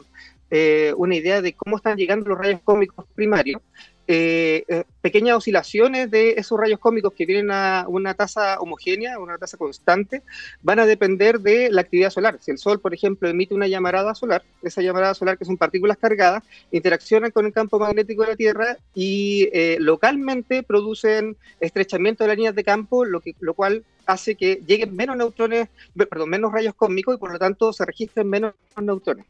eh, 0.51 0.93
una 0.97 1.17
idea 1.17 1.43
de 1.43 1.55
cómo 1.55 1.77
están 1.77 1.97
llegando 1.97 2.29
los 2.29 2.39
rayos 2.39 2.61
cósmicos 2.63 3.07
primarios, 3.15 3.63
eh, 4.13 4.65
eh, 4.67 4.83
pequeñas 5.01 5.37
oscilaciones 5.37 6.11
de 6.11 6.33
esos 6.33 6.59
rayos 6.59 6.81
cósmicos 6.81 7.13
que 7.13 7.27
vienen 7.27 7.53
a 7.53 7.85
una 7.87 8.13
tasa 8.15 8.59
homogénea, 8.59 9.21
una 9.21 9.39
tasa 9.39 9.57
constante, 9.57 10.25
van 10.63 10.81
a 10.81 10.87
depender 10.87 11.39
de 11.39 11.71
la 11.71 11.83
actividad 11.83 12.11
solar. 12.11 12.37
Si 12.41 12.51
el 12.51 12.59
Sol, 12.59 12.81
por 12.81 12.93
ejemplo, 12.93 13.29
emite 13.29 13.55
una 13.55 13.69
llamarada 13.69 14.17
solar, 14.17 14.43
esa 14.63 14.83
llamarada 14.83 15.15
solar 15.15 15.39
que 15.39 15.45
son 15.45 15.57
partículas 15.57 15.97
cargadas, 15.97 16.43
interaccionan 16.73 17.31
con 17.31 17.47
el 17.47 17.53
campo 17.53 17.79
magnético 17.79 18.23
de 18.23 18.29
la 18.31 18.35
Tierra 18.35 18.79
y 18.97 19.49
eh, 19.53 19.77
localmente 19.79 20.65
producen 20.65 21.37
estrechamiento 21.61 22.25
de 22.25 22.29
las 22.29 22.37
líneas 22.37 22.57
de 22.57 22.65
campo, 22.65 23.05
lo, 23.05 23.23
lo 23.39 23.55
cual 23.55 23.85
hace 24.07 24.35
que 24.35 24.61
lleguen 24.67 24.97
menos 24.97 25.17
neutrones, 25.17 25.69
perdón, 25.95 26.31
menos 26.31 26.53
rayos 26.53 26.75
cósmicos 26.75 27.15
y 27.15 27.19
por 27.19 27.31
lo 27.31 27.39
tanto 27.39 27.73
se 27.73 27.87
registren 27.87 28.29
menos 28.29 28.55
neutrones. 28.77 29.27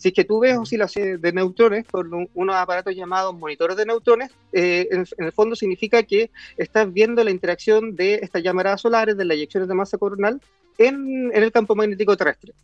Si 0.00 0.08
es 0.08 0.14
que 0.14 0.24
tú 0.24 0.40
ves 0.40 0.56
oscilaciones 0.56 1.20
de 1.20 1.30
neutrones 1.30 1.84
con 1.86 2.26
unos 2.32 2.56
aparatos 2.56 2.96
llamados 2.96 3.34
monitores 3.34 3.76
de 3.76 3.84
neutrones, 3.84 4.30
eh, 4.50 4.88
en, 4.90 5.04
el 5.18 5.30
fondo 5.30 5.54
significa 5.54 6.02
que 6.02 6.30
estás 6.56 6.90
viendo 6.90 7.22
la 7.22 7.30
interacción 7.30 7.94
de 7.96 8.14
estas 8.14 8.42
llamaradas 8.42 8.80
solares, 8.80 9.18
de 9.18 9.26
las 9.26 9.36
eyecciones 9.36 9.68
de 9.68 9.74
masa 9.74 9.98
coronal, 9.98 10.40
en, 10.78 11.30
el 11.34 11.52
campo 11.52 11.74
magnético 11.74 12.16
terrestre. 12.16 12.54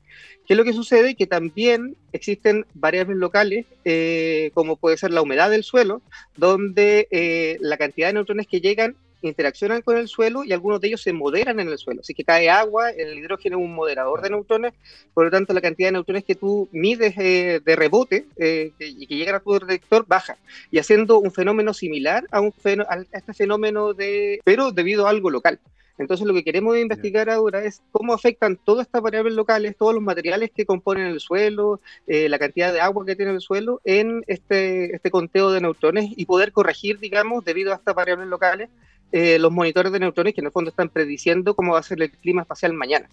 ¿Qué 0.46 0.54
es 0.54 0.56
lo 0.56 0.64
que 0.64 0.72
sucede? 0.72 1.14
Que 1.14 1.26
también 1.26 1.94
existen 2.12 2.64
variables 2.72 3.18
locales, 3.18 3.66
eh, 3.84 4.50
como 4.54 4.76
puede 4.76 4.96
ser 4.96 5.10
la 5.10 5.20
humedad 5.20 5.50
del 5.50 5.62
suelo, 5.62 6.00
donde 6.38 7.06
eh, 7.10 7.58
la 7.60 7.76
cantidad 7.76 8.06
de 8.06 8.14
neutrones 8.14 8.46
que 8.46 8.62
llegan 8.62 8.96
interaccionan 9.28 9.82
con 9.82 9.96
el 9.96 10.08
suelo 10.08 10.44
y 10.44 10.52
algunos 10.52 10.80
de 10.80 10.88
ellos 10.88 11.02
se 11.02 11.12
moderan 11.12 11.60
en 11.60 11.68
el 11.68 11.78
suelo. 11.78 12.00
Así 12.00 12.14
que 12.14 12.24
cae 12.24 12.48
agua, 12.48 12.90
el 12.90 13.18
hidrógeno 13.18 13.58
es 13.58 13.64
un 13.64 13.74
moderador 13.74 14.22
de 14.22 14.30
neutrones, 14.30 14.72
por 15.14 15.24
lo 15.24 15.30
tanto 15.30 15.52
la 15.52 15.60
cantidad 15.60 15.88
de 15.88 15.92
neutrones 15.92 16.24
que 16.24 16.34
tú 16.34 16.68
mides 16.72 17.14
eh, 17.18 17.60
de 17.64 17.76
rebote 17.76 18.26
eh, 18.36 18.72
y 18.78 19.06
que 19.06 19.16
llegan 19.16 19.36
a 19.36 19.40
tu 19.40 19.52
detector 19.58 20.04
baja, 20.06 20.36
y 20.70 20.78
haciendo 20.78 21.18
un 21.18 21.32
fenómeno 21.32 21.74
similar 21.74 22.26
a, 22.30 22.40
un 22.40 22.52
a 22.88 23.04
este 23.12 23.34
fenómeno 23.34 23.94
de, 23.94 24.40
pero 24.44 24.72
debido 24.72 25.06
a 25.06 25.10
algo 25.10 25.30
local. 25.30 25.60
Entonces 25.98 26.26
lo 26.26 26.34
que 26.34 26.44
queremos 26.44 26.76
investigar 26.76 27.30
ahora 27.30 27.64
es 27.64 27.82
cómo 27.90 28.12
afectan 28.12 28.58
todas 28.62 28.86
estas 28.86 29.02
variables 29.02 29.34
locales, 29.34 29.76
todos 29.78 29.94
los 29.94 30.02
materiales 30.02 30.50
que 30.54 30.66
componen 30.66 31.06
el 31.06 31.20
suelo, 31.20 31.80
eh, 32.06 32.28
la 32.28 32.38
cantidad 32.38 32.72
de 32.72 32.80
agua 32.80 33.06
que 33.06 33.16
tiene 33.16 33.32
el 33.32 33.40
suelo 33.40 33.80
en 33.84 34.22
este, 34.26 34.94
este 34.94 35.10
conteo 35.10 35.50
de 35.50 35.60
neutrones 35.60 36.10
y 36.14 36.26
poder 36.26 36.52
corregir, 36.52 36.98
digamos, 36.98 37.44
debido 37.44 37.72
a 37.72 37.76
estas 37.76 37.94
variables 37.94 38.28
locales, 38.28 38.68
eh, 39.12 39.38
los 39.38 39.52
monitores 39.52 39.92
de 39.92 40.00
neutrones 40.00 40.34
que 40.34 40.40
en 40.40 40.46
el 40.46 40.52
fondo 40.52 40.70
están 40.70 40.88
prediciendo 40.88 41.54
cómo 41.54 41.74
va 41.74 41.78
a 41.80 41.82
ser 41.82 42.02
el 42.02 42.10
clima 42.10 42.42
espacial 42.42 42.72
mañana. 42.72 43.08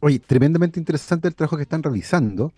Oye, 0.00 0.18
tremendamente 0.18 0.78
interesante 0.78 1.28
el 1.28 1.34
trabajo 1.34 1.56
que 1.56 1.62
están 1.62 1.82
realizando. 1.82 2.52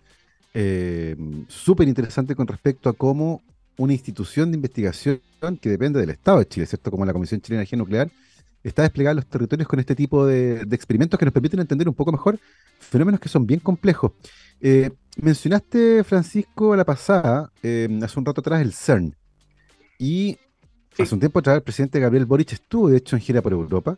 Eh, 0.53 1.17
súper 1.49 1.87
interesante 1.87 2.35
con 2.35 2.47
respecto 2.47 2.89
a 2.89 2.93
cómo 2.93 3.43
una 3.77 3.93
institución 3.93 4.51
de 4.51 4.57
investigación 4.57 5.21
que 5.61 5.69
depende 5.69 6.01
del 6.01 6.11
Estado 6.11 6.39
de 6.41 6.47
Chile, 6.47 6.67
¿cierto? 6.67 6.91
Como 6.91 7.07
la 7.07 7.13
Comisión 7.13 7.41
Chilena 7.41 7.61
de 7.61 7.63
Energía 7.63 7.79
Nuclear, 7.79 8.11
está 8.63 8.83
desplegada 8.83 9.13
en 9.13 9.17
los 9.17 9.27
territorios 9.27 9.69
con 9.69 9.79
este 9.79 9.95
tipo 9.95 10.27
de, 10.27 10.61
experimentos 10.73 11.19
que 11.19 11.25
nos 11.25 11.33
permiten 11.33 11.61
entender 11.61 11.89
un 11.89 11.95
poco 11.95 12.13
mejor 12.13 12.39
fenómenos 12.79 13.21
que 13.21 13.29
son 13.29 13.47
bien 13.47 13.61
complejos. 13.61 14.13
Eh, 14.61 14.91
mencionaste, 15.17 16.05
Francisco, 16.05 16.77
la 16.77 16.85
pasada, 16.85 17.51
hace 17.63 18.19
un 18.19 18.25
rato 18.25 18.41
atrás, 18.41 18.61
el 18.61 18.75
CERN. 18.75 19.15
Y 19.99 20.39
Hace 20.99 21.15
un 21.15 21.21
tiempo 21.21 21.39
atrás 21.39 21.57
el 21.57 21.63
presidente 21.63 22.01
Gabriel 22.01 22.27
Boric 22.27 22.53
estuvo 22.53 22.89
de 22.89 22.99
hecho 22.99 23.17
en 23.17 23.23
gira 23.23 23.41
por 23.41 23.53
Europa, 23.53 23.97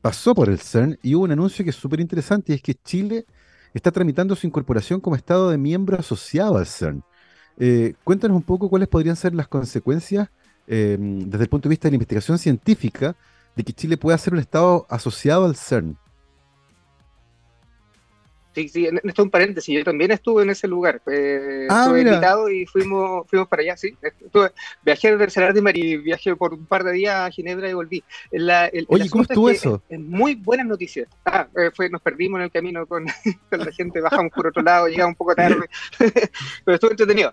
pasó 0.00 0.34
por 0.34 0.48
el 0.48 0.58
CERN 0.58 0.98
y 1.02 1.14
hubo 1.14 1.24
un 1.24 1.32
anuncio 1.32 1.64
que 1.64 1.70
es 1.70 1.76
súper 1.76 2.00
interesante 2.00 2.52
y 2.52 2.56
es 2.56 2.62
que 2.62 2.74
Chile 2.74 3.26
está 3.74 3.90
tramitando 3.90 4.34
su 4.34 4.46
incorporación 4.46 5.00
como 5.00 5.16
Estado 5.16 5.50
de 5.50 5.58
miembro 5.58 5.98
asociado 5.98 6.56
al 6.56 6.66
CERN. 6.66 7.02
Eh, 7.58 7.94
cuéntanos 8.04 8.36
un 8.36 8.42
poco 8.42 8.70
cuáles 8.70 8.88
podrían 8.88 9.16
ser 9.16 9.34
las 9.34 9.48
consecuencias 9.48 10.28
em, 10.66 11.28
desde 11.28 11.44
el 11.44 11.50
punto 11.50 11.68
de 11.68 11.72
vista 11.72 11.88
de 11.88 11.92
la 11.92 11.96
investigación 11.96 12.38
científica 12.38 13.16
de 13.56 13.64
que 13.64 13.72
Chile 13.72 13.96
pueda 13.96 14.16
ser 14.16 14.32
un 14.32 14.38
Estado 14.38 14.86
asociado 14.88 15.44
al 15.44 15.56
CERN. 15.56 15.98
Sí, 18.58 18.68
sí, 18.68 18.86
esto 18.86 19.08
es 19.08 19.18
un 19.20 19.30
paréntesis, 19.30 19.78
yo 19.78 19.84
también 19.84 20.10
estuve 20.10 20.42
en 20.42 20.50
ese 20.50 20.66
lugar, 20.66 21.00
eh, 21.06 21.68
ah, 21.70 21.82
estuve 21.82 22.00
invitado 22.00 22.50
y 22.50 22.66
fuimos, 22.66 23.24
fuimos 23.28 23.46
para 23.46 23.62
allá, 23.62 23.76
sí. 23.76 23.96
Estuve, 24.02 24.50
viajé 24.82 25.10
el 25.10 25.30
Salar 25.30 25.54
de 25.54 25.62
Mar 25.62 25.76
y 25.76 25.96
viajé 25.98 26.34
por 26.34 26.54
un 26.54 26.66
par 26.66 26.82
de 26.82 26.90
días 26.90 27.14
a 27.14 27.30
Ginebra 27.30 27.70
y 27.70 27.74
volví. 27.74 28.02
Oye, 28.88 29.08
¿cómo 29.10 29.22
estuvo 29.22 29.48
eso? 29.48 29.80
Es, 29.88 30.00
muy 30.00 30.34
buenas 30.34 30.66
noticias. 30.66 31.06
Ah, 31.24 31.46
eh, 31.56 31.70
fue, 31.72 31.88
nos 31.88 32.02
perdimos 32.02 32.38
en 32.38 32.44
el 32.46 32.50
camino 32.50 32.84
con, 32.84 33.06
la 33.52 33.70
gente, 33.70 34.00
bajamos 34.00 34.32
por 34.32 34.48
otro 34.48 34.60
lado, 34.60 34.88
llegamos 34.88 35.12
un 35.12 35.16
poco 35.18 35.36
tarde, 35.36 35.70
pero 36.64 36.74
estuvo 36.74 36.90
entretenido. 36.90 37.32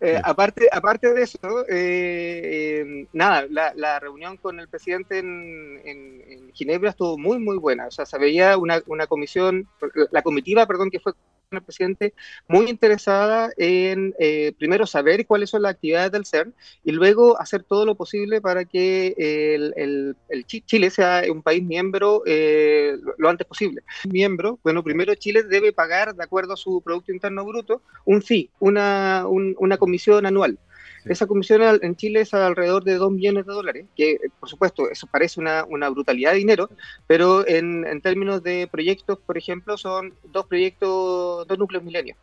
Eh, 0.00 0.20
aparte, 0.22 0.68
aparte 0.70 1.14
de 1.14 1.22
eso, 1.22 1.64
eh, 1.68 3.06
nada, 3.12 3.46
la, 3.48 4.00
reunión 4.00 4.36
con 4.36 4.60
el 4.60 4.68
presidente 4.68 5.18
en, 5.18 5.80
en, 5.84 6.52
Ginebra 6.52 6.90
estuvo 6.90 7.16
muy, 7.16 7.38
muy 7.38 7.56
buena. 7.58 7.86
O 7.86 7.90
sea, 7.90 8.04
se 8.04 8.18
veía 8.18 8.56
una, 8.56 8.82
una 8.86 9.06
comisión, 9.06 9.68
la 10.10 10.22
comitiva, 10.22 10.66
perdón, 10.66 10.90
que 10.90 11.00
fue 11.00 11.12
el 11.56 11.62
presidente 11.62 12.14
muy 12.48 12.68
interesada 12.68 13.50
en 13.56 14.14
eh, 14.18 14.52
primero 14.58 14.86
saber 14.86 15.26
cuáles 15.26 15.50
son 15.50 15.62
las 15.62 15.72
actividades 15.72 16.12
del 16.12 16.26
CERN 16.26 16.54
y 16.84 16.92
luego 16.92 17.40
hacer 17.40 17.62
todo 17.62 17.86
lo 17.86 17.94
posible 17.94 18.40
para 18.40 18.64
que 18.64 19.14
el, 19.18 20.16
Chile 20.46 20.90
sea 20.90 21.22
un 21.30 21.42
país 21.42 21.62
miembro 21.62 22.22
eh, 22.26 22.96
lo 23.18 23.28
antes 23.28 23.46
posible. 23.46 23.82
Miembro, 24.10 24.58
bueno, 24.62 24.82
primero 24.82 25.14
Chile 25.14 25.42
debe 25.42 25.72
pagar, 25.72 26.14
de 26.14 26.24
acuerdo 26.24 26.54
a 26.54 26.56
su 26.56 26.82
Producto 26.82 27.12
Interno 27.12 27.44
Bruto, 27.44 27.82
un 28.04 28.22
fee, 28.22 28.50
una, 28.58 29.24
una 29.26 29.76
comisión 29.76 30.26
anual. 30.26 30.58
Esa 31.04 31.26
comisión 31.26 31.62
en 31.82 31.96
Chile 31.96 32.22
es 32.22 32.32
alrededor 32.32 32.84
de 32.84 32.94
2 32.94 33.12
millones 33.12 33.46
de 33.46 33.52
dólares, 33.52 33.86
que 33.94 34.18
por 34.40 34.48
supuesto 34.48 34.90
eso 34.90 35.06
parece 35.06 35.40
una, 35.40 35.64
una 35.64 35.88
brutalidad 35.90 36.32
de 36.32 36.38
dinero, 36.38 36.70
pero 37.06 37.46
en, 37.46 37.86
en, 37.86 38.00
términos 38.00 38.42
de 38.42 38.68
proyectos, 38.70 39.18
por 39.18 39.36
ejemplo, 39.36 39.76
son 39.76 40.14
dos 40.24 40.46
proyectos, 40.46 41.46
dos 41.46 41.58
núcleos 41.58 41.84
milenios 41.84 42.16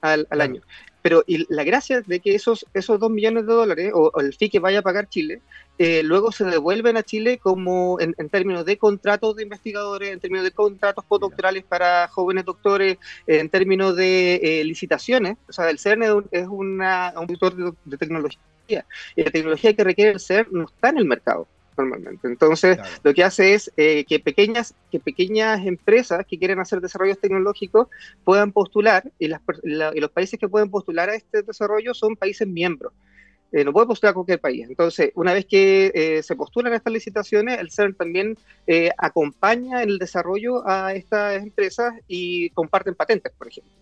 al, 0.00 0.26
al 0.30 0.40
año. 0.40 0.62
Pero 1.02 1.24
y 1.26 1.52
la 1.52 1.64
gracia 1.64 2.02
de 2.02 2.20
que 2.20 2.34
esos, 2.34 2.66
esos 2.74 2.98
2 2.98 3.10
millones 3.10 3.46
de 3.46 3.52
dólares, 3.52 3.92
o, 3.94 4.12
el 4.20 4.34
fee 4.34 4.50
que 4.50 4.58
vaya 4.58 4.80
a 4.80 4.82
pagar 4.82 5.08
Chile, 5.08 5.40
eh, 5.78 6.02
luego 6.02 6.32
se 6.32 6.44
devuelven 6.44 6.96
a 6.96 7.02
Chile 7.02 7.38
como 7.38 7.98
en, 8.00 8.14
términos 8.28 8.64
de 8.64 8.76
contratos 8.76 9.36
de 9.36 9.44
investigadores, 9.44 10.10
en 10.10 10.20
términos 10.20 10.44
de 10.44 10.50
contratos 10.50 11.04
postdoctorales 11.04 11.64
para 11.64 12.08
jóvenes 12.08 12.44
doctores, 12.44 12.98
en 13.26 13.48
términos 13.48 13.96
de 13.96 14.36
eh, 14.36 14.64
licitaciones. 14.64 15.36
O 15.48 15.52
sea, 15.52 15.70
el 15.70 15.78
CERN 15.78 16.02
es, 16.30 16.46
una, 16.48 17.14
un 17.16 17.28
sector 17.28 17.54
de, 17.54 17.72
de 17.84 17.96
tecnología. 17.96 18.40
Y 19.16 19.22
la 19.22 19.30
tecnología 19.30 19.74
que 19.74 19.84
requiere 19.84 20.12
el 20.12 20.20
CERN 20.20 20.48
no 20.52 20.64
está 20.64 20.90
en 20.90 20.98
el 20.98 21.04
mercado 21.04 21.46
normalmente. 21.78 22.28
Entonces, 22.28 22.78
lo 23.02 23.14
que 23.14 23.24
hace 23.24 23.54
es 23.54 23.72
eh, 23.76 24.04
que, 24.04 24.20
pequeñas, 24.20 24.74
que 24.90 25.00
pequeñas 25.00 25.64
empresas 25.64 26.26
que 26.26 26.38
quieren 26.38 26.58
hacer 26.58 26.80
desarrollos 26.80 27.20
tecnológicos 27.20 27.88
puedan 28.24 28.52
postular 28.52 29.10
y, 29.18 29.28
las, 29.28 29.40
y 29.62 30.00
los 30.00 30.10
países 30.10 30.38
que 30.38 30.48
pueden 30.48 30.70
postular 30.70 31.08
a 31.08 31.14
este 31.14 31.42
desarrollo 31.42 31.94
son 31.94 32.16
países 32.16 32.46
miembros. 32.46 32.92
Eh, 33.52 33.64
no 33.64 33.72
puede 33.72 33.86
postular 33.86 34.14
cualquier 34.14 34.40
país. 34.40 34.66
Entonces, 34.68 35.10
una 35.14 35.32
vez 35.32 35.46
que 35.46 35.90
eh, 35.94 36.22
se 36.22 36.36
postulan 36.36 36.74
estas 36.74 36.92
licitaciones, 36.92 37.58
el 37.58 37.70
CERN 37.70 37.94
también 37.94 38.36
acompaña 38.98 39.82
en 39.82 39.88
el 39.90 39.98
desarrollo 39.98 40.68
a 40.68 40.92
estas 40.92 41.42
empresas 41.42 41.94
y 42.06 42.50
comparten 42.50 42.94
patentes, 42.94 43.32
por 43.38 43.48
ejemplo. 43.48 43.72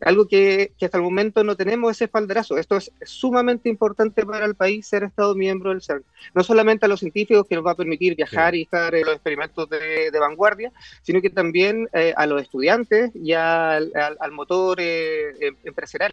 Algo 0.00 0.26
que, 0.26 0.72
hasta 0.80 0.96
el 0.96 1.02
momento 1.02 1.44
no 1.44 1.56
tenemos 1.56 1.90
ese 1.90 2.04
espaldarazo. 2.04 2.56
Esto 2.56 2.76
es 2.76 2.92
sumamente 3.02 3.68
importante 3.68 4.24
para 4.24 4.46
el 4.46 4.54
país 4.54 4.86
ser 4.86 5.04
Estado 5.04 5.34
miembro 5.34 5.70
del 5.70 5.82
CERN. 5.82 6.04
No 6.34 6.44
solamente 6.44 6.86
a 6.86 6.88
los 6.88 7.00
científicos 7.00 7.46
que 7.46 7.54
nos 7.54 7.66
va 7.66 7.72
a 7.72 7.76
permitir 7.76 8.14
viajar 8.14 8.54
y 8.54 8.62
estar 8.62 8.94
en 8.94 9.04
los 9.04 9.14
experimentos 9.14 9.68
de, 9.68 10.18
vanguardia, 10.18 10.72
sino 11.02 11.20
que 11.20 11.30
también 11.30 11.88
eh, 11.92 12.12
a 12.16 12.26
los 12.26 12.42
estudiantes 12.42 13.10
y 13.14 13.32
al, 13.32 13.92
motor 14.32 14.78
eh, 14.80 15.30
em, 15.40 15.56
empresarial, 15.64 16.12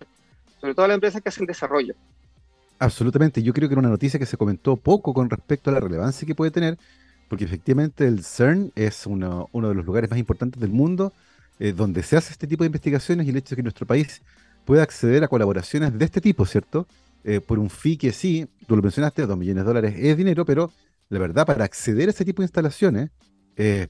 sobre 0.59 0.73
todo 0.73 0.85
a 0.85 0.87
las 0.89 0.95
empresas 0.95 1.21
que 1.21 1.29
hacen 1.29 1.45
desarrollo. 1.45 1.95
Absolutamente. 2.79 3.41
Yo 3.41 3.53
creo 3.53 3.69
que 3.69 3.73
era 3.73 3.79
una 3.79 3.89
noticia 3.89 4.19
que 4.19 4.25
se 4.25 4.37
comentó 4.37 4.75
poco 4.75 5.13
con 5.13 5.29
respecto 5.29 5.69
a 5.69 5.73
la 5.73 5.79
relevancia 5.79 6.25
que 6.25 6.35
puede 6.35 6.51
tener, 6.51 6.77
porque 7.29 7.45
efectivamente 7.45 8.07
el 8.07 8.23
CERN 8.23 8.71
es 8.75 9.05
uno, 9.05 9.49
de 9.53 9.73
los 9.73 9.85
lugares 9.85 10.09
más 10.09 10.19
importantes 10.19 10.59
del 10.59 10.71
mundo 10.71 11.13
eh, 11.59 11.71
donde 11.71 12.03
se 12.03 12.17
hace 12.17 12.33
este 12.33 12.47
tipo 12.47 12.63
de 12.63 12.67
investigaciones 12.67 13.25
y 13.25 13.29
el 13.29 13.37
hecho 13.37 13.51
de 13.51 13.57
que 13.57 13.63
nuestro 13.63 13.87
país 13.87 14.21
pueda 14.65 14.83
acceder 14.83 15.23
a 15.23 15.27
colaboraciones 15.27 15.97
de 15.97 16.03
este 16.03 16.19
tipo, 16.19 16.45
¿cierto? 16.45 16.85
Eh, 17.23 17.39
por 17.39 17.59
un 17.59 17.69
fee 17.69 17.97
que 17.97 18.11
sí, 18.11 18.47
tú 18.67 18.75
lo 18.75 18.81
mencionaste, 18.81 19.25
dos 19.25 19.37
millones 19.37 19.63
de 19.63 19.67
dólares 19.67 19.95
es 19.97 20.17
dinero, 20.17 20.45
pero 20.45 20.71
la 21.09 21.19
verdad, 21.19 21.45
para 21.45 21.63
acceder 21.63 22.09
a 22.09 22.11
este 22.11 22.25
tipo 22.25 22.41
de 22.41 22.45
instalaciones, 22.45 23.09
eh, 23.55 23.87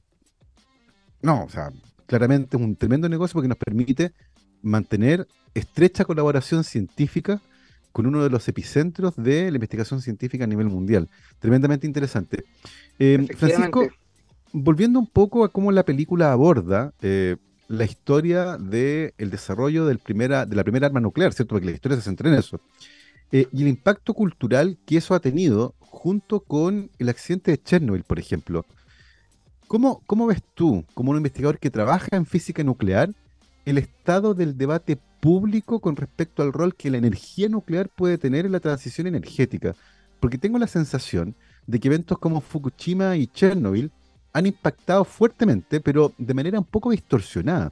no, 1.21 1.45
o 1.45 1.49
sea, 1.49 1.71
claramente 2.05 2.55
es 2.55 2.61
un 2.61 2.75
tremendo 2.75 3.09
negocio 3.09 3.33
porque 3.33 3.47
nos 3.47 3.57
permite 3.57 4.13
mantener 4.61 5.27
estrecha 5.53 6.05
colaboración 6.05 6.63
científica 6.63 7.41
con 7.95 8.07
uno 8.07 8.21
de 8.21 8.29
los 8.29 8.45
epicentros 8.49 9.15
de 9.15 9.49
la 9.49 9.55
investigación 9.55 10.01
científica 10.01 10.43
a 10.43 10.47
nivel 10.47 10.67
mundial. 10.67 11.07
Tremendamente 11.39 11.87
interesante. 11.87 12.43
Francisco, 13.37 13.87
volviendo 14.51 14.99
un 14.99 15.07
poco 15.07 15.45
a 15.45 15.49
cómo 15.49 15.71
la 15.71 15.85
película 15.85 16.33
aborda 16.33 16.91
la 16.99 17.85
historia 17.85 18.57
del 18.57 19.13
desarrollo 19.17 19.85
del 19.85 19.99
primera, 19.99 20.45
de 20.45 20.57
la 20.57 20.65
primera 20.65 20.87
arma 20.87 20.99
nuclear, 20.99 21.31
¿cierto? 21.31 21.55
Porque 21.55 21.67
la 21.67 21.71
historia 21.71 21.95
se 21.95 22.03
centra 22.03 22.27
en 22.27 22.35
eso. 22.35 22.59
Eh, 23.31 23.47
y 23.53 23.61
el 23.61 23.69
impacto 23.69 24.13
cultural 24.13 24.77
que 24.85 24.97
eso 24.97 25.13
ha 25.13 25.21
tenido 25.21 25.73
junto 25.79 26.41
con 26.41 26.91
el 26.99 27.07
accidente 27.07 27.51
de 27.51 27.63
Chernobyl, 27.63 28.03
por 28.03 28.19
ejemplo. 28.19 28.65
¿Cómo, 29.69 30.01
¿Cómo 30.05 30.27
ves 30.27 30.43
tú, 30.53 30.83
como 30.93 31.11
un 31.11 31.17
investigador 31.17 31.59
que 31.59 31.71
trabaja 31.71 32.17
en 32.17 32.25
física 32.25 32.61
nuclear, 32.61 33.13
el 33.65 33.77
estado 33.77 34.33
del 34.33 34.57
debate 34.57 34.97
público 35.19 35.79
con 35.79 35.95
respecto 35.95 36.43
al 36.43 36.53
rol 36.53 36.75
que 36.75 36.91
la 36.91 36.97
energía 36.97 37.49
nuclear 37.49 37.89
puede 37.89 38.17
tener 38.17 38.45
en 38.45 38.51
la 38.51 38.59
transición 38.59 39.07
energética? 39.07 39.75
Porque 40.19 40.37
tengo 40.37 40.59
la 40.59 40.67
sensación 40.67 41.35
de 41.67 41.79
que 41.79 41.87
eventos 41.87 42.17
como 42.19 42.41
Fukushima 42.41 43.17
y 43.17 43.27
Chernobyl 43.27 43.91
han 44.33 44.45
impactado 44.45 45.05
fuertemente, 45.05 45.79
pero 45.79 46.13
de 46.17 46.33
manera 46.33 46.59
un 46.59 46.65
poco 46.65 46.91
distorsionada. 46.91 47.71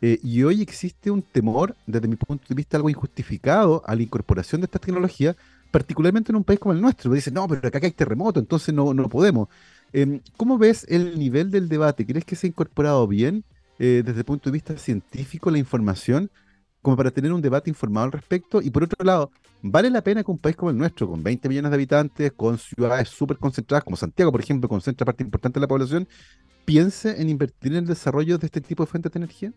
Eh, 0.00 0.18
y 0.22 0.42
hoy 0.42 0.60
existe 0.60 1.12
un 1.12 1.22
temor, 1.22 1.76
desde 1.86 2.08
mi 2.08 2.16
punto 2.16 2.44
de 2.48 2.56
vista, 2.56 2.76
algo 2.76 2.90
injustificado 2.90 3.82
a 3.86 3.94
la 3.94 4.02
incorporación 4.02 4.60
de 4.60 4.64
esta 4.64 4.80
tecnología, 4.80 5.36
particularmente 5.70 6.32
en 6.32 6.36
un 6.36 6.44
país 6.44 6.58
como 6.58 6.74
el 6.74 6.80
nuestro. 6.80 7.12
Dicen, 7.12 7.34
no, 7.34 7.46
pero 7.46 7.66
acá 7.68 7.78
hay 7.80 7.92
terremoto, 7.92 8.40
entonces 8.40 8.74
no, 8.74 8.92
no 8.92 9.08
podemos. 9.08 9.48
Em, 9.92 10.20
¿Cómo 10.36 10.58
ves 10.58 10.84
el 10.88 11.18
nivel 11.18 11.52
del 11.52 11.68
debate? 11.68 12.04
¿Crees 12.04 12.24
que 12.24 12.34
se 12.34 12.46
ha 12.46 12.50
incorporado 12.50 13.06
bien 13.06 13.44
eh, 13.82 14.04
desde 14.04 14.20
el 14.20 14.24
punto 14.24 14.48
de 14.48 14.52
vista 14.52 14.78
científico 14.78 15.50
la 15.50 15.58
información 15.58 16.30
como 16.82 16.96
para 16.96 17.10
tener 17.10 17.32
un 17.32 17.42
debate 17.42 17.68
informado 17.68 18.06
al 18.06 18.12
respecto? 18.12 18.62
Y 18.62 18.70
por 18.70 18.84
otro 18.84 19.04
lado, 19.04 19.32
¿vale 19.60 19.90
la 19.90 20.02
pena 20.02 20.22
que 20.22 20.30
un 20.30 20.38
país 20.38 20.54
como 20.54 20.70
el 20.70 20.76
nuestro, 20.78 21.08
con 21.08 21.20
20 21.20 21.48
millones 21.48 21.72
de 21.72 21.74
habitantes, 21.74 22.32
con 22.32 22.58
ciudades 22.58 23.08
súper 23.08 23.38
concentradas, 23.38 23.82
como 23.82 23.96
Santiago, 23.96 24.30
por 24.30 24.40
ejemplo, 24.40 24.68
concentra 24.68 25.04
parte 25.04 25.24
importante 25.24 25.58
de 25.58 25.62
la 25.62 25.68
población, 25.68 26.06
piense 26.64 27.20
en 27.20 27.28
invertir 27.28 27.72
en 27.72 27.78
el 27.78 27.86
desarrollo 27.86 28.38
de 28.38 28.46
este 28.46 28.60
tipo 28.60 28.84
de 28.84 28.86
fuentes 28.86 29.10
de 29.10 29.18
energía? 29.18 29.52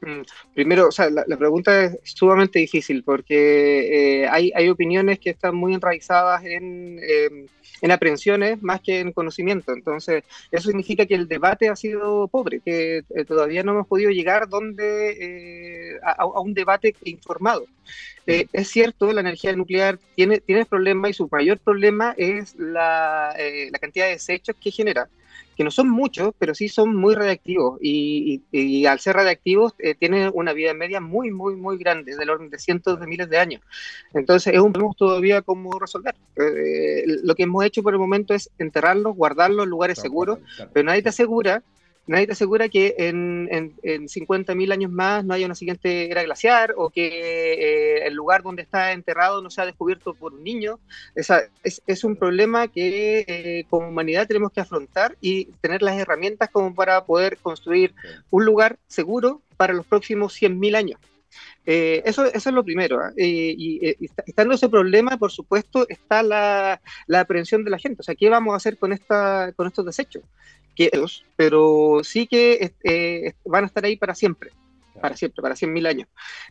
Mm, 0.00 0.22
primero, 0.54 0.88
o 0.88 0.92
sea, 0.92 1.08
la, 1.10 1.36
pregunta 1.36 1.84
es 1.84 1.98
sumamente 2.02 2.58
difícil 2.58 3.02
porque 3.02 4.22
eh, 4.22 4.28
hay, 4.28 4.52
hay, 4.54 4.68
opiniones 4.68 5.18
que 5.18 5.30
están 5.30 5.56
muy 5.56 5.74
enraizadas 5.74 6.44
en, 6.44 6.98
em, 7.02 7.46
en 7.80 7.90
aprensiones 7.90 8.62
más 8.62 8.80
que 8.80 9.00
en 9.00 9.12
conocimiento. 9.12 9.72
Entonces, 9.72 10.24
eso 10.50 10.68
significa 10.68 11.06
que 11.06 11.14
el 11.14 11.28
debate 11.28 11.68
ha 11.68 11.76
sido 11.76 12.28
pobre, 12.28 12.60
que 12.60 12.98
eh, 12.98 13.24
todavía 13.26 13.62
no 13.62 13.72
hemos 13.72 13.86
podido 13.86 14.10
llegar 14.10 14.48
donde, 14.48 15.92
eh, 15.92 16.00
a, 16.02 16.26
un 16.40 16.54
debate 16.54 16.94
informado. 17.04 17.66
Eh, 18.26 18.46
es 18.52 18.68
cierto, 18.68 19.12
la 19.12 19.20
energía 19.20 19.54
nuclear 19.54 19.98
tiene, 20.14 20.40
tiene 20.40 20.64
problemas 20.64 21.10
y 21.10 21.14
su 21.14 21.28
mayor 21.30 21.58
problema 21.58 22.14
es 22.16 22.56
la, 22.56 23.34
la 23.70 23.78
cantidad 23.78 24.06
de 24.06 24.12
desechos 24.12 24.56
que 24.60 24.70
genera 24.70 25.08
que 25.56 25.64
no 25.64 25.70
son 25.70 25.88
muchos, 25.88 26.34
pero 26.38 26.54
sí 26.54 26.68
son 26.68 26.94
muy 26.94 27.14
radiactivos 27.14 27.78
y, 27.82 28.84
al 28.86 29.00
ser 29.00 29.16
radiactivos 29.16 29.74
eh, 29.78 29.94
tienen 29.94 30.30
una 30.34 30.52
vida 30.52 30.74
media 30.74 31.00
muy, 31.00 31.30
muy, 31.30 31.56
muy 31.56 31.78
grande, 31.78 32.14
del 32.14 32.28
orden 32.28 32.50
de 32.50 32.58
cientos 32.58 33.00
de 33.00 33.06
miles 33.06 33.30
de 33.30 33.38
años. 33.38 33.62
Entonces 34.12 34.52
es 34.52 34.60
un 34.60 34.72
problema 34.72 34.94
todavía 34.96 35.42
cómo 35.42 35.78
resolver. 35.78 36.14
Eh, 36.36 37.04
lo 37.24 37.34
que 37.34 37.44
hemos 37.44 37.64
hecho 37.64 37.82
por 37.82 37.94
el 37.94 37.98
momento 37.98 38.34
es 38.34 38.50
enterrarlos, 38.58 39.16
guardarlos 39.16 39.64
en 39.64 39.70
lugares 39.70 39.98
seguros, 39.98 40.38
pero 40.72 40.84
nadie 40.84 41.02
te 41.02 41.08
asegura 41.08 41.62
nadie 42.06 42.26
te 42.26 42.32
asegura 42.32 42.68
que 42.68 42.94
en, 42.98 43.48
en, 43.50 43.74
en 43.82 44.06
50.000 44.06 44.72
años 44.72 44.90
más 44.90 45.24
no 45.24 45.34
haya 45.34 45.46
una 45.46 45.54
siguiente 45.54 46.10
era 46.10 46.22
glaciar 46.22 46.74
o 46.76 46.90
que 46.90 47.06
eh, 47.54 48.06
el 48.06 48.14
lugar 48.14 48.42
donde 48.42 48.62
está 48.62 48.92
enterrado 48.92 49.42
no 49.42 49.50
sea 49.50 49.66
descubierto 49.66 50.14
por 50.14 50.34
un 50.34 50.44
niño. 50.44 50.78
Esa, 51.14 51.42
es, 51.62 51.82
es, 51.86 52.04
un 52.04 52.16
problema 52.16 52.68
que 52.68 53.24
eh, 53.26 53.64
como 53.68 53.88
humanidad 53.88 54.26
tenemos 54.26 54.52
que 54.52 54.60
afrontar 54.60 55.16
y 55.20 55.46
tener 55.60 55.82
las 55.82 55.98
herramientas 55.98 56.50
como 56.50 56.74
para 56.74 57.04
poder 57.04 57.38
construir 57.38 57.94
un 58.30 58.44
lugar 58.44 58.78
seguro 58.86 59.42
para 59.56 59.72
los 59.72 59.86
próximos 59.86 60.40
100.000 60.40 60.76
años. 60.76 61.00
Eh, 61.66 62.02
eso, 62.04 62.24
eso 62.26 62.48
es 62.48 62.54
lo 62.54 62.64
primero. 62.64 63.00
¿ah? 63.00 63.12
y, 63.16 64.08
estando 64.26 64.54
ese 64.54 64.68
problema, 64.68 65.16
por 65.18 65.32
supuesto, 65.32 65.86
está 65.88 66.22
la, 66.22 66.80
la, 67.08 67.20
aprehensión 67.20 67.64
de 67.64 67.70
la 67.70 67.78
gente. 67.78 68.00
O 68.00 68.04
sea, 68.04 68.14
¿qué 68.14 68.28
vamos 68.28 68.54
a 68.54 68.56
hacer 68.56 68.78
con, 68.78 68.92
esta, 68.92 69.52
con 69.56 69.66
estos 69.66 69.84
desechos? 69.84 70.22
Pero 71.36 72.00
sí 72.02 72.26
que 72.26 72.72
eh, 72.84 73.34
van 73.44 73.64
a 73.64 73.66
estar 73.66 73.84
ahí 73.84 73.96
para 73.96 74.14
siempre, 74.14 74.50
para 75.00 75.16
siempre, 75.16 75.42
para 75.42 75.54
100.000 75.54 75.86
años. 75.86 76.08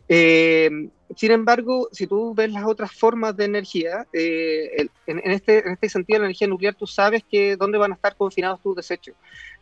Eh, 0.08 0.70
sin 1.14 1.30
embargo, 1.30 1.88
si 1.92 2.06
tú 2.06 2.34
ves 2.34 2.50
las 2.50 2.64
otras 2.64 2.92
formas 2.92 3.36
de 3.36 3.44
energía, 3.44 4.06
eh, 4.12 4.88
en, 5.06 5.30
este, 5.30 5.66
en 5.66 5.72
este 5.72 5.88
sentido, 5.88 6.18
la 6.20 6.26
energía 6.26 6.48
nuclear, 6.48 6.74
tú 6.74 6.86
sabes 6.86 7.22
que 7.30 7.56
dónde 7.56 7.78
van 7.78 7.92
a 7.92 7.94
estar 7.94 8.16
confinados 8.16 8.60
tus 8.62 8.76
desechos. 8.76 9.14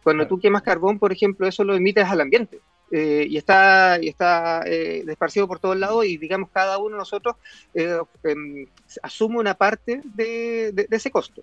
Cuando 0.02 0.26
tú 0.26 0.38
quemas 0.38 0.62
carbón, 0.62 0.98
por 0.98 1.12
ejemplo, 1.12 1.46
eso 1.46 1.64
lo 1.64 1.74
emites 1.74 2.06
al 2.06 2.20
ambiente. 2.20 2.60
eh, 2.90 3.26
y 3.28 3.36
está, 3.38 3.98
y 4.00 4.08
está 4.08 4.62
eh, 4.66 5.02
desparcido 5.04 5.48
por 5.48 5.58
todos 5.58 5.76
lados 5.76 6.04
y 6.04 6.16
digamos 6.16 6.50
cada 6.50 6.78
uno 6.78 6.90
de 6.90 6.98
nosotros 6.98 7.36
eh, 7.74 7.98
em, 8.22 8.66
asume 9.02 9.38
una 9.38 9.54
parte 9.54 10.02
de, 10.04 10.86
ese 10.90 11.10
costo. 11.10 11.42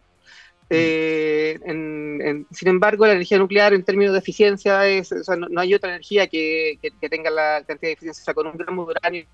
Mm. 0.71 2.45
sin 2.51 2.67
embargo, 2.69 3.05
la 3.05 3.13
energía 3.13 3.37
nuclear 3.37 3.73
en 3.73 3.83
términos 3.83 4.13
de 4.13 4.19
eficiencia, 4.19 4.87
es, 4.87 5.11
no, 5.37 5.59
hay 5.59 5.73
otra 5.73 5.89
energía 5.89 6.27
que, 6.27 6.79
tenga 7.09 7.29
la 7.29 7.63
cantidad 7.67 7.89
de 7.89 7.93
eficiencia. 7.93 8.21
O 8.21 8.25
sea, 8.25 8.33
con 8.33 8.47
un 8.47 8.57
gramo 8.57 8.85
de 8.85 8.91
uranio, 8.91 9.25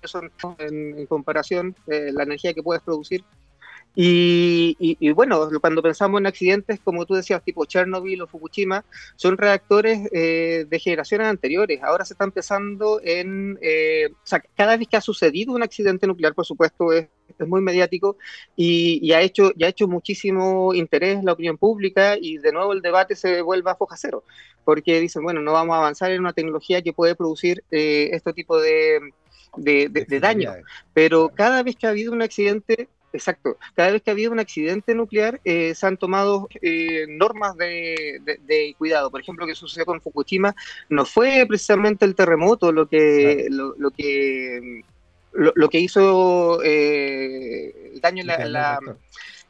en, 0.58 0.98
en 0.98 1.06
comparación, 1.06 1.76
la 1.86 2.24
energía 2.24 2.54
que 2.54 2.62
puedes 2.62 2.82
producir 2.82 3.24
y, 4.00 5.10
bueno, 5.10 5.50
cuando 5.60 5.82
pensamos 5.82 6.20
en 6.20 6.28
accidentes, 6.28 6.78
como 6.78 7.04
tú 7.04 7.14
decías, 7.14 7.42
tipo 7.42 7.64
Chernobyl 7.64 8.22
o 8.22 8.28
Fukushima, 8.28 8.84
son 9.16 9.36
reactores 9.36 10.08
eh, 10.12 10.66
de 10.68 10.78
generaciones 10.78 11.26
anteriores. 11.26 11.82
Ahora 11.82 12.04
se 12.04 12.14
está 12.14 12.22
empezando 12.22 13.00
en... 13.02 13.58
Eh, 13.60 14.10
o 14.12 14.26
sea, 14.26 14.40
cada 14.54 14.76
vez 14.76 14.86
que 14.86 14.96
ha 14.96 15.00
sucedido 15.00 15.52
un 15.52 15.64
accidente 15.64 16.06
nuclear, 16.06 16.32
por 16.32 16.46
supuesto, 16.46 16.92
es, 16.92 17.08
muy 17.44 17.60
mediático 17.60 18.16
y, 18.54 19.10
ha 19.12 19.20
hecho, 19.20 19.50
y 19.56 19.64
ha 19.64 19.68
hecho 19.68 19.88
muchísimo 19.88 20.74
interés 20.74 21.24
la 21.24 21.32
opinión 21.32 21.58
pública 21.58 22.16
y 22.16 22.38
de 22.38 22.52
nuevo 22.52 22.72
el 22.72 22.82
debate 22.82 23.16
se 23.16 23.42
vuelve 23.42 23.70
a 23.70 23.74
foja 23.74 23.96
cero, 23.96 24.22
porque 24.64 25.00
dicen, 25.00 25.22
bueno, 25.24 25.40
no 25.40 25.52
vamos 25.52 25.74
a 25.74 25.78
avanzar 25.78 26.12
en 26.12 26.20
una 26.20 26.32
tecnología 26.32 26.82
que 26.82 26.92
puede 26.92 27.16
producir 27.16 27.64
eh, 27.70 28.10
este 28.12 28.32
tipo 28.32 28.60
de, 28.60 29.00
de, 29.56 29.88
de 29.88 30.20
daño. 30.20 30.52
Pero 30.94 31.30
cada 31.34 31.64
vez 31.64 31.74
que 31.74 31.86
ha 31.88 31.90
habido 31.90 32.12
un 32.12 32.22
accidente, 32.22 32.88
Exacto. 33.12 33.56
Cada 33.74 33.92
vez 33.92 34.02
que 34.02 34.10
ha 34.10 34.12
habido 34.12 34.32
un 34.32 34.38
accidente 34.38 34.94
nuclear 34.94 35.40
eh, 35.44 35.74
se 35.74 35.86
han 35.86 35.96
tomado 35.96 36.48
eh, 36.60 37.06
normas 37.08 37.56
de, 37.56 38.74
cuidado. 38.76 39.10
Por 39.10 39.20
ejemplo, 39.20 39.46
lo 39.46 39.48
que 39.50 39.54
sucedió 39.54 39.86
con 39.86 40.00
Fukushima 40.00 40.54
no 40.88 41.04
fue 41.04 41.44
precisamente 41.48 42.04
el 42.04 42.14
terremoto 42.14 42.70
lo 42.70 42.86
que, 42.86 43.46
lo, 43.50 43.90
que, 43.90 44.82
lo, 45.32 45.68
que 45.68 45.80
hizo 45.80 46.62
eh, 46.62 47.92
el 47.94 48.00
daño 48.00 48.20
en 48.22 48.26
la, 48.26 48.78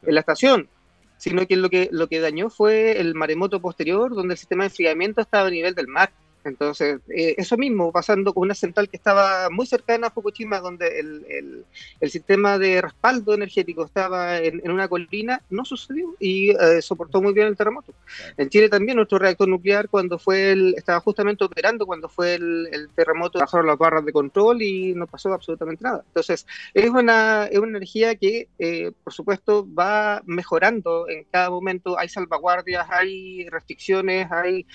en 0.05 0.13
la, 0.13 0.19
estación, 0.19 0.69
sino 1.17 1.45
que 1.45 1.57
lo 1.57 1.69
que 1.69 1.89
lo 1.91 2.07
que 2.07 2.21
dañó 2.21 2.49
fue 2.49 2.99
el 2.99 3.13
maremoto 3.13 3.59
posterior, 3.59 4.15
donde 4.15 4.35
el 4.35 4.37
sistema 4.37 4.63
de 4.63 4.69
enfriamiento 4.69 5.19
estaba 5.19 5.47
a 5.47 5.51
nivel 5.51 5.75
del 5.75 5.87
mar. 5.87 6.11
Entonces, 6.45 7.01
eh, 7.09 7.35
eso 7.37 7.57
mismo, 7.57 7.91
pasando 7.91 8.33
con 8.33 8.43
una 8.43 8.55
central 8.55 8.87
que 8.89 8.97
estaba 8.97 9.49
muy 9.49 9.65
cercana 9.65 10.07
a 10.07 10.09
Fukushima, 10.09 10.59
donde 10.59 10.99
el, 10.99 11.65
el, 11.99 12.09
sistema 12.09 12.57
de 12.57 12.81
respaldo 12.81 13.33
energético 13.33 13.85
estaba 13.85 14.37
en, 14.39 14.69
una 14.69 14.87
colina, 14.87 15.41
no 15.49 15.65
sucedió 15.65 16.15
y 16.19 16.51
eh, 16.51 16.81
soportó 16.81 17.21
muy 17.21 17.33
bien 17.33 17.47
el 17.47 17.57
terremoto. 17.57 17.93
En 18.37 18.49
Chile 18.49 18.69
también 18.69 18.95
nuestro 18.95 19.19
reactor 19.19 19.47
nuclear, 19.47 19.89
cuando 19.89 20.17
fue 20.17 20.51
el, 20.51 20.73
estaba 20.77 20.99
justamente 21.01 21.43
operando 21.43 21.85
cuando 21.85 22.07
fue 22.07 22.35
el, 22.35 22.89
terremoto, 22.95 23.39
bajaron 23.39 23.67
las 23.67 23.77
barras 23.77 24.05
de 24.05 24.13
control 24.13 24.61
y 24.61 24.93
no 24.93 25.07
pasó 25.07 25.33
absolutamente 25.33 25.83
nada. 25.83 26.03
Entonces, 26.07 26.47
es 26.73 26.89
una, 26.89 27.45
es 27.45 27.59
una 27.59 27.77
energía 27.77 28.15
que, 28.15 28.47
eh, 28.57 28.91
por 29.03 29.13
supuesto, 29.13 29.67
va 29.71 30.21
mejorando 30.25 31.07
en 31.09 31.25
cada 31.25 31.49
momento. 31.49 31.99
Hay 31.99 32.07
salvaguardias, 32.07 32.87
hay 32.89 33.47
restricciones, 33.49 34.31
hay, 34.31 34.65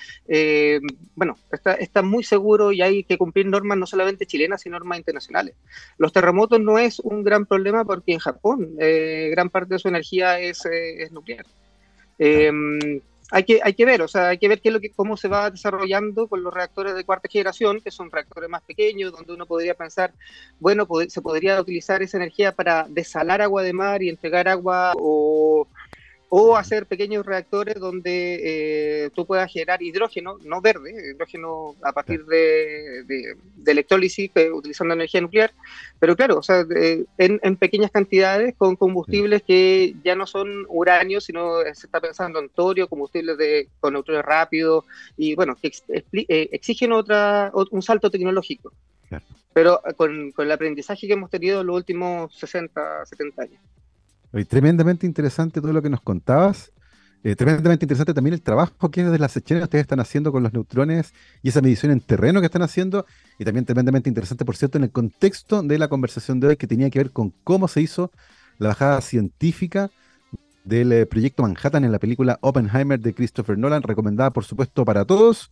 bueno, 1.17 1.37
está, 1.55 2.03
muy 2.03 2.25
seguro 2.25 2.73
y 2.73 2.83
hay 2.83 3.05
que 3.05 3.19
cumplir 3.19 3.47
normas 3.47 3.79
no 3.79 3.87
solamente 3.87 4.27
chilenas, 4.27 4.63
sino 4.63 4.79
normas 4.79 4.99
internacionales. 4.99 5.55
Los 5.99 6.13
terremotos 6.13 6.61
no 6.61 6.79
es 6.79 7.01
un 7.01 7.25
gran 7.25 7.47
problema 7.47 7.85
porque 7.85 8.13
en 8.13 8.19
Japón 8.19 8.75
eh, 8.79 9.29
gran 9.31 9.51
parte 9.51 9.75
de 9.75 9.79
su 9.79 9.89
energía 9.89 10.39
es, 10.39 10.65
eh, 10.67 11.09
nuclear. 11.11 11.47
Em, 12.19 13.01
hay 13.31 13.45
que, 13.45 13.61
hay 13.63 13.75
que 13.75 13.85
ver, 13.85 14.03
o 14.03 14.09
sea, 14.09 14.29
hay 14.29 14.39
que 14.39 14.49
ver 14.49 14.61
qué 14.61 14.69
es 14.69 14.73
lo 14.73 14.81
que, 14.81 14.91
cómo 14.91 15.17
se 15.17 15.29
va 15.29 15.51
desarrollando 15.51 16.29
con 16.29 16.45
los 16.45 16.53
reactores 16.53 16.95
de 16.95 17.05
cuarta 17.05 17.29
generación, 17.29 17.81
que 17.81 17.91
son 17.91 18.11
reactores 18.11 18.51
más 18.51 18.63
pequeños, 18.63 19.13
donde 19.13 19.33
uno 19.33 19.47
podría 19.47 19.75
pensar, 19.75 20.13
bueno, 20.61 20.87
se 21.09 21.23
podría 21.23 21.61
utilizar 21.61 22.03
esa 22.03 22.19
energía 22.19 22.53
para 22.53 22.87
desalar 22.89 23.43
agua 23.43 23.63
de 23.63 23.73
mar 23.73 24.03
y 24.03 24.09
entregar 24.09 24.47
agua 24.47 24.93
o 24.97 25.67
o 26.37 26.57
hacer 26.57 26.87
pequeños 26.87 27.25
reactores 27.25 27.77
donde 27.77 29.05
eh, 29.05 29.11
tú 29.15 29.25
puedas 29.25 29.53
generar 29.53 29.81
hidrógeno, 29.81 30.37
no 30.43 30.61
verde, 30.61 31.13
hidrógeno 31.13 31.77
a 31.81 31.93
partir 31.93 32.25
de, 32.27 33.37
electrólisis 33.65 34.33
utilizando 34.53 34.95
energía 34.95 35.21
nuclear, 35.21 35.53
pero 36.01 36.17
claro, 36.17 36.39
o 36.39 36.43
sea, 36.43 36.67
en, 37.19 37.57
pequeñas 37.57 37.93
cantidades 37.93 38.57
con 38.59 38.75
combustibles 38.75 39.45
que 39.45 39.95
ya 40.03 40.17
no 40.17 40.27
son 40.27 40.67
uranio, 40.69 41.21
sino 41.21 41.61
se 41.73 41.87
está 41.87 42.01
pensando 42.01 42.41
en 42.41 42.49
torio, 42.49 42.89
combustibles 42.89 43.39
de, 43.39 43.69
con 43.79 43.93
neutrones 43.93 44.25
rápidos 44.25 44.87
y 45.17 45.37
bueno, 45.37 45.55
que 45.55 45.71
eh, 45.89 46.49
exigen 46.51 46.91
otra, 46.91 47.53
un 47.71 47.81
salto 47.81 48.11
tecnológico. 48.11 48.73
Pero 49.53 49.81
con, 49.97 50.33
con 50.33 50.47
el 50.47 50.51
aprendizaje 50.51 51.07
que 51.07 51.13
hemos 51.13 51.31
tenido 51.31 51.61
en 51.61 51.69
los 51.69 51.77
últimos 51.77 52.35
60, 52.35 53.07
70 53.07 53.43
años 53.43 53.61
tremendamente 54.43 55.07
interesante 55.07 55.61
todo 55.61 55.73
lo 55.73 55.81
que 55.81 55.91
nos 55.91 56.01
contabas. 56.01 56.73
Eh, 57.23 57.37
tremendamente 57.37 57.87
interesante 57.87 58.13
también 58.13 58.35
el 58.35 58.43
trabajo 58.43 58.91
que 58.91 59.03
desde 59.05 59.19
las 59.19 59.33
secciones 59.33 59.63
ustedes 59.63 59.83
están 59.83 60.01
haciendo 60.01 60.31
con 60.31 60.43
los 60.43 60.53
neutrones 60.53 61.15
y 61.43 61.49
esa 61.49 61.63
medición 61.63 61.93
en 61.93 62.01
terreno 62.01 62.41
que 62.41 62.47
están 62.47 62.63
haciendo. 62.63 63.07
Y 63.39 63.45
también 63.45 63.65
tremendamente 63.65 64.09
interesante, 64.09 64.45
por 64.45 64.57
cierto, 64.57 64.77
en 64.77 64.85
el 64.85 64.91
contexto 64.91 65.63
de 65.63 65.79
la 65.79 65.89
conversación 65.89 66.41
de 66.41 66.49
hoy 66.49 66.57
que 66.57 66.67
tenía 66.67 66.91
que 66.91 66.99
ver 66.99 67.13
con 67.13 67.33
cómo 67.45 67.69
se 67.69 67.81
hizo 67.81 68.11
la 68.59 68.69
bajada 68.69 69.01
científica 69.01 69.91
del 70.65 70.93
eh, 70.93 71.07
proyecto 71.07 71.43
Manhattan 71.43 71.85
en 71.85 71.93
la 71.93 71.99
película 71.99 72.39
Oppenheimer 72.41 72.99
de 72.99 73.15
Christopher 73.15 73.57
Nolan, 73.57 73.83
recomendada 73.83 74.31
por 74.31 74.45
supuesto 74.45 74.85
para 74.85 75.05
todos. 75.05 75.51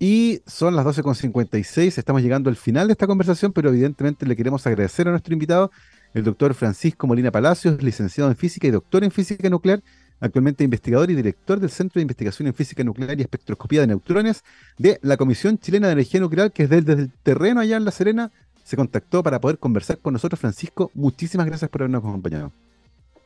Y 0.00 0.42
son 0.46 0.76
las 0.76 0.86
12.56, 0.86 1.98
estamos 1.98 2.22
llegando 2.22 2.48
al 2.48 2.56
final 2.56 2.86
de 2.86 2.92
esta 2.92 3.08
conversación, 3.08 3.52
pero 3.52 3.68
evidentemente 3.68 4.26
le 4.26 4.36
queremos 4.36 4.64
agradecer 4.66 5.08
a 5.08 5.10
nuestro 5.10 5.32
invitado 5.32 5.72
el 6.18 6.24
doctor 6.24 6.54
Francisco 6.54 7.06
Molina 7.06 7.30
Palacios, 7.30 7.82
licenciado 7.82 8.30
en 8.30 8.36
física 8.36 8.66
y 8.66 8.70
doctor 8.70 9.04
en 9.04 9.10
física 9.10 9.48
nuclear, 9.48 9.82
actualmente 10.20 10.64
investigador 10.64 11.10
y 11.10 11.14
director 11.14 11.60
del 11.60 11.70
Centro 11.70 12.00
de 12.00 12.02
Investigación 12.02 12.48
en 12.48 12.54
Física 12.54 12.82
Nuclear 12.82 13.18
y 13.18 13.22
Espectroscopía 13.22 13.82
de 13.82 13.86
Neutrones 13.86 14.42
de 14.76 14.98
la 15.02 15.16
Comisión 15.16 15.58
Chilena 15.58 15.86
de 15.86 15.92
Energía 15.92 16.20
Nuclear, 16.20 16.50
que 16.50 16.66
desde, 16.66 16.82
desde 16.82 17.02
el 17.02 17.12
terreno 17.22 17.60
allá 17.60 17.76
en 17.76 17.84
La 17.84 17.92
Serena 17.92 18.32
se 18.64 18.76
contactó 18.76 19.22
para 19.22 19.40
poder 19.40 19.58
conversar 19.58 19.98
con 19.98 20.12
nosotros. 20.12 20.40
Francisco, 20.40 20.90
muchísimas 20.94 21.46
gracias 21.46 21.70
por 21.70 21.82
habernos 21.82 22.00
acompañado. 22.00 22.52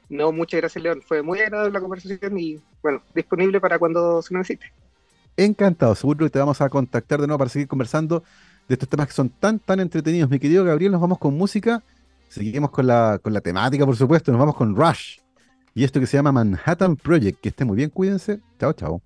No, 0.09 0.31
muchas 0.31 0.61
gracias, 0.61 0.83
León. 0.83 1.01
Fue 1.05 1.23
muy 1.23 1.41
agradable 1.41 1.73
la 1.73 1.81
conversación 1.81 2.39
y, 2.39 2.61
bueno, 2.83 3.03
disponible 3.15 3.59
para 3.59 3.79
cuando 3.79 4.21
se 4.21 4.35
necesite. 4.35 4.67
Encantado, 5.37 5.95
seguro 5.95 6.27
que 6.27 6.31
te 6.31 6.39
vamos 6.39 6.61
a 6.61 6.69
contactar 6.69 7.21
de 7.21 7.27
nuevo 7.27 7.39
para 7.39 7.49
seguir 7.49 7.67
conversando 7.67 8.23
de 8.69 8.75
estos 8.75 8.89
temas 8.89 9.07
que 9.07 9.15
son 9.15 9.31
tan, 9.31 9.59
tan 9.59 9.81
entretenidos. 9.81 10.29
Mi 10.29 10.39
querido 10.39 10.65
Gabriel, 10.65 10.93
nos 10.93 11.01
vamos 11.01 11.19
con 11.19 11.35
música 11.35 11.83
Seguimos 12.33 12.71
con 12.71 12.87
la, 12.87 13.21
con 13.23 13.35
la 13.35 13.43
temática, 13.43 13.85
por 13.85 13.95
supuesto. 13.95 14.33
Nos 14.33 14.39
vamos 14.39 14.57
con 14.57 14.75
Rush 14.75 15.19
y 15.75 15.85
esto 15.85 16.01
que 16.01 16.07
se 16.07 16.17
llama 16.17 16.33
Manhattan 16.33 16.97
Project. 16.97 17.41
Que 17.41 17.51
esté 17.51 17.67
muy 17.67 17.77
bien, 17.77 17.91
cuídense. 17.91 18.41
Chao, 18.59 18.73
chao. 18.73 19.03